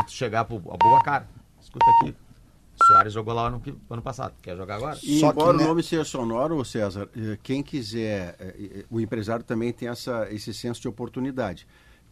[0.00, 1.26] E tu chegar pro Abubacar,
[1.60, 2.14] escuta aqui.
[2.84, 3.60] Soares jogou lá no
[3.90, 4.34] ano passado.
[4.42, 4.98] Quer jogar agora?
[5.02, 8.84] E Só que, embora né- o nome seja sonoro, César, eh, quem quiser, eh, eh,
[8.90, 11.66] o empresário também tem essa, esse senso de oportunidade.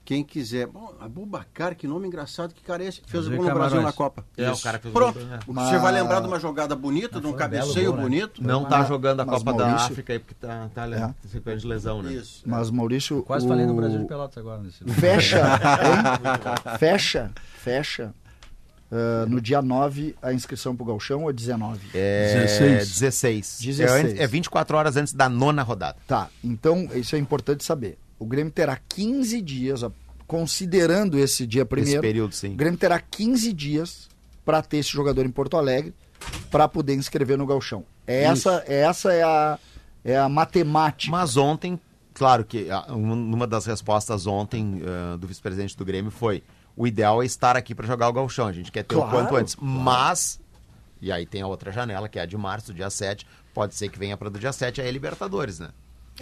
[0.07, 3.39] Quem quiser, bom, Abubacar, que nome engraçado, que cara é esse que fez o gol
[3.39, 3.85] no Brasil Camarões.
[3.87, 4.23] na Copa?
[4.37, 4.61] É, Isso.
[4.61, 5.19] o cara fez o Pronto.
[5.19, 5.39] gol, né?
[5.47, 8.03] Você vai lembrar de uma jogada bonita, de um cabeceio gol, né?
[8.03, 8.43] bonito.
[8.45, 10.95] Não tá Mas- jogando a mas Copa da Maurício- África aí porque tá, tá É.
[10.95, 11.15] é.
[11.29, 12.12] sequência de lesão, né?
[12.12, 12.43] Isso.
[12.45, 13.23] Mas Maurício.
[13.23, 13.49] Quase o...
[13.49, 14.61] falei no Brasil de Pelotas agora.
[14.62, 14.85] Nesse...
[14.93, 15.43] Fecha,
[16.79, 18.15] fecha, fecha.
[18.91, 21.80] Ah, no dia 9 a inscrição pro Galchão ou 19?
[21.95, 23.01] É 16.
[23.01, 23.59] 16.
[23.61, 24.18] 16.
[24.18, 25.97] É, é 24 horas antes da nona rodada.
[26.07, 27.99] Tá, então isso é importante saber.
[28.18, 29.85] O Grêmio terá 15 dias,
[30.26, 32.55] considerando esse dia Esse primeiro, período, o sim.
[32.55, 34.09] Grêmio terá 15 dias
[34.45, 35.93] para ter esse jogador em Porto Alegre
[36.51, 37.85] para poder inscrever no Galchão.
[38.07, 39.59] É essa, essa é a,
[40.05, 41.11] é a matemática.
[41.11, 41.80] Mas ontem,
[42.12, 46.43] claro que ah, uma das respostas ontem ah, do vice-presidente do Grêmio foi:
[46.77, 48.47] o ideal é estar aqui para jogar o Galchão.
[48.47, 49.55] A gente quer ter o Claro, quanto antes.
[49.55, 49.72] claro.
[49.72, 50.41] Mas,
[51.01, 53.27] e aí tem a outra janela, que é a de março, dia 7.
[53.53, 55.68] Pode ser que venha para do dia 7 aí Libertadores, né?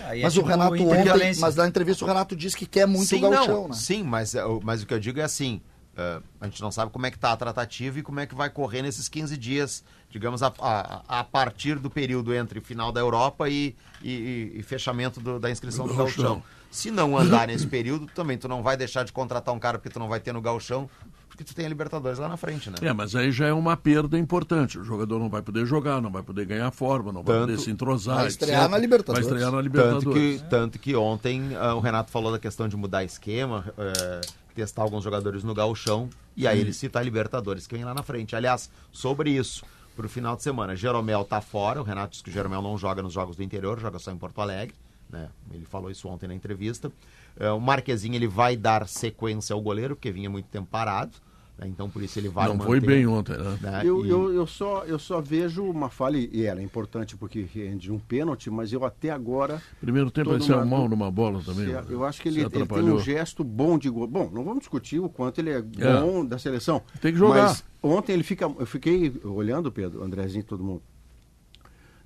[0.01, 2.65] Aí é Mas tipo o Renato Inter ontem, mas na entrevista o Renato disse que
[2.67, 3.75] quer muito sim, o Galchão, não, né?
[3.75, 5.61] Sim, mas, é, o- mas o que eu digo é assim:
[5.97, 8.35] ah, a gente não sabe como é que tá a tratativa e como é que
[8.35, 13.01] vai correr nesses 15 dias, digamos, a, a, a partir do período entre final da
[13.01, 16.25] Europa e, e- e fechamento do- da inscrição do Gauchão.
[16.25, 16.43] Gauchão.
[16.73, 19.91] Se não andar nesse período, também tu não vai deixar de contratar um cara porque
[19.91, 20.89] tu não vai ter no Gauchão,
[21.29, 22.77] porque tu tem a Libertadores lá na frente, né?
[22.81, 24.79] É, mas aí já é uma perda importante.
[24.79, 27.59] O jogador não vai poder jogar, não vai poder ganhar forma, não vai Tanto- poder
[27.59, 28.17] se entrosar.
[28.17, 28.71] Vai estrear etc.
[28.71, 29.27] na Libertadores.
[29.29, 30.41] Vai estrear na Tanto Libertadores.
[30.43, 34.21] que, tanto que ontem ah, o Renato falou da questão de mudar esquema, eh,
[34.55, 38.03] testar alguns jogadores no gauchão, e aí ele cita a Libertadores, que vem lá na
[38.03, 38.35] frente.
[38.35, 39.63] Aliás, sobre isso,
[39.95, 43.03] pro final de semana, Jeromel tá fora, o Renato disse que o Jeromel não joga
[43.03, 44.75] nos jogos do interior, joga só em Porto Alegre,
[45.13, 45.29] né?
[45.53, 46.91] Ele falou isso ontem na entrevista.
[47.39, 51.13] Eh, o Marquezinho, ele vai dar sequência ao goleiro, porque vinha muito tempo parado,
[51.59, 51.67] né?
[51.69, 53.59] então por isso ele vai não manter, foi bem ontem, né?
[53.61, 53.81] né?
[53.85, 57.43] Eu, E- eu, eu, só, eu só vejo uma falha, e ela é importante porque
[57.43, 59.63] rende um pênalti, mas eu até agora.
[59.81, 61.67] Primeiro tempo ele saiu mal numa bola também.
[61.67, 61.85] se- né?
[61.91, 64.07] eu acho que ele, ele tem um gesto bom de gol.
[64.07, 66.83] Bom, não vamos discutir o quanto ele é bom da seleção.
[67.03, 67.43] Tem que jogar.
[67.49, 68.47] Mas ontem ele fica.
[68.47, 70.83] Eu fiquei olhando, Pedro, Andrezinho, todo mundo.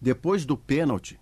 [0.00, 1.18] Depois do pênalti,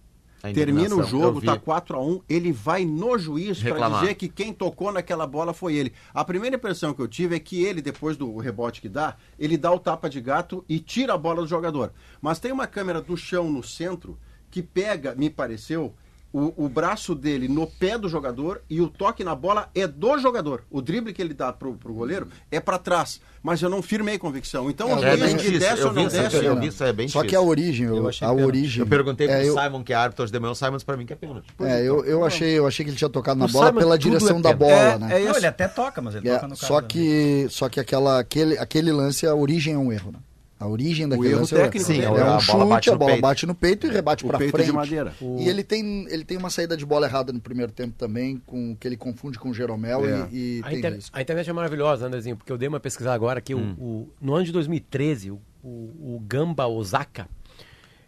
[0.53, 4.53] termina o jogo, tá 4 a 1 ele vai no juiz para dizer que quem
[4.53, 5.93] tocou naquela bola foi ele.
[6.13, 9.57] A primeira impressão que eu tive é que ele, depois do rebote que dá, ele
[9.57, 11.93] dá o tapa de gato e tira a bola do jogador.
[12.21, 14.19] Mas tem uma câmera do chão no centro
[14.51, 15.95] que pega, me pareceu,
[16.37, 20.19] o, o braço dele no pé do jogador e o toque na bola é do
[20.19, 20.65] jogador.
[20.69, 23.21] O drible que ele dá pro, pro goleiro é para trás.
[23.41, 24.69] Mas eu não firmei convicção.
[24.69, 26.45] Então, É, o É bem difícil, desce eu ou vi não isso, desce.
[26.45, 28.47] eu vi isso, é bem Só que a origem, Eu eu- achei a pênalti.
[28.49, 28.81] origem.
[28.81, 30.97] Eu perguntei é, pro eu, Simon, que é árbitro hoje de manhã, o Simon pra
[30.97, 31.47] mim que é pênalti.
[31.61, 33.99] é, eu, eu achei, eu achei que ele tinha tocado na O bola Simon, pela
[33.99, 35.21] direção é da bola, É, né?
[35.23, 36.89] é Não, ele até toca, mas ele É, toca no cara só também.
[36.89, 40.19] que só que aquela aquele aquele lance a origem é um erro, né?
[40.59, 42.91] A origem O daquele erro lance é- técnico Sim, é, a um bola chute, bate
[42.91, 43.23] a bola peito.
[43.23, 44.67] bate no peito e rebate O pra peito frente.
[44.67, 45.13] de madeira.
[45.21, 48.75] E ele tem, ele tem uma saída de bola errada no primeiro tempo também, com
[48.77, 50.29] que ele confunde com o Jeromel É.
[50.33, 53.15] e, e A, tem inter- a internet é maravilhosa, Andrezinho, porque eu dei uma pesquisada
[53.17, 53.77] agora que o- Hum.
[53.79, 57.29] o, no ano de 2013, o, o, o Gamba Osaka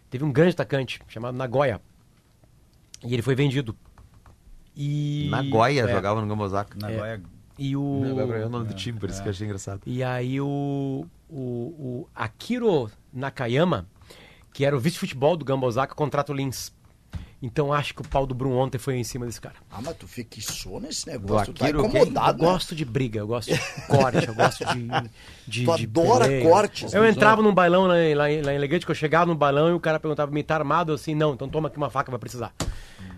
[0.09, 1.81] teve um grande atacante chamado Nagoya.
[3.05, 3.77] E ele foi vendido.
[4.75, 5.27] E...
[5.31, 6.79] Nagoya é, jogava no Gambosaka.
[6.81, 7.21] Nagoya.
[7.59, 8.15] E o...
[8.15, 9.81] Nagoya é o nome do time, por isso que eu achei engraçado.
[9.87, 13.87] E aí o, o, o Akiro Nakayama,
[14.53, 16.75] que era o vice-futebol do Gamba Osaka, contrata o Lins.
[17.43, 19.57] Então acho que o pau do Bruno ontem foi em cima desse cara.
[19.71, 21.91] Ah, mas tu fixou nesse negócio, tu tá Akiro, quem?
[21.91, 22.49] Eu incomodado, né?
[22.49, 24.89] gosto de briga, eu gosto de corte, eu gosto de.
[25.47, 27.11] de Tu de adora cortes, Eu né?
[27.11, 29.69] entrava num bailão lá em, lá, em, lá em Elegante, que eu chegava no bailão
[29.69, 30.93] e o cara perguntava, me tá armado?
[30.93, 32.55] Eu assim, não, então toma aqui uma faca, vai precisar.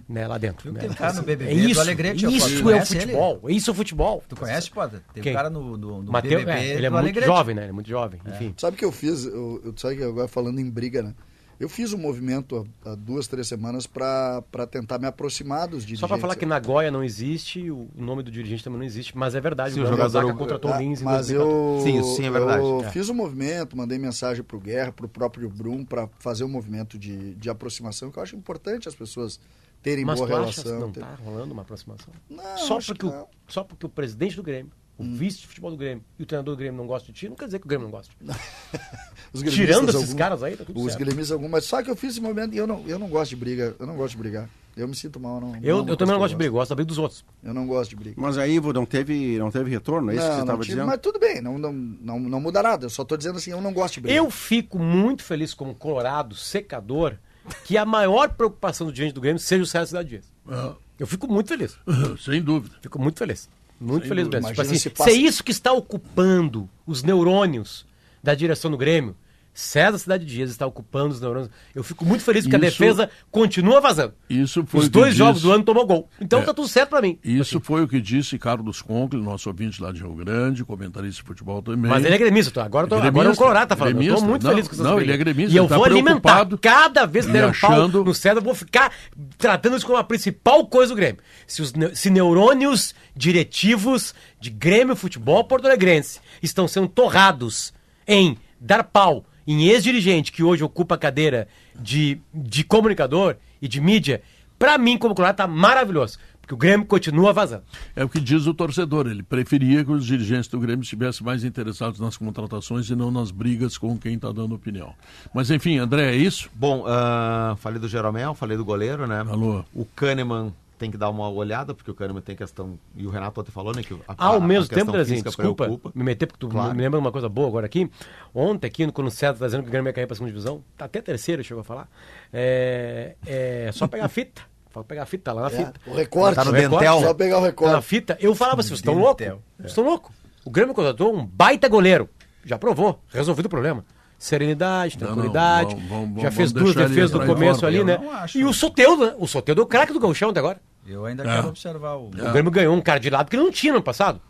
[0.08, 0.72] Né, lá dentro.
[0.72, 0.80] Né?
[0.80, 3.00] Tem um cara no BBB é isso, do Alegrete, isso é o conhece ele?
[3.02, 4.24] futebol, isso é o futebol.
[4.26, 5.00] Tu conhece, Potter?
[5.12, 5.32] Tem Quem?
[5.32, 7.26] um cara no, no, no Mateus, BBB é, ele é do muito Alegrete.
[7.26, 7.62] jovem, né?
[7.62, 8.54] Ele é muito jovem, enfim.
[8.56, 9.26] Sabe o que eu fiz?
[9.26, 11.14] Eu, eu sabe que agora falando em briga, né?
[11.60, 14.40] Eu fiz um movimento há, há duas, três semanas para
[14.70, 16.00] tentar me aproximar dos dirigentes.
[16.00, 19.34] Só pra falar que Nagoya não existe, o nome do dirigente também não existe, mas
[19.34, 19.74] é verdade.
[19.74, 21.34] Sim, o o jogador- Osaka contratou o Ah, Lins em mas 2014.
[21.34, 22.62] eu, Sim, isso sim é verdade.
[22.62, 22.90] eu É.
[22.92, 27.34] fiz um movimento, mandei mensagem pro Guerra, pro próprio Brum, para fazer um movimento de,
[27.34, 29.40] de aproximação, que eu acho importante as pessoas
[29.82, 30.86] terem Mas boa tu acha que relação.
[30.86, 32.12] não ter- tá rolando uma aproximação?
[32.28, 33.22] Não, só, porque que o, não.
[33.22, 33.26] Hum.
[33.48, 36.54] só porque o presidente do Grêmio, o vice de futebol do Grêmio e o treinador
[36.54, 38.12] do Grêmio não gostam de ti, não quer dizer que o Grêmio não gosta.
[39.32, 40.98] Os Tirando esses algum- caras aí, tá tudo Os certo.
[41.04, 41.64] gremistas algumas.
[41.64, 43.76] Só que eu fiz esse movimento e eu não, eu não gosto de briga.
[43.78, 44.48] Eu não gosto de brigar.
[44.74, 45.40] Eu me sinto mal.
[45.40, 46.98] Não, Eu, não é eu também não gosto de briga, eu gosto da briga dos
[46.98, 47.24] outros.
[47.42, 48.14] eu não gosto de briga.
[48.20, 50.86] Mas aí não teve, não teve retorno, é isso que você não, estava não dizendo?
[50.86, 52.86] mas tudo bem, não, não, não, não muda nada.
[52.86, 54.16] Eu só tô dizendo assim, eu não gosto de briga.
[54.16, 57.16] Eu fico muito feliz como colorado, secador,
[57.64, 60.24] que a maior preocupação do dirigente do Grêmio seja o César Cidade Dias.
[60.48, 61.76] Ah, Eu fico muito feliz.
[62.24, 62.76] sem dúvida.
[62.82, 63.48] Fico muito feliz.
[63.80, 64.38] Muito Sem feliz dúvida.
[64.38, 64.50] mesmo.
[64.50, 67.86] Tipo assim, se se, passa- é isso que está ocupando os neurônios
[68.22, 69.14] da direção do Grêmio,
[69.60, 71.50] César Cidade Dias está ocupando os neurônios.
[71.74, 74.14] Eu fico muito feliz porque a Isso- defesa continua vazando.
[74.30, 76.08] Isso foi Os dois jogos disse- do ano tomou gol.
[76.20, 76.42] Então É.
[76.44, 77.18] tá tudo certo pra mim.
[77.24, 81.26] Isso foi o que disse Carlos Conkle, nosso ouvinte lá de Rio Grande, comentarista de
[81.26, 81.90] futebol também.
[81.90, 82.52] Mas ele é gremista.
[82.52, 82.60] Tô.
[82.60, 83.94] Agora, tô, Gremista, agora o Colorado tá falando.
[83.94, 84.26] Eu tô gremista.
[84.28, 85.12] muito Não, feliz com essas não, brigas.
[85.12, 86.46] ele é gremista, E eu tá vou alimentar.
[86.60, 88.92] Cada vez que der um pau achando- no César, eu vou ficar
[89.36, 91.20] tratando isso como a principal coisa do Grêmio.
[91.48, 97.72] Se, os, se neurônios diretivos de Grêmio Futebol Porto Alegrense estão sendo torrados
[98.06, 103.80] em dar pau em ex-dirigente que hoje ocupa a cadeira de, de comunicador e de
[103.80, 104.20] mídia,
[104.58, 106.18] pra mim, como Colorado, tá maravilhoso.
[106.48, 107.62] Porque o Grêmio continua vazando.
[107.94, 109.06] É o que diz o torcedor.
[109.06, 113.30] Ele preferia que os dirigentes do Grêmio estivessem mais interessados nas contratações e não nas
[113.30, 114.94] brigas com quem está dando opinião.
[115.34, 116.48] Mas enfim, André, é isso?
[116.54, 119.20] Bom, ah, falei do Jeromel, falei do goleiro, né?
[119.28, 119.62] Alô.
[119.74, 122.78] O Kahneman tem que dar uma olhada, porque o Kahneman tem questão.
[122.96, 123.82] E o Renato ontem falou, né?
[123.82, 125.92] Que a, Ao a- a mesmo questão tempo, física desculpa preocupa.
[125.94, 126.74] me meter, porque tu Claro.
[126.74, 127.90] me lembra de uma coisa boa agora aqui.
[128.34, 130.62] Ontem, aqui, quando o César tá dizendo que o Grêmio ia cair pra segunda divisão,
[130.76, 131.88] tá até terceiro, chegou a falar.
[132.32, 134.42] É, é só pegar a fita.
[134.70, 135.74] Fala pegar a fita, tá lá na É, fita.
[135.86, 136.34] o recorte.
[136.36, 137.00] Tá no o recorte, dentel.
[137.00, 137.84] Só pegar o Tá na recorte.
[137.86, 138.18] fita.
[138.20, 139.16] Eu falava assim, vocês estão loucos?
[139.24, 139.42] Dentel.
[139.56, 140.14] Vocês estão loucos?
[140.44, 142.08] O Grêmio contratou um baita goleiro.
[142.44, 143.84] Já provou, resolvido o problema.
[144.18, 145.74] Serenidade, Não, não, tranquilidade.
[145.74, 147.98] vamos- vamos- já fez duas defesas no começo ali, né?
[148.02, 148.36] não acho.
[148.38, 149.14] E o Soteudo, né?
[149.18, 150.60] O Soteudo é o craque do Gauchão até agora.
[150.88, 151.36] Eu ainda É.
[151.36, 152.06] quero observar o.
[152.06, 154.20] O Grêmio ganhou um cara de lado que ele não tinha no passado.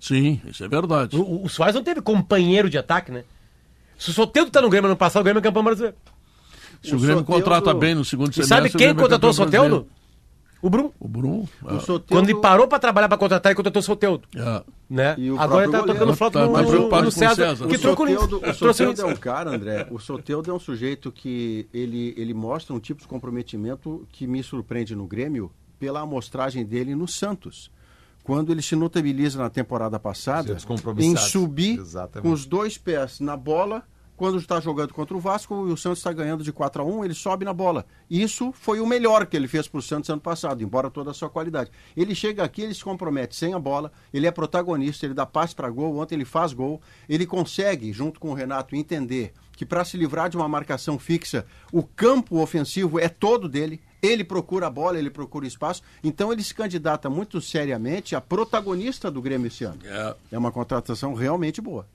[0.00, 1.16] Sim, isso é verdade.
[1.16, 3.24] O, o- o Soares não teve companheiro de ataque, né?
[3.98, 5.96] Se o Soteldo tá no Grêmio ano passado, o Grêmio é campeão brasileiro.
[6.82, 8.56] Se o, O Grêmio Soteldo- contrata bem no segundo E semestre...
[8.56, 9.86] sabe o quem é contratou o campeão Soteldo?
[10.62, 10.92] O Bruno.
[11.00, 11.40] O Brum.
[11.40, 14.26] O ah, Soteldo- Quando ele parou pra trabalhar pra contratar, ele contratou o Soteldo.
[14.38, 14.62] ah.
[14.88, 15.14] Né?
[15.18, 17.66] E o Agora ele tá tocando flauta Tá- no, tá no- no o César, César.
[17.68, 20.58] que O trocou o Soteldo, o o é um cara, André, o Soteldo é um
[20.58, 25.50] sujeito que ele, ele mostra um tipo de comprometimento que me surpreende no Grêmio
[25.80, 27.72] pela amostragem dele no Santos.
[28.22, 30.56] Quando ele se notabiliza na temporada passada
[30.98, 32.28] em subir Exatamente.
[32.28, 33.82] com os dois pés na bola,
[34.14, 37.06] quando está jogando contra o Vasco e o Santos está ganhando de 4 a 1
[37.06, 37.86] ele sobe na bola.
[38.10, 41.14] Isso foi o melhor que ele fez para o Santos ano passado, embora toda a
[41.14, 41.70] sua qualidade.
[41.96, 45.54] Ele chega aqui, ele se compromete sem a bola, ele é protagonista, ele dá passe
[45.54, 49.84] para gol, ontem ele faz gol, ele consegue, junto com o Renato, entender que para
[49.84, 54.70] se livrar de uma marcação fixa, o campo ofensivo é todo dele, ele procura a
[54.70, 59.64] bola, ele procura espaço, então ele se candidata muito seriamente a protagonista do Grêmio esse
[59.64, 59.78] ano.
[59.84, 60.16] É.
[60.32, 61.86] É uma contratação realmente boa.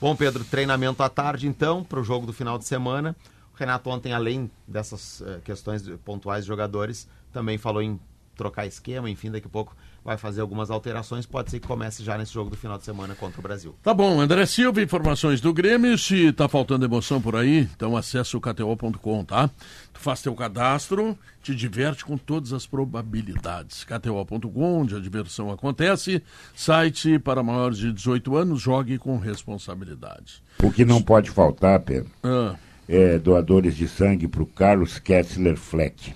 [0.00, 3.14] Bom, Pedro, treinamento à tarde, então, para o jogo do final de semana.
[3.52, 8.00] O Renato ontem, além dessas eh, questões pontuais de jogadores, também falou em
[8.34, 11.24] trocar esquema, enfim, daqui a pouco vai fazer algumas alterações.
[11.24, 13.74] Pode ser que comece já nesse jogo do final de semana contra o Brasil.
[13.82, 15.96] Tá bom, André Silva, informações do Grêmio.
[15.96, 19.48] Se tá faltando emoção por aí, então acesse o KTO.com, tá?
[19.92, 23.84] Tu faz teu cadastro, te diverte com todas as probabilidades.
[23.84, 26.22] KTO.com, onde a diversão acontece.
[26.54, 30.42] Site para maiores de 18 anos, jogue com responsabilidade.
[30.62, 32.56] O que não pode faltar, Pedro, Ah,
[32.86, 36.14] é doadores de sangue para o Carlos Kessler Fleck,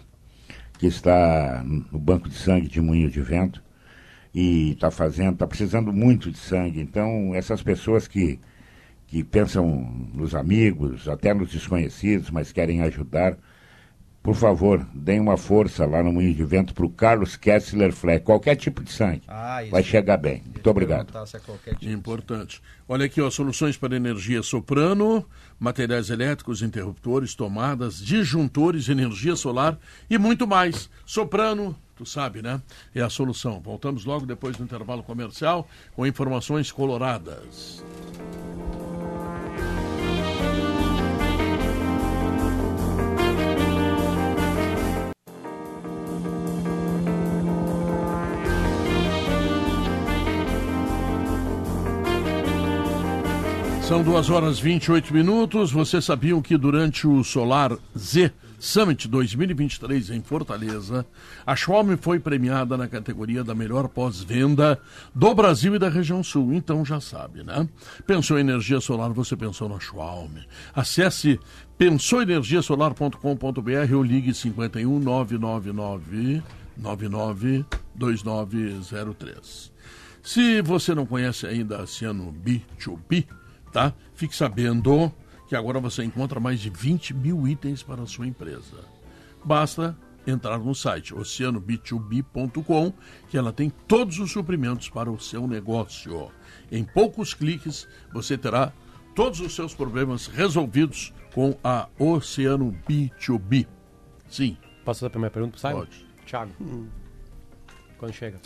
[0.79, 3.63] que está no banco de sangue de Moinho de Vento
[4.41, 6.81] e está fazendo, está precisando muito de sangue.
[6.81, 8.39] Então, essas pessoas que,
[9.09, 9.67] que pensam
[10.15, 13.37] nos amigos, até nos desconhecidos, mas querem ajudar,
[14.29, 18.27] por favor, deem uma força lá no Moinho de Vento para o Carlos Kessler Fleck,
[18.27, 19.23] qualquer tipo de sangue.
[19.27, 19.73] Ah, isso.
[19.73, 20.43] Vai chegar bem.
[20.45, 21.09] Muito obrigado.
[21.09, 21.91] É tipo.
[21.91, 22.61] Importante.
[22.87, 25.25] Olha aqui, ó, soluções para energia soprano,
[25.59, 29.79] materiais elétricos, interruptores, tomadas, disjuntores, energia solar
[30.11, 30.91] e muito mais.
[31.07, 32.61] Soprano, tu sabe, né?
[32.95, 33.63] É a solução.
[33.63, 37.83] Voltamos logo depois do intervalo comercial com informações coloradas.
[53.89, 55.73] São 2 horas e 28 minutos.
[55.73, 61.07] Vocês sabiam que durante o Solar Z Summit 2023 em Fortaleza,
[61.47, 64.79] a Xiaomi foi premiada na categoria da melhor pós-venda
[65.15, 66.53] do Brasil e da região sul.
[66.53, 67.67] Então já sabe, né?
[68.07, 70.47] Pensou em energia solar, você pensou na Xiaomi.
[70.75, 71.41] Acesse
[71.79, 76.43] pensouenergiasolar.com.br ou ligue 51 999
[76.77, 79.73] 992903.
[80.23, 83.25] Se você não conhece ainda a Ciano B2B,
[83.79, 83.95] tá?
[84.15, 85.13] Fique sabendo
[85.47, 88.85] que agora você encontra mais de 20 mil itens para a sua empresa.
[89.45, 89.97] Basta
[90.27, 92.93] entrar no site oceanob2b.com
[93.29, 96.31] que ela tem todos os suprimentos para o seu negócio.
[96.73, 98.73] Em poucos cliques você terá
[99.15, 103.67] todos os seus problemas resolvidos com a Oceano B2B.
[104.29, 105.81] Sim, Posso fazer a primeira pergunta pro Simon?
[105.81, 106.07] pode.
[106.27, 106.53] Thiago.
[107.97, 108.41] Quando chega?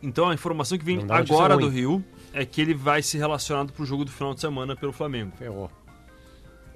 [0.00, 3.84] Então a informação que vem agora do Rio é que ele vai ser relacionado pro
[3.84, 5.32] jogo do final de semana pelo Flamengo.
[5.36, 5.70] Ferrou.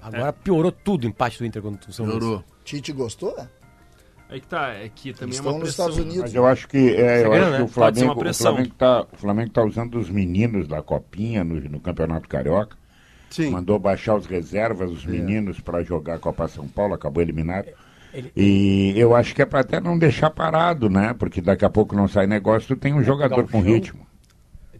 [0.01, 2.17] Agora piorou tudo o empate do Inter contra o São Luís.
[2.17, 2.43] Melhorou.
[2.63, 3.35] Tite gostou?
[4.29, 5.89] Aí que tá, é que também Eles é uma nos pressão.
[5.89, 6.21] Estados Unidos.
[6.21, 7.57] Mas eu acho que, é, eu acho né?
[7.57, 8.33] que o uma Flamengo, o.
[8.33, 12.75] Flamengo tá, o Flamengo tá usando os meninos da Copinha no, no Campeonato Carioca.
[13.29, 13.49] Sim.
[13.51, 17.67] Mandou baixar os reservas, os meninos, para jogar a Copa São Paulo, acabou eliminado.
[18.13, 21.15] Ele- E eu acho que é para até não deixar parado, né?
[21.17, 24.05] Porque daqui a pouco não sai negócio, tu tem um jogador com ritmo.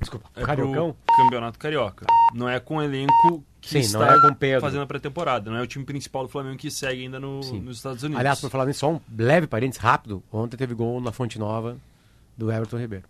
[0.04, 0.96] Desculpa, É Cariocão?
[1.18, 2.06] Campeonato Carioca.
[2.34, 4.62] Não é com o elenco que Sim, não está é com Pedro.
[4.62, 5.50] fazendo a pré-temporada.
[5.50, 8.20] Não é o time principal do Flamengo que segue ainda no- nos Estados Unidos.
[8.20, 10.22] Aliás, por falar nisso, só um leve parênteses rápido.
[10.32, 11.78] Ontem teve gol na Fonte Nova
[12.38, 13.06] do Everton Ribeiro.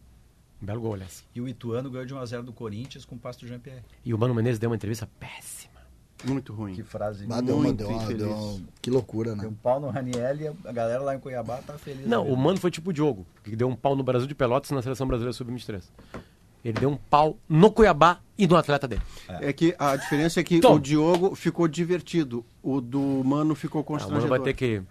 [0.62, 1.24] Um belo gol, aliás.
[1.36, 3.82] E o Ituano ganhou de 1x0 do Corinthians com o passo do Jean-Pierre.
[4.06, 5.74] E o Mano Menezes deu uma entrevista péssima.
[6.26, 6.74] Muito ruim.
[6.74, 7.26] Que frase.
[7.30, 8.18] Ah, deu uma, Muito deu uma, infeliz.
[8.24, 9.48] deu uma- Que loucura, Deu né?
[9.50, 12.08] um pau no Raniel e a galera lá em Cuiabá tá feliz.
[12.08, 14.72] Não, o Mano foi tipo o Diogo, que deu um pau no Brasil de Pelotas
[14.72, 15.84] e na Seleção Brasileira Sub-23.
[16.64, 19.02] Ele deu um pau no Cuiabá e no atleta dele.
[19.28, 20.76] É que a diferença é que Tom.
[20.76, 24.30] o Diogo ficou divertido, o do Mano ficou Ah, o Mano constrangedor.
[24.30, 24.82] vai ter que...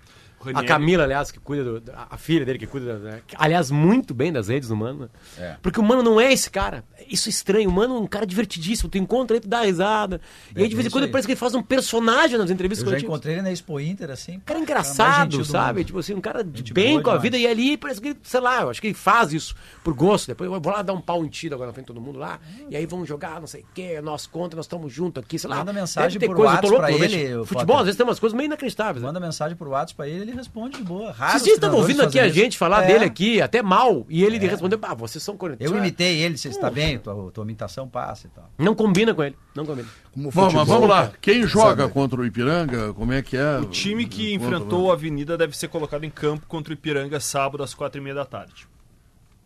[0.44, 3.34] O A Ranieri- Camila, aliás, que cuida do, a filha dele que cuida, da- que,
[3.38, 5.00] aliás, muito bem das redes do Mano.
[5.02, 5.08] né?
[5.38, 5.56] É.
[5.62, 6.84] Porque o Mano não é esse cara.
[7.08, 7.68] Isso é estranho.
[7.68, 8.88] O Mano é um cara divertidíssimo.
[8.90, 10.20] Tu encontra ele, tu dá risada.
[10.56, 11.10] E aí, de É, vez em quando, aí.
[11.10, 13.12] parece que ele faz um personagem nas entrevistas Eu já coletivas.
[13.14, 14.36] encontrei ele na Expo Inter, assim.
[14.36, 15.78] Um cara mais engraçado, sabe?
[15.80, 15.86] mundo.
[15.86, 17.22] Tipo assim, um cara de Gente bem com a demais.
[17.22, 17.36] vida.
[17.38, 19.54] E ali parece que, ele, sei lá, eu acho que ele faz isso
[19.84, 20.26] por gosto.
[20.28, 22.18] Depois eu vou lá dar um pau em ti agora na frente de todo mundo
[22.18, 22.38] lá.
[22.70, 25.48] E aí vamos jogar, não sei o quê, nós contra, nós estamos juntos aqui, sei
[25.50, 25.56] lá.
[25.58, 29.02] Manda mensagem por coisa, WhatsApp pra ele, Futebol, às vezes tem umas coisas meio inacreditáveis.
[29.02, 29.06] né?
[29.08, 31.12] Manda mensagem pro WhatsApp pra ele, ele responde de boa.
[31.12, 32.58] Raro Vocês treinadores ouvindo aqui a fazem gente isso.
[32.58, 32.86] falar É.
[32.86, 35.72] dele aqui, até mal, e ele respondeu, ah, vocês são corintianos.
[35.72, 38.50] Eu imitei ele, você está bem, tua, tua imitação passa e tal.
[38.58, 39.88] Não combina com ele, não combina.
[40.12, 41.12] Como Bom, mas futebol, vamos lá.
[41.20, 41.92] Quem joga Sabe?
[41.94, 42.92] contra o Ipiranga?
[42.94, 43.58] Como é que é?
[43.58, 47.62] O time que enfrentou a Avenida deve ser colocado em campo contra o Ipiranga sábado
[47.62, 48.66] às quatro e meia da tarde.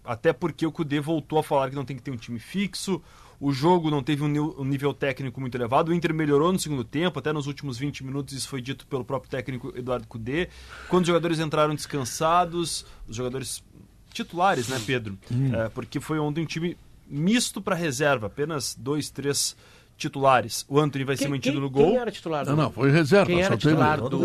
[0.06, 3.02] Até porque o Cudê voltou a falar que não tem que ter um time fixo.
[3.38, 5.90] O jogo não teve um nível técnico muito elevado.
[5.90, 9.04] O Inter melhorou no segundo tempo, até nos últimos 20 minutos isso foi dito pelo
[9.04, 10.48] próprio técnico Eduardo Cudê.
[10.88, 13.62] Quando os jogadores entraram descansados, os jogadores
[14.10, 15.18] titulares, né, Pedro?
[15.54, 19.54] É, porque foi ontem um time misto para reserva, apenas dois, três
[19.96, 20.64] titulares.
[20.68, 21.86] O Anthony vai ser mantido no gol.
[21.90, 22.44] Quem era titular?
[22.46, 23.26] Não, do- não, foi reserva.
[23.26, 24.18] Quem só era titular do...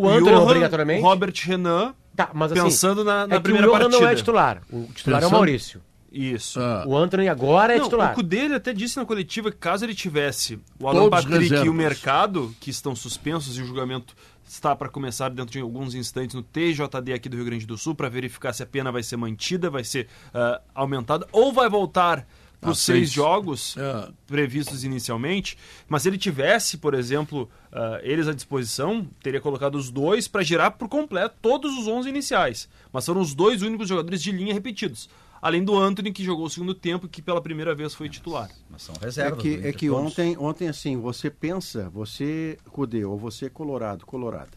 [0.00, 1.02] O Anthony, Johan, obrigatoriamente?
[1.02, 4.00] Robert Renan, Tá, mas assim, pensando na, na é primeira o Johan partida.
[4.00, 4.62] não é titular.
[4.70, 5.80] O titular é o Pensando- Maurício.
[6.16, 6.60] Isso.
[6.60, 6.84] Ah.
[6.86, 8.12] O Anthony agora é Não, titular.
[8.12, 11.38] o Cudê ele até disse na coletiva que caso ele tivesse o Todos Alan Patrick
[11.40, 11.66] reservas.
[11.66, 14.14] e o mercado, que estão suspensos e o julgamento
[14.48, 17.96] está para começar dentro de alguns instantes no TJD aqui do Rio Grande do Sul
[17.96, 22.24] para verificar se a pena vai ser mantida, vai ser ah, aumentada ou vai voltar
[22.64, 24.08] para os Ah, seis jogos É.
[24.26, 25.56] previstos inicialmente.
[25.88, 30.42] Mas se ele tivesse, por exemplo, ah, eles à disposição, teria colocado os dois para
[30.42, 32.68] girar por completo todos os 11 iniciais.
[32.92, 35.08] Mas foram os dois únicos jogadores de linha repetidos.
[35.42, 38.48] Além do Anthony, que jogou o segundo tempo e que pela primeira vez foi titular.
[38.70, 39.42] Mas são É reservas.
[39.42, 44.56] que, do é que ontem, ontem, assim, você pensa, você, Cudê, ou você, Colorado, Colorada,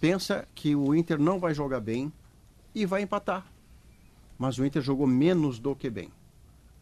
[0.00, 2.10] pensa que o Inter não vai jogar bem
[2.74, 3.46] e vai empatar.
[4.38, 6.08] Mas o Inter jogou menos do que bem.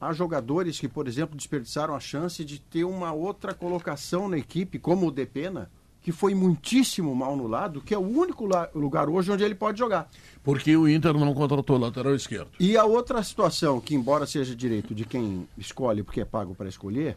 [0.02, 4.76] Há jogadores que, por exemplo, desperdiçaram a chance de ter uma outra colocação na equipe,
[4.76, 5.70] como o Depena,
[6.00, 9.78] que foi muitíssimo mal no lado, que é o único lugar hoje onde ele pode
[9.78, 10.10] jogar.
[10.42, 12.50] Porque o Inter não contratou lateral esquerdo.
[12.58, 16.68] E a outra situação, que embora seja direito de quem escolhe porque é pago para
[16.68, 17.16] escolher,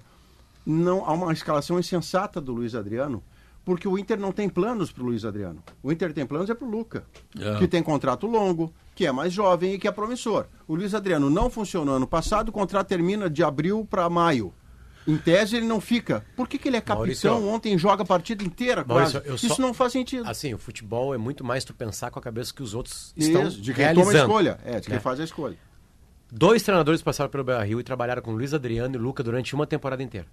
[0.63, 3.23] não há uma escalação insensata do Luiz Adriano,
[3.65, 5.61] porque o Inter não tem planos para o Luiz Adriano.
[5.83, 7.03] O Inter tem planos é para o Luca,
[7.37, 7.55] É.
[7.57, 10.45] que tem contrato longo, que é mais jovem e que é promissor.
[10.67, 14.53] O Luiz Adriano não funcionou ano passado, o contrato termina de abril para maio.
[15.07, 16.25] Em tese ele não fica.
[16.35, 16.97] Por que, que ele é capitão?
[17.33, 19.13] Maurício, Ontem joga a partida inteira quase.
[19.13, 20.27] Maurício, eu Isso só- não faz sentido.
[20.27, 23.47] Assim, o futebol é muito mais tu pensar com a cabeça que os outros estão
[23.47, 24.25] Isso, de quem toma a realizando.
[24.31, 24.59] escolha.
[24.65, 24.99] É, de quem né?
[24.99, 25.57] faz a escolha.
[26.31, 29.67] Dois treinadores passaram pelo Beira Rio e trabalharam com Luiz Adriano e Luca durante uma
[29.67, 30.25] temporada inteira.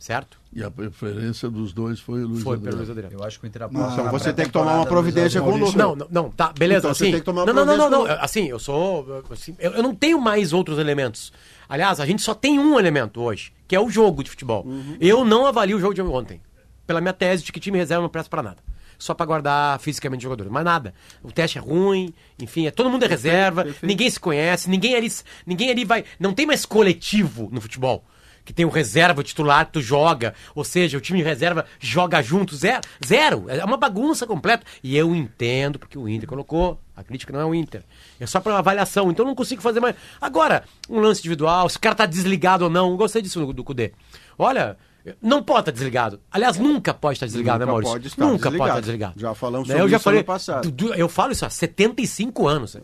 [0.00, 0.40] Certo?
[0.50, 2.78] E a preferência dos dois foi o Luiz Foi Adriano.
[2.78, 3.22] pelo Luiz Adriano.
[3.22, 5.50] Eu acho que o Inter Não, aposta Então você tem que tomar uma providência com
[5.52, 5.56] o.
[5.58, 5.76] Luca.
[5.76, 7.10] Não, não, não, tá, beleza, Então você assim.
[7.12, 9.94] tem que tomar não, não, não, não, não, assim, eu sou, assim, eu, eu não
[9.94, 11.30] tenho mais outros elementos.
[11.68, 14.64] Aliás, a gente só tem um elemento hoje, que é o jogo de futebol.
[14.64, 14.96] Uhum.
[14.98, 16.40] Eu não avalio o jogo de ontem,
[16.86, 18.62] pela minha tese de que time reserva não presta pra nada.
[18.98, 20.94] Só pra guardar fisicamente jogadores, mas nada.
[21.22, 23.86] O teste é ruim, enfim, é, todo mundo é reserva, perfeito.
[23.86, 25.12] ninguém se conhece, ninguém ali,
[25.44, 28.02] ninguém ali vai, não tem mais coletivo no futebol.
[28.44, 30.34] Que tem o reserva, o titular, tu joga.
[30.54, 32.56] Ou seja, o time reserva joga junto.
[32.56, 32.80] Zero.
[33.06, 33.44] Zero.
[33.48, 34.64] É uma bagunça completa.
[34.82, 36.80] E eu entendo, porque o Inter colocou.
[36.96, 37.82] A crítica não é o Inter.
[38.18, 39.10] É só para avaliação.
[39.10, 39.94] Então eu não consigo fazer mais.
[40.20, 42.90] Agora, um lance individual, se o cara tá desligado ou não.
[42.90, 43.92] Eu gostei disso do, do Cudê.
[44.38, 44.76] Olha,
[45.22, 46.20] não pode estar desligado.
[46.30, 47.92] Aliás, nunca pode estar desligado, Nunca né, Maurício?
[47.94, 48.58] pode estar nunca desligado.
[48.58, 49.20] pode estar desligado.
[49.20, 50.74] Já falamos Né, sobre eu já isso falei, ano passado.
[50.96, 52.74] Eu falo isso há 75 anos.
[52.74, 52.82] né?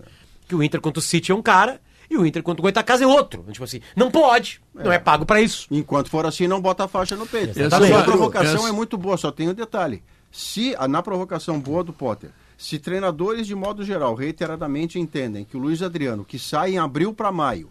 [0.48, 1.80] Que o Inter contra o City é um cara
[2.10, 3.44] e o Inter contra o Goitacás é outro.
[3.50, 4.60] Tipo assim, não pode.
[4.74, 5.66] Não é pago para isso.
[5.70, 7.58] Enquanto for assim, não bota a faixa no peito.
[7.58, 7.92] Exatamente.
[7.94, 10.02] a provocação Essa- é muito boa, só tem um detalhe.
[10.30, 15.56] Se, a- na provocação boa do Potter, se treinadores de modo geral reiteradamente entendem que
[15.56, 17.70] o Luiz Adriano, que sai em abril para maio,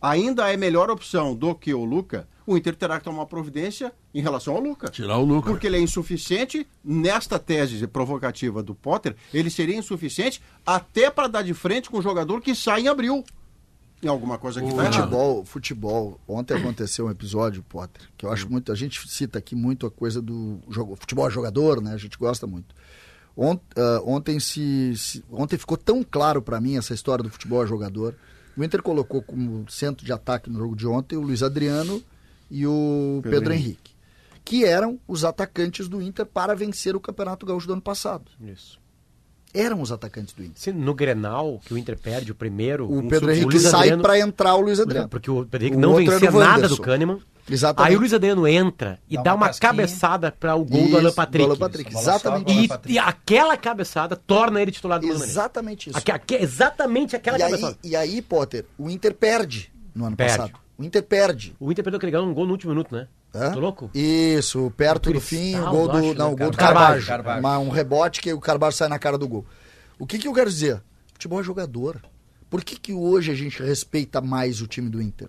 [0.00, 3.92] ainda é melhor opção do que o Luca, o Inter terá que tomar uma providência
[4.14, 4.88] em relação ao Luca.
[4.90, 5.50] Tirar o Luca.
[5.50, 11.42] Porque ele é insuficiente, nesta tese provocativa do Potter, ele seria insuficiente até para dar
[11.42, 13.24] de frente com um jogador que sai em abril.
[14.02, 14.96] Em alguma coisa que está errada.
[15.02, 16.20] Futebol, futebol.
[16.26, 18.72] Ontem aconteceu um episódio, Potter, que eu acho muito.
[18.72, 20.96] A gente cita aqui muito a coisa do jogo.
[20.96, 21.92] Futebol é jogador, né?
[21.92, 22.74] A gente gosta muito.
[23.36, 27.62] Ont, ah, ontem se, se- ontem ficou tão claro para mim essa história do futebol
[27.62, 28.14] é jogador.
[28.56, 32.02] O Inter colocou como centro de ataque no jogo de ontem o Luiz Adriano
[32.50, 33.92] e o Pedro, Pedro Henrique,
[34.44, 38.30] que eram os atacantes do Inter para vencer o Campeonato Gaúcho do ano passado.
[38.40, 38.79] Isso.
[39.52, 40.54] Eram os atacantes do Inter.
[40.56, 42.86] Se no Grenal, que o Inter perde o primeiro.
[42.86, 45.08] O um Pedro Henrique Luiz sai para entrar o Luiz Adriano.
[45.08, 46.76] Porque o Pedro Henrique O não vencia o nada Wanderson.
[46.76, 47.18] do Kahneman.
[47.50, 47.90] Exatamente.
[47.90, 50.90] Aí o Luiz Adriano entra e Dá dá uma uma, cabeçada para o gol Isso,
[50.92, 51.44] do Alan Patrick.
[51.44, 52.52] do Alan Patrick, exatamente.
[52.86, 55.08] E, e aquela cabeçada torna ele titular do.
[55.08, 55.98] Exatamente isso.
[55.98, 57.76] Aque- aque- exatamente aquela E aí, cabeçada.
[57.82, 60.36] e aí, Potter, o Inter perde no ano Perde.
[60.36, 60.52] passado.
[60.78, 61.56] O Inter perde.
[61.58, 63.08] O Inter perdeu aquele um gol no último minuto, né?
[63.34, 63.52] Hã?
[63.52, 63.90] Tô louco?
[63.94, 66.14] Isso, perto do fim, o gol do.
[66.14, 66.24] não, né?
[66.24, 67.02] o gol do Carvalho.
[67.60, 69.46] Um rebote que o Carvalho sai na cara do gol.
[69.98, 70.82] O que, que eu quero dizer?
[71.12, 72.00] Futebol é jogador.
[72.48, 75.28] Por que, que hoje a gente respeita mais o time do Inter?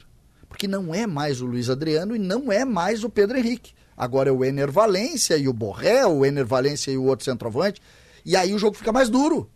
[0.49, 3.73] Porque não é mais o Luiz Adriano e não é mais o Pedro Henrique.
[3.95, 7.79] Agora é o Ener Valência e o Borré, o Ener Valência e o outro centroavante.
[8.25, 9.49] E aí o jogo fica mais duro.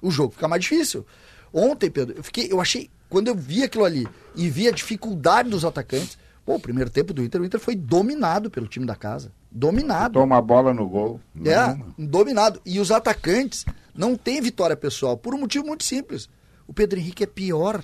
[0.00, 1.04] O jogo fica mais difícil.
[1.52, 5.50] Ontem, Pedro, eu fiquei, eu achei, quando eu vi aquilo ali e vi a dificuldade
[5.50, 6.16] dos atacantes,
[6.46, 9.32] pô, o primeiro tempo do Inter, o Inter foi dominado pelo time da casa.
[9.50, 10.14] Dominado.
[10.14, 11.20] Toma a bola no gol.
[11.44, 11.94] É, Nenhuma.
[11.98, 12.62] dominado.
[12.64, 16.28] E os atacantes não têm vitória pessoal, por um motivo muito simples.
[16.66, 17.82] O Pedro Henrique é pior,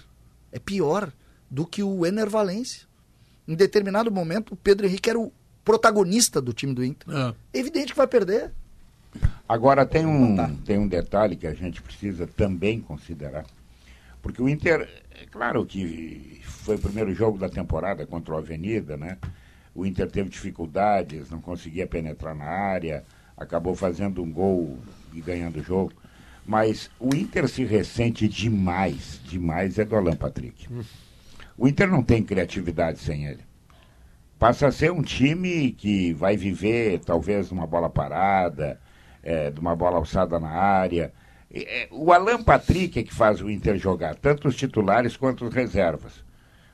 [0.52, 1.12] é pior
[1.50, 2.86] do que o Ener Valência.
[3.48, 5.32] Em determinado momento, o Pedro Henrique era o
[5.64, 7.08] protagonista do time do Inter.
[7.14, 7.34] É.
[7.52, 8.52] É evidente que vai perder.
[9.48, 13.44] Agora tem um, tem um detalhe que a gente precisa também considerar.
[14.22, 14.88] Porque o Inter,
[15.20, 19.18] é claro que foi o primeiro jogo da temporada contra o Avenida, né?
[19.74, 23.04] O Inter teve dificuldades, não conseguia penetrar na área,
[23.36, 24.78] acabou fazendo um gol
[25.12, 25.92] e ganhando o jogo.
[26.46, 30.68] Mas o Inter se ressente demais, demais é do Alan Patrick.
[31.56, 33.42] O Inter não tem criatividade sem ele.
[34.38, 38.80] Passa a ser um time que vai viver, talvez, de uma bola parada,
[39.22, 41.12] é, de uma bola alçada na área.
[41.52, 45.54] É, o Alan Patrick é que faz o Inter jogar, tanto os titulares quanto os
[45.54, 46.24] reservas.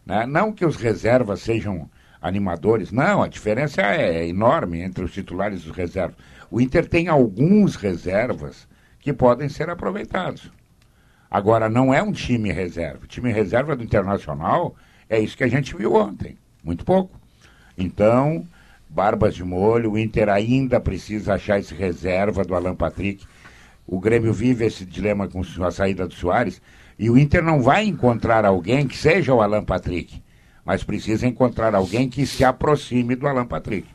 [0.08, 0.24] Né?
[0.26, 1.88] Não que os reservas sejam
[2.20, 6.16] animadores, não, a diferença é enorme entre os titulares e os reservas.
[6.50, 8.66] O Inter tem alguns reservas
[8.98, 10.50] que podem ser aproveitados.
[11.30, 13.04] Agora, não é um time reserva.
[13.04, 14.74] O time reserva do Internacional
[15.10, 16.38] é isso que a gente viu ontem.
[16.64, 17.20] Muito pouco.
[17.76, 18.46] Então,
[18.88, 23.26] barbas de molho, o Inter ainda precisa achar esse reserva do Alan Patrick.
[23.86, 26.62] O Grêmio vive esse dilema com a saída do Soares.
[26.98, 30.20] E o Inter não vai encontrar alguém que seja o Alan Patrick,
[30.64, 33.88] mas precisa encontrar alguém que se aproxime do Alan Patrick.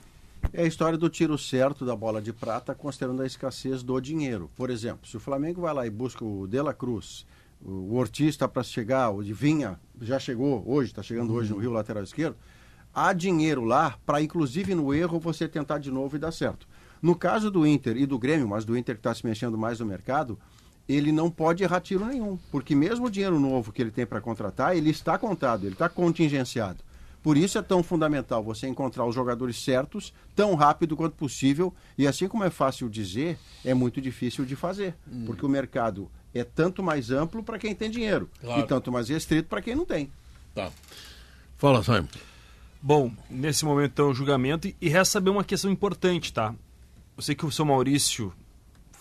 [0.54, 4.50] É a história do tiro certo da bola de prata, considerando a escassez do dinheiro.
[4.56, 7.26] Por exemplo, se o Flamengo vai lá e busca o De La Cruz,
[7.62, 11.60] o Ortiz está para chegar, o de Vinha já chegou hoje, está chegando hoje no
[11.60, 12.38] Rio Lateral Esquerdo,
[12.94, 16.68] há dinheiro lá para, inclusive no erro, você tentar de novo e dar certo.
[17.02, 19.82] No caso do Inter e do Grêmio, mas do Inter que está se mexendo mais
[19.82, 20.40] no mercado,
[20.88, 24.22] ele não pode errar tiro nenhum, porque mesmo o dinheiro novo que ele tem para
[24.22, 26.80] contratar, ele está contado, ele está contingenciado.
[27.24, 31.74] Por isso é tão fundamental você encontrar os jogadores certos tão rápido quanto possível.
[31.98, 34.94] E assim como é fácil dizer, é muito difícil de fazer.
[35.10, 35.24] Hum.
[35.26, 38.60] Porque o mercado é tanto mais amplo para quem tem dinheiro claro.
[38.60, 40.12] e tanto mais restrito para quem não tem.
[40.54, 40.70] Tá.
[41.58, 42.08] Fala, Simon.
[42.82, 46.54] Bom, nesse momento então o julgamento e resta saber uma questão importante, tá?
[47.16, 48.34] Eu sei que o seu Maurício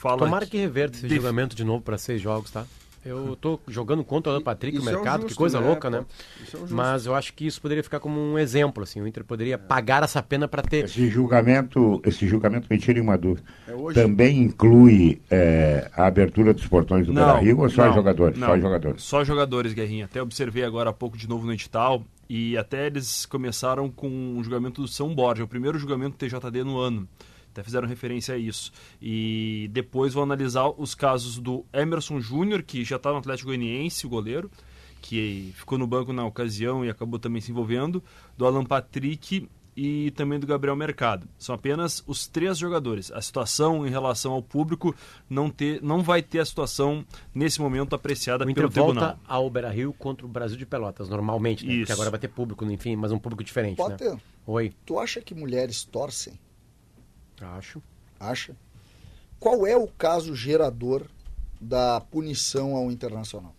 [0.02, 0.18] fala.
[0.18, 1.14] Tomara que reverta esse de...
[1.14, 2.66] julgamento de novo para seis jogos, tá?
[3.04, 5.66] Eu tô jogando contra o Alan Patrick no mercado, é justo, que coisa né?
[5.66, 6.04] louca, né?
[6.40, 9.00] É Mas eu acho que isso poderia ficar como um exemplo, assim.
[9.00, 9.58] O Inter poderia é.
[9.58, 10.84] pagar essa pena para ter.
[10.84, 13.44] Esse julgamento, esse julgamento me tira uma dúvida.
[13.66, 18.38] É Também inclui é, a abertura dos portões do Beira Rio ou só não, jogadores?
[18.38, 19.02] Não, só jogadores.
[19.02, 20.04] Só jogadores, Guerrinha.
[20.04, 22.04] Até observei agora há pouco de novo no edital.
[22.30, 26.62] E até eles começaram com o julgamento do São Borja, o primeiro julgamento do TJD
[26.62, 27.08] no ano.
[27.52, 28.72] Até fizeram referência a isso.
[29.00, 34.06] E depois vou analisar os casos do Emerson Júnior, que já está no Atlético Goianiense,
[34.06, 34.50] o goleiro,
[35.02, 38.02] que ficou no banco na ocasião e acabou também se envolvendo,
[38.36, 41.26] do Alan Patrick e também do Gabriel Mercado.
[41.38, 43.10] São apenas os três jogadores.
[43.10, 44.94] A situação em relação ao público
[45.28, 47.04] não, ter, não vai ter a situação
[47.34, 49.20] nesse momento apreciada o Inter pelo volta tribunal.
[49.26, 51.78] ao Beira-Rio contra o Brasil de Pelotas, normalmente, né?
[51.78, 54.10] Porque agora vai ter público, enfim, mas um público diferente, Pode né?
[54.10, 54.18] ter.
[54.46, 54.72] Oi.
[54.84, 56.38] Tu acha que mulheres torcem?
[57.48, 57.82] Acho.
[58.18, 58.54] Acha?
[59.38, 61.02] Qual é o caso gerador
[61.60, 63.54] da punição ao Internacional?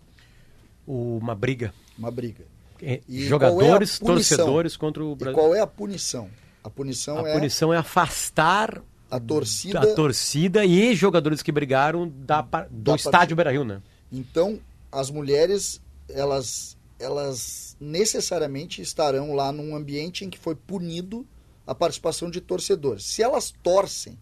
[0.87, 1.73] Uma briga.
[1.97, 2.45] Uma briga.
[2.81, 5.37] É, jogadores, é torcedores contra o Brasil.
[5.37, 6.29] E qual é a punição?
[6.63, 7.33] A punição a é.
[7.33, 13.35] Punição é afastar a torcida, a torcida e jogadores que brigaram da, do da estádio
[13.35, 13.81] Beira Rio, né?
[14.11, 14.59] Então,
[14.91, 21.25] as mulheres, elas, elas necessariamente estarão lá num ambiente em que foi punido
[21.65, 23.05] a participação de torcedores.
[23.05, 24.17] Se elas torcem,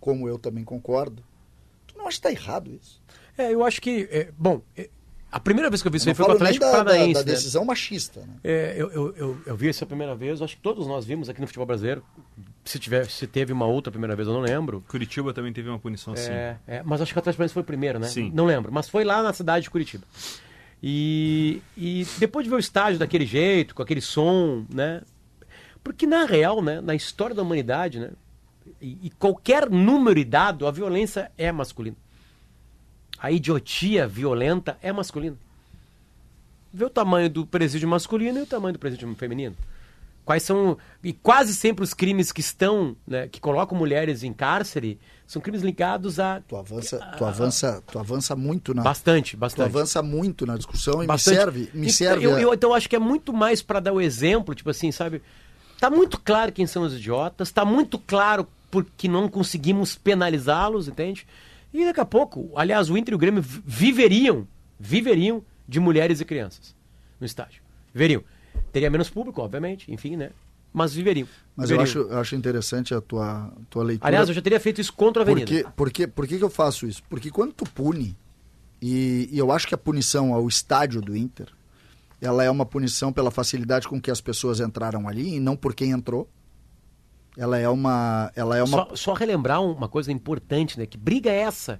[0.00, 1.24] como eu também concordo,
[1.86, 3.02] tu não acha que está errado isso?
[3.36, 4.08] É, eu acho que.
[4.10, 4.88] É, bom, é,
[5.30, 7.12] a primeira vez que eu vi isso aí foi com o Atlético da, Paranaense.
[7.12, 7.32] Da, da né?
[7.32, 7.66] decisão né?
[7.66, 8.20] machista.
[8.20, 8.34] Né?
[8.44, 11.28] É, eu, eu, eu, eu, vi isso a primeira vez, acho que todos nós vimos
[11.28, 12.02] aqui no futebol brasileiro.
[12.64, 14.82] Se, tiver, se teve uma outra primeira vez, eu não lembro.
[14.88, 16.30] Curitiba também teve uma punição assim.
[16.30, 18.08] É, é, mas acho que o Atlético Paranaense foi o primeiro, né?
[18.08, 18.30] Sim.
[18.34, 20.04] Não lembro, mas foi lá na cidade de Curitiba.
[20.82, 25.02] E, e depois de ver o estádio daquele jeito, com aquele som, né?
[25.86, 28.10] Porque na real, né, na história da humanidade, né,
[28.82, 31.96] e, e qualquer número e dado, a violência é masculina.
[33.16, 35.36] A idiotia violenta é masculina.
[36.74, 39.54] Vê o tamanho do presídio masculino e o tamanho do presídio feminino.
[40.24, 40.76] Quais são.
[41.04, 45.62] E quase sempre os crimes que estão, né, que colocam mulheres em cárcere, são crimes
[45.62, 46.40] ligados a.
[46.40, 48.82] Tu avança, tu avança, tu avança muito na.
[48.82, 49.70] Bastante, bastante.
[49.70, 51.36] Tu avança muito na discussão e bastante.
[51.36, 51.70] me serve.
[51.72, 54.68] Me serve eu, eu, então acho que é muito mais para dar o exemplo, tipo
[54.68, 55.22] assim, sabe?
[55.76, 61.26] Está muito claro quem são os idiotas, está muito claro porque não conseguimos penalizá-los, entende?
[61.72, 64.48] E daqui a pouco, aliás, o Inter e o Grêmio viveriam,
[64.80, 66.74] viveriam de mulheres e crianças
[67.20, 67.62] no estádio.
[67.92, 68.24] Viveriam.
[68.72, 70.30] Teria menos público, obviamente, enfim, né?
[70.72, 71.28] Mas viveriam.
[71.54, 71.94] Mas viveriam.
[71.94, 74.08] Eu, acho, eu acho interessante a tua, tua leitura.
[74.08, 75.46] Aliás, eu já teria feito isso contra a Avenida.
[75.46, 77.02] Por, que, por, que, por que, que eu faço isso?
[77.08, 78.16] Porque quando tu pune,
[78.80, 81.48] e, e eu acho que a punição ao estádio do Inter,
[82.20, 85.74] ela é uma punição pela facilidade com que as pessoas entraram ali e não por
[85.74, 86.28] quem entrou.
[87.36, 88.32] Ela é uma.
[88.34, 88.78] Ela é uma...
[88.78, 90.86] Só, só relembrar uma coisa importante, né?
[90.86, 91.78] Que briga é essa?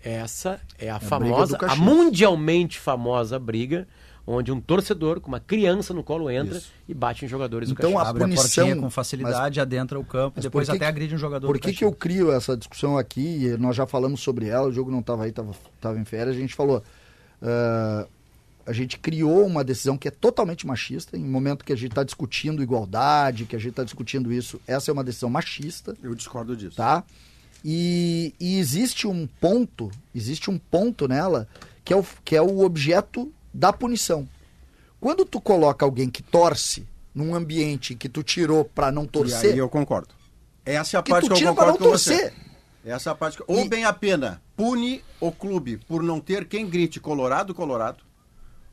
[0.00, 3.88] Essa é a, a famosa, a mundialmente famosa briga
[4.30, 6.70] onde um torcedor com uma criança no colo entra Isso.
[6.86, 10.04] e bate em jogadores então, do Então a punição a com facilidade mas, adentra o
[10.04, 11.46] campo e depois até agride um jogador.
[11.46, 13.56] Por que, que eu crio essa discussão aqui?
[13.58, 16.54] Nós já falamos sobre ela, o jogo não estava aí, estava em férias, a gente
[16.54, 16.82] falou.
[17.40, 18.06] Uh,
[18.68, 21.16] a gente criou uma decisão que é totalmente machista.
[21.16, 24.90] Em momento que a gente está discutindo igualdade, que a gente está discutindo isso, essa
[24.90, 26.76] é uma decisão machista, Eu discordo disso.
[26.76, 27.02] tá?
[27.64, 31.48] E, e existe um ponto, existe um ponto nela
[31.84, 34.28] que é, o, que é o objeto da punição.
[35.00, 39.52] Quando tu coloca alguém que torce num ambiente que tu tirou para não E torcer,
[39.52, 40.10] aí eu concordo.
[40.64, 42.10] Essa é a que parte tu que eu tira pra concordo não com você.
[42.18, 42.34] torcer.
[42.84, 43.44] Essa é a parte que...
[43.46, 47.98] Ou E- bem a pena pune o clube por não ter quem grite Colorado, Colorado,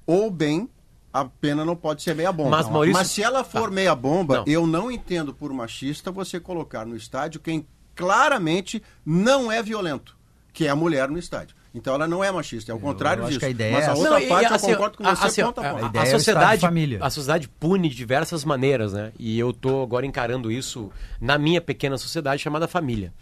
[0.06, 0.70] ou bem
[1.14, 2.50] a pena não pode ser meia bomba.
[2.50, 4.44] Mas, Maurício- Mas se ela for meia bomba, Não.
[4.48, 7.66] eu não entendo por machista você colocar no estádio quem
[7.96, 10.16] claramente não é violento,
[10.54, 11.56] que é a mulher no estádio.
[11.74, 13.40] Então ela não é machista, é o contrário acho disso.
[13.40, 14.02] que a ideia Mas é a essa.
[14.02, 15.86] outra e- parte e, assim, eu concordo com a- você assim, ponto a a- ponto.
[15.86, 17.00] A ideia a é sociedade, de família.
[17.02, 19.12] a sociedade pune de diversas maneiras, né?
[19.20, 23.14] E eu tô agora encarando isso na minha pequena sociedade chamada família.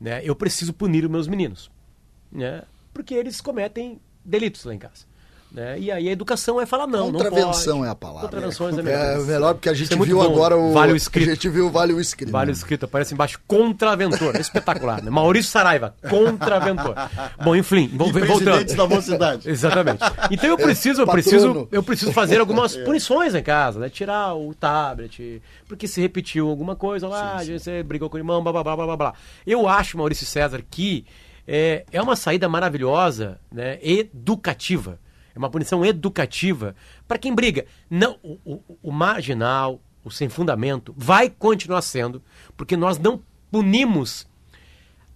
[0.00, 0.20] Né?
[0.24, 1.70] Eu preciso punir os meus meninos,
[2.32, 2.62] né?
[2.94, 5.04] Porque eles cometem delitos lá em casa.
[5.50, 5.78] Né?
[5.80, 7.88] E aí a educação é falar não, não contravenção pode.
[7.88, 8.28] é a palavra.
[8.28, 9.04] Contravenções é, é, melhor.
[9.04, 10.22] é melhor porque a gente é viu bom.
[10.24, 11.30] agora o Vale o escrito.
[11.30, 12.30] a gente viu o vale o escrito.
[12.30, 14.36] Vale o escrito, aparece embaixo contraventor.
[14.36, 15.10] É espetacular, né?
[15.10, 16.94] Maurício Saraiva, contraventor.
[17.42, 18.76] Bom, enfim, vou, E voltando.
[18.76, 19.48] da mocidade.
[19.50, 20.00] Exatamente.
[20.30, 23.88] Então eu preciso, eu preciso, eu preciso fazer algumas punições em casa, né?
[23.88, 28.52] Tirar o tablet, porque se repetiu alguma coisa lá, você brigou com o irmão, blá
[28.52, 29.14] blá blá blá blá, blá.
[29.46, 31.06] Eu acho, Maurício César, que
[31.46, 33.78] é, é uma saída maravilhosa, né?
[33.82, 34.98] Educativa.
[35.38, 36.74] É uma punição educativa
[37.06, 37.64] para quem briga.
[37.88, 42.20] Não, o, o, o marginal, o sem fundamento, vai continuar sendo,
[42.56, 44.26] porque nós não punimos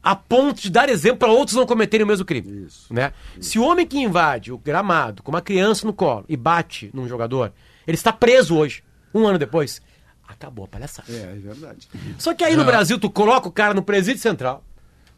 [0.00, 2.68] a ponto de dar exemplo para outros não cometerem o mesmo crime.
[2.88, 3.12] Né?
[3.40, 7.08] Se o homem que invade o gramado com uma criança no colo e bate num
[7.08, 7.52] jogador,
[7.84, 9.82] ele está preso hoje, um ano depois.
[10.26, 11.12] Acabou a palhaçada.
[11.12, 11.88] É, é verdade.
[12.16, 14.64] Só que aí no Brasil tu coloca o cara no presídio central,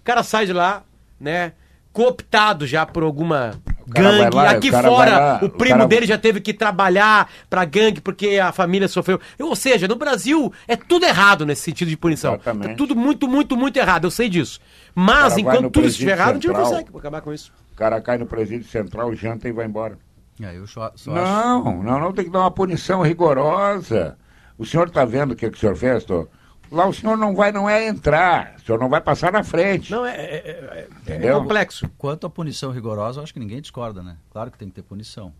[0.00, 0.82] o cara sai de lá,
[1.20, 1.52] né?
[1.94, 3.52] Cooptado já por alguma
[3.86, 4.34] gangue.
[4.34, 7.64] lá, Aqui o fora, lá, o o primo cara- dele já teve que trabalhar pra
[7.64, 9.20] gangue porque a família sofreu.
[9.40, 12.34] Ou seja, no Brasil é tudo errado nesse sentido de punição.
[12.34, 12.70] Exatamente.
[12.70, 14.04] Tá tudo muito, muito, muito errado.
[14.06, 14.60] Eu sei disso.
[14.92, 17.52] Mas enquanto tudo estiver errado, a gente não consegue acabar com isso.
[17.72, 19.96] O cara cai no presídio central, janta e vai embora.
[20.42, 21.22] É, eu só, só acho.
[21.32, 24.16] Não, não, não tem que dar uma punição rigorosa.
[24.58, 26.26] O senhor está vendo o que, que o senhor fez, tô?
[26.70, 28.54] Lá o senhor não vai, não é entrar.
[28.58, 29.90] O senhor não vai passar na frente.
[29.92, 31.88] Não, é, é- é- é complexo.
[31.96, 34.16] Quanto à punição rigorosa, eu acho que ninguém discorda, né?
[34.30, 35.32] Claro que tem que ter punição.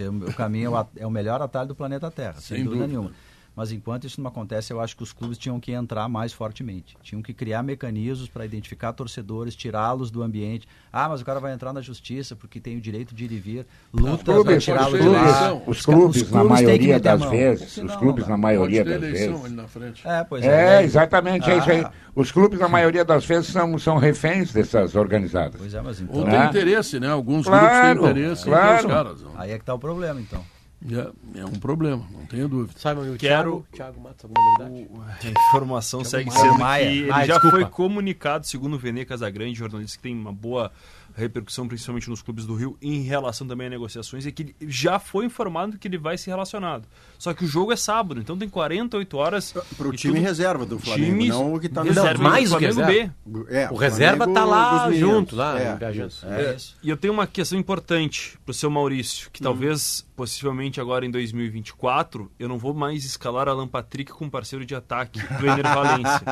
[0.00, 2.86] É o caminho é é o melhor atalho do planeta Terra, sem, Sem dúvida, dúvida.
[2.86, 3.10] nenhuma.
[3.54, 6.96] Mas enquanto isso não acontece, eu acho que os clubes tinham que entrar mais fortemente.
[7.02, 10.66] Tinham que criar mecanismos para identificar torcedores, tirá-los do ambiente.
[10.92, 13.38] Ah, mas o cara vai entrar na justiça porque tem o direito de ir e
[13.38, 13.66] vir.
[13.92, 15.48] Lutas, vai clubes, tirá-lo os de lá.
[15.48, 19.28] clubes, Os Os clubes, na clubes maioria das vezes, os clubes, na maioria das eleição
[19.32, 19.44] vezes.
[19.46, 20.08] ali na frente.
[20.08, 20.82] É, pois É, é.
[20.84, 21.80] exatamente, é isso aí.
[21.82, 21.92] Ah.
[22.14, 25.56] Os clubes, na maioria das vezes, são, são reféns dessas organizadas.
[25.58, 26.24] Pois é, mas Ou então.
[26.24, 26.46] tem Né?
[26.46, 27.08] interesse, né?
[27.10, 28.66] Alguns Claro, grupos têm interesse claro.
[28.66, 29.24] em ter os caras.
[29.36, 30.42] Aí é que está o problema, então.
[30.90, 32.78] É, é um problema, não tenho dúvida.
[32.78, 34.88] Sabe, o Quero- Thiago, Thiago Matos, alguma novidade?
[35.26, 36.40] A informação segue Maia.
[36.40, 36.84] sendo Maia.
[36.90, 37.56] que ele Maia, já desculpa.
[37.56, 40.72] foi comunicado, segundo o Vene Casagrande, jornalista que tem uma boa
[41.14, 44.98] repercussão, principalmente nos clubes do Rio, em relação também a negociações, é que ele já
[44.98, 46.88] foi informado que ele vai ser relacionado.
[47.18, 49.52] Só que o jogo é sábado, então tem 48 horas.
[49.76, 52.46] Para o time tudo- reserva do Flamengo, Times- não o que está no reserva mais
[52.46, 53.12] o Flamengo reserva.
[53.26, 53.54] B.
[53.54, 55.78] É, O reserva Flamengo tá lá junto, lá, É.
[55.82, 56.76] É isso.
[56.82, 59.30] E eu tenho uma questão importante pro seu Maurício, Hum.
[59.34, 64.64] que talvez, possivelmente agora em 2024, eu não vou mais escalar Alan Patrick com parceiro
[64.64, 66.22] de ataque do Ener Valência.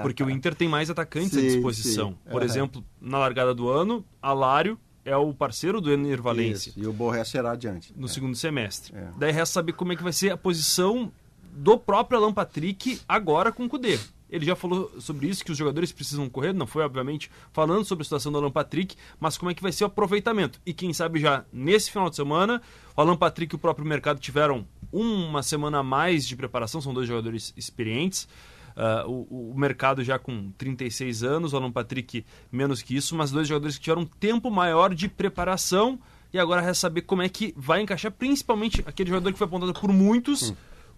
[0.00, 2.10] porque o Inter tem mais atacantes à Sim, disposição.
[2.12, 2.16] sim.
[2.30, 2.44] Por Aham.
[2.50, 6.92] exemplo, na largada do ano, Alário é o parceiro do Ener Valência Isso, E o
[6.94, 7.92] Borré será adiante.
[7.94, 8.96] no segundo semestre.
[8.96, 9.08] É.
[9.18, 11.12] Daí resta saber como é que vai ser a posição
[11.52, 13.98] do próprio Alan Patrick agora com o Cudê.
[14.30, 18.02] Ele já falou sobre isso, que os jogadores precisam correr, não foi, obviamente, falando sobre
[18.02, 20.60] a situação do Alan Patrick, mas como é que vai ser o aproveitamento.
[20.64, 22.60] E quem sabe já nesse final de semana,
[22.96, 26.94] o Alan Patrick e o próprio mercado tiveram uma semana a mais de preparação, são
[26.94, 28.28] dois jogadores experientes.
[28.76, 33.30] Ah, o, o mercado já com 36 anos, o Alan Patrick menos que isso, mas
[33.30, 35.98] dois jogadores que tiveram um tempo maior de preparação
[36.32, 39.72] e agora resta saber como é que vai encaixar, principalmente aquele jogador que foi apontado
[39.72, 40.52] por muitos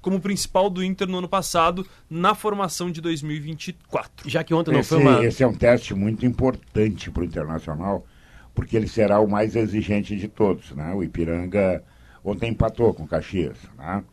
[0.06, 4.30] como principal do Inter no ano passado na formação de 2024.
[4.30, 5.24] Já que ontem não Esse, foi uma.
[5.24, 8.06] esse é um teste muito importante para o Internacional,
[8.54, 10.70] porque ele será o mais exigente de todos.
[10.70, 10.94] Né?
[10.94, 11.82] O Ipiranga
[12.24, 13.58] ontem empatou com o Caxias.
[13.76, 14.04] Né?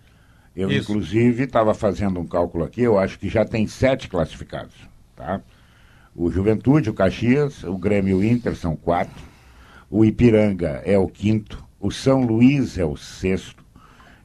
[0.56, 0.92] Eu, Isso.
[0.92, 4.76] inclusive, estava fazendo um cálculo aqui, eu acho que já tem sete classificados.
[5.16, 5.42] Tá?
[6.16, 9.24] O Juventude, o Caxias, o Grêmio e o Inter são quatro.
[9.92, 11.64] O Ipiranga é o quinto.
[11.80, 13.63] O São Luís é o sexto.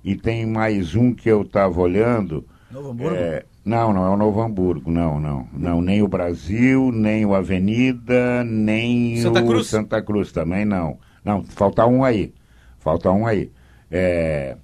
[0.08, 2.42] E tem mais um que eu estava olhando.
[2.70, 3.14] Novo Hamburgo?
[3.14, 5.46] É, não, não é o Novo Hamburgo, não, não.
[5.52, 9.66] Não, nem o Brasil, nem o Avenida, nem Santa o Cruz?
[9.66, 10.96] Santa Cruz também não.
[11.22, 12.32] Não, falta um aí.
[12.78, 13.52] Falta um aí.
[13.90, 14.56] É,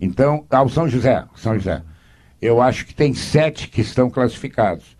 [0.00, 1.80] então, ao São José, São José,
[2.42, 4.96] eu acho que tem sete que estão classificados.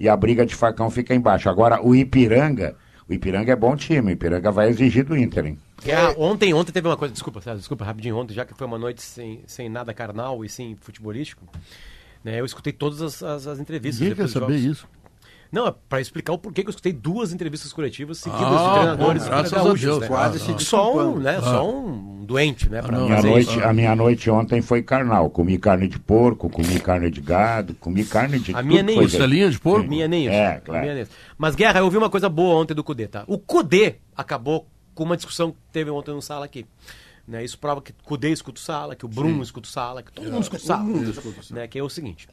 [0.00, 1.50] E a briga de facão fica embaixo.
[1.50, 2.74] Agora, o Ipiranga,
[3.06, 5.58] o Ipiranga é bom time, o Ipiranga vai exigir do Inter, hein?
[5.90, 8.78] Ah, ontem, ontem teve uma coisa, desculpa, César, desculpa rapidinho, ontem, já que foi uma
[8.78, 11.44] noite sem, sem nada carnal e sem futebolístico,
[12.22, 14.00] né, eu escutei todas as, as, as entrevistas.
[14.00, 14.64] Ninguém quer saber jogos.
[14.78, 14.88] isso.
[15.50, 18.72] Não, é pra explicar o porquê que eu escutei duas entrevistas coletivas seguidas Ah, de
[18.74, 20.06] treinadores bom, e graças a gaúchos, Deus, né?
[20.06, 23.62] quase se Só um, né, só um doente, né, pra não, Minha noite, isso.
[23.62, 25.28] a minha noite ontem foi carnal.
[25.28, 28.94] Comi carne de porco, comi carne de gado, comi carne de A tudo minha nem
[28.94, 29.10] isso.
[29.10, 29.86] Costelinha de porco?
[29.86, 30.34] Minha nem isso.
[30.34, 30.80] É, claro.
[30.80, 31.12] Minha nem isso.
[31.36, 33.24] Mas, Guerra, eu ouvi uma coisa boa ontem do Cudê, tá?
[33.26, 36.66] O Cudê acabou com uma discussão que teve ontem no sala aqui.
[37.26, 37.44] Né?
[37.44, 40.12] Isso prova que o Cudê escuta o sala, que o Bruno escuta o sala, que
[40.12, 40.84] todo mundo escuta o sala.
[41.50, 41.68] Né?
[41.68, 42.28] Que é o seguinte.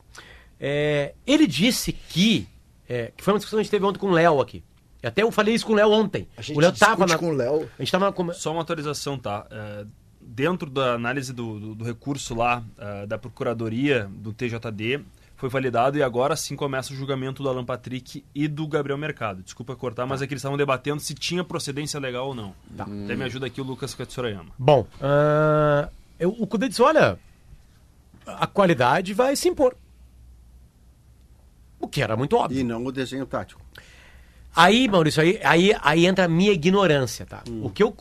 [0.60, 2.48] é, ele disse que,
[2.88, 4.64] é, que foi uma discussão que a gente teve ontem com o Léo aqui.
[5.02, 6.28] Até eu falei isso com o Léo ontem.
[6.36, 7.18] A gente o Léo tava na...
[7.18, 7.70] com o Léo.
[7.78, 8.34] A gente tava na...
[8.34, 9.48] Só uma atualização, tá?
[9.50, 9.86] É,
[10.20, 15.02] dentro da análise do, do, do recurso lá é, da Procuradoria do TJD,
[15.40, 19.42] foi validado e agora sim começa o julgamento do Alan Patrick e do Gabriel Mercado.
[19.42, 22.54] Desculpa cortar, mas é que eles estavam debatendo se tinha procedência legal ou não.
[22.78, 24.50] Até me ajuda aqui o Lucas Katsurayama.
[24.58, 25.90] Bom, ah,
[26.20, 27.18] eu- o Cudê disse, olha,
[28.26, 29.76] a qualidade vai se impor.
[31.80, 32.60] O que era muito óbvio.
[32.60, 33.62] E não o desenho tático.
[34.56, 37.44] Aí, Maurício, aí, aí, aí entra a minha ignorância, tá?
[37.64, 37.96] O que eu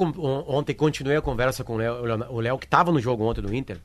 [0.48, 3.78] ontem continuei a conversa com o Léo, que estava no jogo ontem do Inter,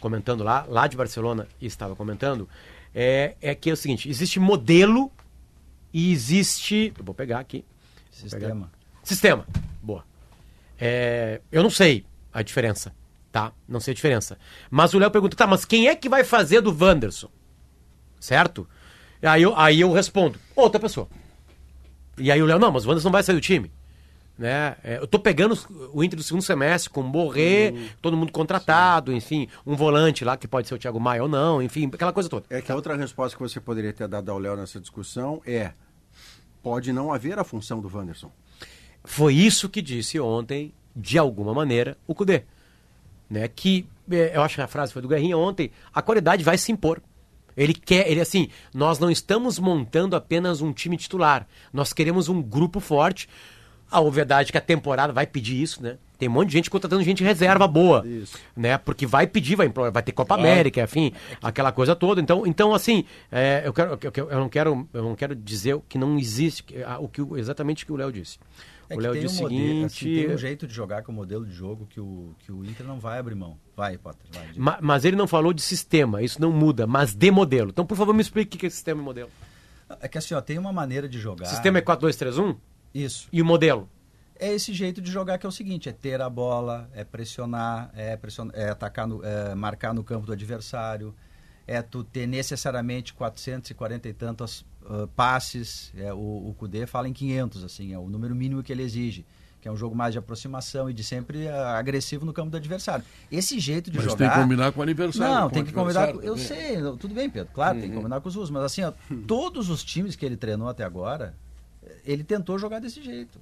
[0.00, 2.48] comentando lá, lá de Barcelona, e estava comentando,
[2.94, 5.10] é, é que é o seguinte, existe modelo
[5.92, 6.92] e existe...
[6.98, 7.64] Eu vou pegar aqui.
[8.20, 8.72] Vou pegar- Sistema.
[9.02, 9.46] Sistema.
[9.82, 10.04] Boa.
[10.78, 12.92] É, eu não sei a diferença,
[13.30, 13.52] tá?
[13.68, 14.38] Não sei a diferença.
[14.70, 17.28] Mas o Léo pergunta, tá, mas quem é que vai fazer do Wanderson?
[18.20, 18.68] Certo?
[19.22, 21.08] Aí eu, aí eu respondo, outra pessoa.
[22.18, 23.70] E aí o Léo, não, mas o Wanderson não vai sair do time.
[24.36, 24.76] Né?
[24.82, 25.56] É, eu tô pegando
[25.92, 30.48] o Inter do segundo semestre com Borré, todo mundo contratado, enfim, um volante lá que
[30.48, 32.44] pode ser o Thiago Maia ou não, enfim, aquela coisa toda.
[32.50, 35.72] É que a outra resposta que você poderia ter dado ao Léo nessa discussão é:
[36.62, 38.32] pode não haver a função do Wanderson.
[39.04, 42.42] Foi isso que disse ontem, de alguma maneira, o Cudê.
[43.30, 43.46] Né?
[43.46, 46.72] Que, é, eu acho que a frase foi do Guerrinha ontem, a qualidade vai se
[46.72, 47.00] impor.
[47.56, 52.42] Ele quer, ele assim, nós não estamos montando apenas um time titular, nós queremos um
[52.42, 53.28] grupo forte.
[53.96, 55.96] A obviedade é que a temporada vai pedir isso, né?
[56.18, 58.04] Tem um monte de gente contratando gente reserva boa,
[58.56, 58.78] né?
[58.78, 61.12] Porque vai pedir, vai, vai ter Copa América, enfim,
[61.42, 62.20] aquela coisa toda.
[62.20, 65.98] Então, então assim, é, eu, quero, eu, eu- não quero, eu não quero dizer que
[65.98, 68.38] não existe ah, o que exatamente o que o Léo disse.
[68.88, 69.84] É o Léo disse um o modelo, seguinte.
[69.86, 72.64] assim, tem um jeito de jogar com o modelo de jogo que o, que o
[72.64, 73.56] Inter não vai abrir mão.
[73.76, 74.46] Vai, Potter, vai.
[74.56, 77.70] Ma- mas ele não falou de sistema, isso não muda, mas de modelo.
[77.70, 79.30] Então, por favor, me explique o que que é sistema e modelo.
[80.00, 81.46] É que assim, ó, tem uma maneira de jogar.
[81.46, 82.56] Sistema é 4-2-3-1
[82.94, 83.28] Isso.
[83.32, 83.88] e o modelo.
[84.38, 87.90] É esse jeito de jogar que é o seguinte, é ter a bola, é pressionar,
[87.94, 91.14] é, pressionar, é atacar no, é marcar no campo do adversário,
[91.66, 97.12] é tu ter necessariamente 440 e tantos ah, passes, é, o, o Cudê fala em
[97.12, 99.24] 500, assim, é o número mínimo que ele exige,
[99.60, 102.56] que é um jogo mais de aproximação e de sempre ah, agressivo no campo do
[102.56, 103.04] adversário.
[103.32, 104.16] Esse jeito de Mas jogar...
[104.18, 105.34] tem que combinar com o aniversário.
[105.34, 106.02] Não, tem que combinar.
[106.02, 106.92] adversário com- Eu também.
[106.92, 107.50] sei, tudo bem, Pedro.
[107.54, 108.50] Claro, tem que combinar com os russos.
[108.50, 108.92] Mas assim, ó,
[109.26, 111.34] todos os times que ele treinou até agora,
[112.04, 113.40] ele tentou jogar desse jeito.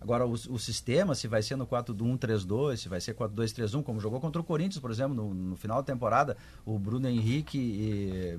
[0.00, 4.20] Agora, o, o sistema, se vai ser no 4-1-3-2, se vai ser 4-2-3-1, como jogou
[4.20, 8.38] contra o Corinthians, por exemplo, no, no final da temporada, o Bruno Henrique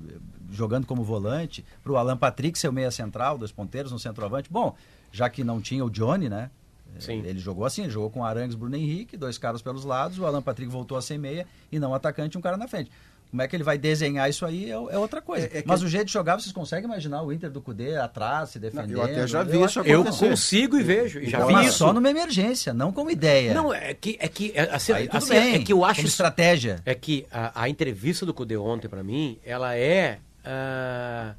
[0.50, 4.50] jogando como volante, para o Alan Patrick ser o meia central, dois ponteiros no centroavante.
[4.50, 4.74] Bom,
[5.12, 6.50] já que não tinha o Johnny, né?
[6.98, 7.22] Sim.
[7.24, 10.42] Ele jogou assim, ele jogou com Arangues, Bruno Henrique, dois caras pelos lados, o Alan
[10.42, 12.90] Patrick voltou a ser meia e não atacante, um cara na frente.
[13.30, 15.46] Como é que ele vai desenhar isso aí é, é outra coisa.
[15.46, 17.96] É- é que- Mas o jeito de jogar, vocês conseguem imaginar o Inter do Cudê
[17.96, 18.92] atrás, se defendendo?
[18.92, 21.78] eu até já vi Eu isso Eu consigo e vejo, já vi isso.
[21.78, 23.54] só numa emergência, não como ideia.
[23.54, 26.80] Não, é que, é que, é, assim, Aí assim, bem, é que eu acho estratégia.
[26.84, 31.34] É que a, a entrevista do Cudê ontem, pra mim, ela é, ah,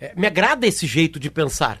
[0.00, 1.78] é, Me agrada esse jeito de pensar.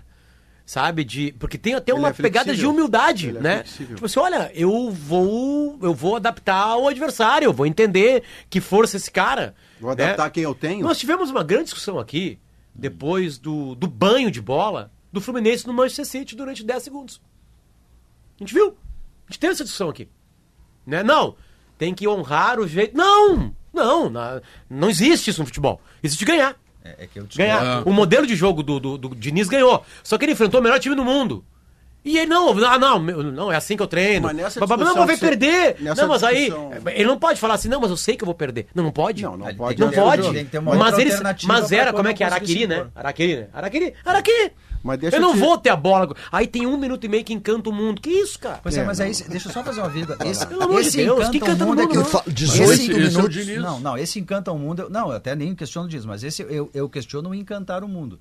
[0.70, 1.02] Sabe?
[1.02, 3.54] De, porque tem até uma é pegada de humildade, Ele é né?
[3.56, 3.96] flexível.
[3.96, 5.76] Tipo assim, olha, eu vou.
[5.82, 9.56] Eu vou adaptar ao adversário, eu vou entender que força esse cara.
[9.80, 10.04] Vou né?
[10.04, 10.86] adaptar quem eu tenho.
[10.86, 12.38] Nós tivemos uma grande discussão aqui,
[12.72, 17.20] depois do, do banho de bola do Fluminense no Manchester City durante 10 segundos.
[18.38, 18.68] A gente viu.
[19.26, 20.08] A gente teve essa discussão aqui.
[20.86, 21.02] Né?
[21.02, 21.34] Não,
[21.76, 22.96] tem que honrar o jeito.
[22.96, 23.52] Não!
[23.72, 24.40] Não, na-
[24.70, 25.80] não existe isso no futebol.
[26.00, 26.54] Existe ganhar.
[26.84, 27.52] É, é que eu discordo.
[27.52, 27.82] Ganhar.
[27.86, 29.84] O modelo de jogo do, do, do Diniz ganhou.
[30.02, 31.44] Só que ele enfrentou o melhor time do mundo.
[32.02, 34.26] E ele, não, ah, não, não, é assim que eu treino.
[34.26, 35.76] Mas nessa não, mas vai perder.
[35.80, 36.46] nessa Não, mas aí.
[36.46, 38.68] discussão- Ele não pode falar assim, não, mas eu sei que eu vou perder.
[38.74, 39.22] Não, não pode.
[39.22, 39.78] Não, não Ele pode.
[39.80, 40.32] Não pode.
[40.32, 42.26] tem que ter uma Mas, era, como é que é?
[42.26, 42.86] Araquiri, né?
[42.94, 43.46] Araquiri, né?
[43.52, 44.52] Araquiri, Araquiri.
[44.82, 46.14] Mas deixa eu não te- vou ter a bola.
[46.32, 48.00] Aí tem um minuto e meio que encanta o mundo.
[48.00, 48.60] Que isso, cara?
[48.62, 50.16] Pois é, É, mas aí, deixa eu só fazer uma vírgula.
[50.24, 51.96] Esse, Pelo amor de Deus, encanta que o no mundo é mundo, que...
[51.98, 52.04] não.
[52.04, 53.46] Fa- Esse- 18 esse é minutos.
[53.62, 54.88] Não, não, esse encanta o mundo.
[54.90, 58.18] Não, eu até nem questiono disso, mas esse eu, eu questiono o encantar o mundo.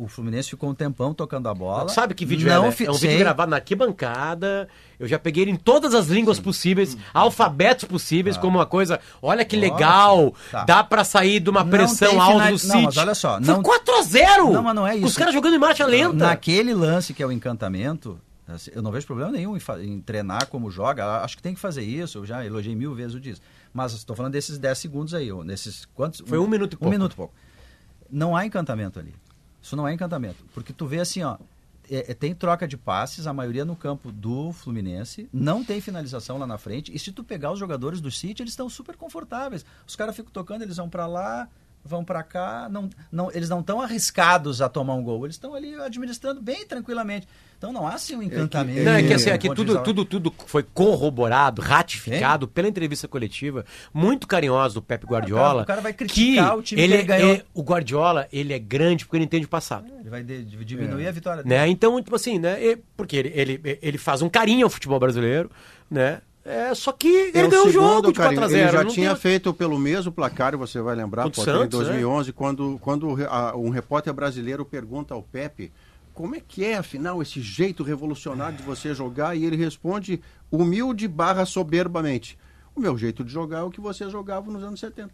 [0.00, 1.88] O Fluminense ficou um tempão tocando a bola.
[1.88, 2.68] Sabe que vídeo não é?
[2.70, 2.76] né?
[2.86, 3.08] É um sei.
[3.10, 4.68] vídeo gravado na arquibancada.
[4.98, 9.00] Eu já peguei ele em todas as línguas possíveis, alfabetos possíveis, como uma coisa.
[9.20, 9.72] Olha que Ótimo.
[9.74, 10.34] legal!
[10.52, 10.64] Tá.
[10.64, 12.82] Dá pra sair de uma Não pressão alta do não, City.
[12.84, 14.52] mas olha só, Foi não- 4x0!
[14.52, 15.18] Não, mas não é Os isso.
[15.18, 16.14] caras jogando em marcha lenta.
[16.14, 20.46] Naquele lance que é o encantamento, assim, eu não vejo problema nenhum em, em treinar
[20.46, 21.22] como joga.
[21.22, 22.18] Acho que tem que fazer isso.
[22.18, 23.40] Eu já elogiei mil vezes o disso.
[23.74, 25.32] Mas estou falando desses 10 segundos aí.
[25.44, 26.22] Nesses quantos?
[26.24, 26.86] Foi um minuto e pouco.
[26.86, 27.34] Um minuto e pouco.
[28.10, 29.12] Não há encantamento ali.
[29.62, 30.44] Isso não é encantamento.
[30.54, 31.36] Porque tu vê assim, ó.
[31.90, 36.36] é- é- tem troca de passes, a maioria no campo do Fluminense, não tem finalização
[36.36, 36.94] lá na frente.
[36.94, 39.64] E se tu pegar os jogadores do City, eles estão super confortáveis.
[39.86, 41.48] Os caras ficam tocando, eles vão para lá,
[41.84, 45.54] vão para cá, não, não, eles não estão arriscados a tomar um gol, eles estão
[45.54, 47.26] ali administrando bem tranquilamente.
[47.56, 48.82] Então não há assim um encantamento.
[48.84, 53.08] Não, é que assim, aqui ponto de tudo, tudo, tudo foi corroborado, ratificado pela entrevista
[53.08, 55.62] coletiva, muito carinhosa do Pepe Guardiola.
[55.62, 57.32] o cara vai criticar que o time que ele ele ganhou.
[57.34, 59.86] é- o Guardiola, ele é grande porque ele entende o passado.
[59.98, 61.54] Ele vai de- diminuir a vitória dele.
[61.54, 61.68] Né?
[61.68, 62.56] Então, tipo assim, né?
[62.96, 65.50] Porque ele, ele, ele faz um carinho ao futebol brasileiro,
[65.90, 66.20] né?
[66.50, 68.40] É, só que ele É o ganhou o jogo de Carinho.
[68.40, 68.52] 4x0.
[68.58, 71.80] Ele já tinha tem- feito pelo mesmo placar, você vai lembrar, o Potter, em Santos,
[71.80, 71.84] né?
[71.86, 75.70] 2011, quando, quando a- um repórter brasileiro pergunta ao Pepe
[76.14, 80.20] como é que é, afinal, esse jeito revolucionário de você jogar, e ele responde
[80.50, 82.36] humilde barra soberbamente.
[82.74, 85.12] O meu jeito de jogar é o que você jogava nos anos 70.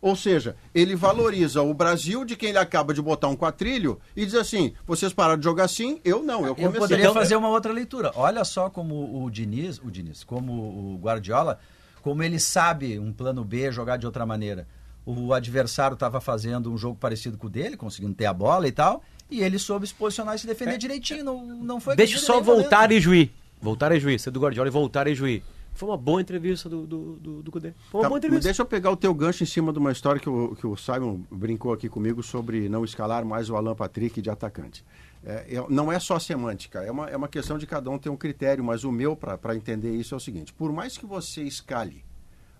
[0.00, 4.24] Ou seja, ele valoriza o Brasil de quem ele acaba de botar um quatrilho e
[4.24, 6.78] diz assim: vocês pararam de jogar assim, eu não, eu Eu comecei.
[6.78, 8.12] poderia Então, fazer uma outra leitura.
[8.14, 11.58] Olha só como o Diniz, o Diniz, como o Guardiola,
[12.00, 14.68] como ele sabe um plano B jogar de outra maneira.
[15.04, 18.72] O adversário estava fazendo um jogo parecido com o dele, conseguindo ter a bola e
[18.72, 21.24] tal, e ele soube se posicionar e se defender direitinho.
[21.24, 21.96] Não, não foi É.
[21.96, 23.32] Deixa só voltar e juir.
[23.60, 24.20] Voltar e juir.
[24.20, 25.42] Ser do Guardiola e voltar e juir.
[25.78, 27.72] Foi uma boa entrevista do, do, do, do Cudê.
[27.90, 28.44] Foi uma Tá, boa entrevista.
[28.44, 30.76] deixa eu pegar o teu gancho em cima de uma história que o, que o
[30.76, 34.84] Simon brincou aqui comigo sobre não escalar mais o Alan Patrick de atacante.
[35.24, 38.08] É, é- não é só semântica, é uma, é uma questão de cada um ter
[38.08, 41.42] um critério, mas o meu, para entender isso, é o seguinte: por mais que você
[41.42, 42.04] escale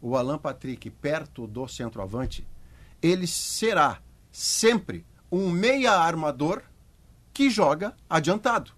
[0.01, 2.47] o Alan Patrick perto do centroavante,
[3.03, 3.99] ele será
[4.31, 6.63] sempre um meia armador
[7.33, 8.73] que joga adiantado.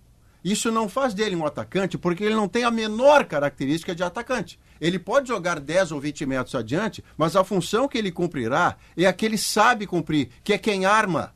[0.45, 4.59] Isso não faz dele um atacante porque ele não tem a menor característica de atacante.
[4.81, 9.05] Ele pode jogar 10 ou 20 metros adiante, mas a função que ele cumprirá é
[9.07, 11.35] a que ele sabe cumprir, que é quem arma.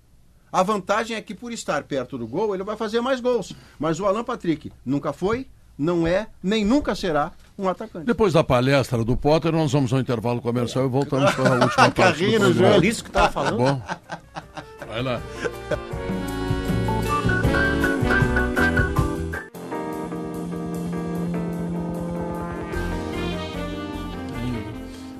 [0.51, 3.53] A vantagem é que por estar perto do gol, ele vai fazer mais gols.
[3.79, 8.07] Mas o Alan Patrick nunca foi, não é, nem nunca será um atacante.
[8.07, 11.67] Depois da palestra do Potter, nós vamos ao intervalo comercial e voltamos para a última
[11.91, 12.85] parte do Carrinho joelho.
[12.85, 13.57] É isso que tava Tá falando.
[13.59, 13.83] bom?
[14.87, 15.21] Vai lá.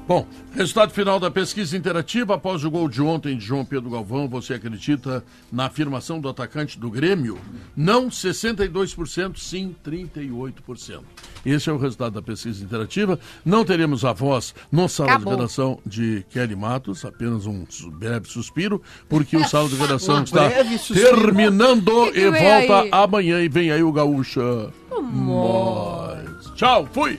[0.07, 4.29] Bom, resultado final da pesquisa interativa após o gol de ontem de João Pedro Galvão.
[4.29, 7.39] Você acredita na afirmação do atacante do Grêmio?
[7.75, 11.01] Não 62%, sim 38%.
[11.47, 13.19] Esse é o resultado da pesquisa interativa.
[13.43, 15.33] Não teremos a voz no sala Acabou.
[15.33, 20.51] de redação de Kelly Matos, apenas um breve suspiro, porque o sala de redação está
[20.93, 22.89] terminando Que que e volta aí?
[22.93, 24.71] amanhã e vem aí o Gaúcha.
[25.01, 26.53] Mais.
[26.55, 27.19] Tchau, fui!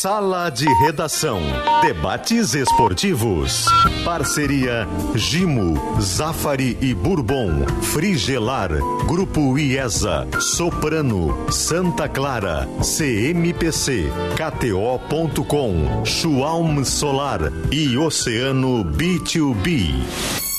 [0.00, 1.42] Sala de Redação.
[1.82, 3.66] Debates esportivos.
[4.02, 7.66] Parceria Gimo, Zafari e Bourbon.
[7.82, 8.70] Frigelar.
[9.06, 10.26] Grupo IESA.
[10.40, 11.52] Soprano.
[11.52, 12.66] Santa Clara.
[12.82, 14.10] CMPC.
[14.38, 16.06] KTO.com.
[16.06, 17.52] Schwalm Solar.
[17.70, 20.49] E Oceano B2B.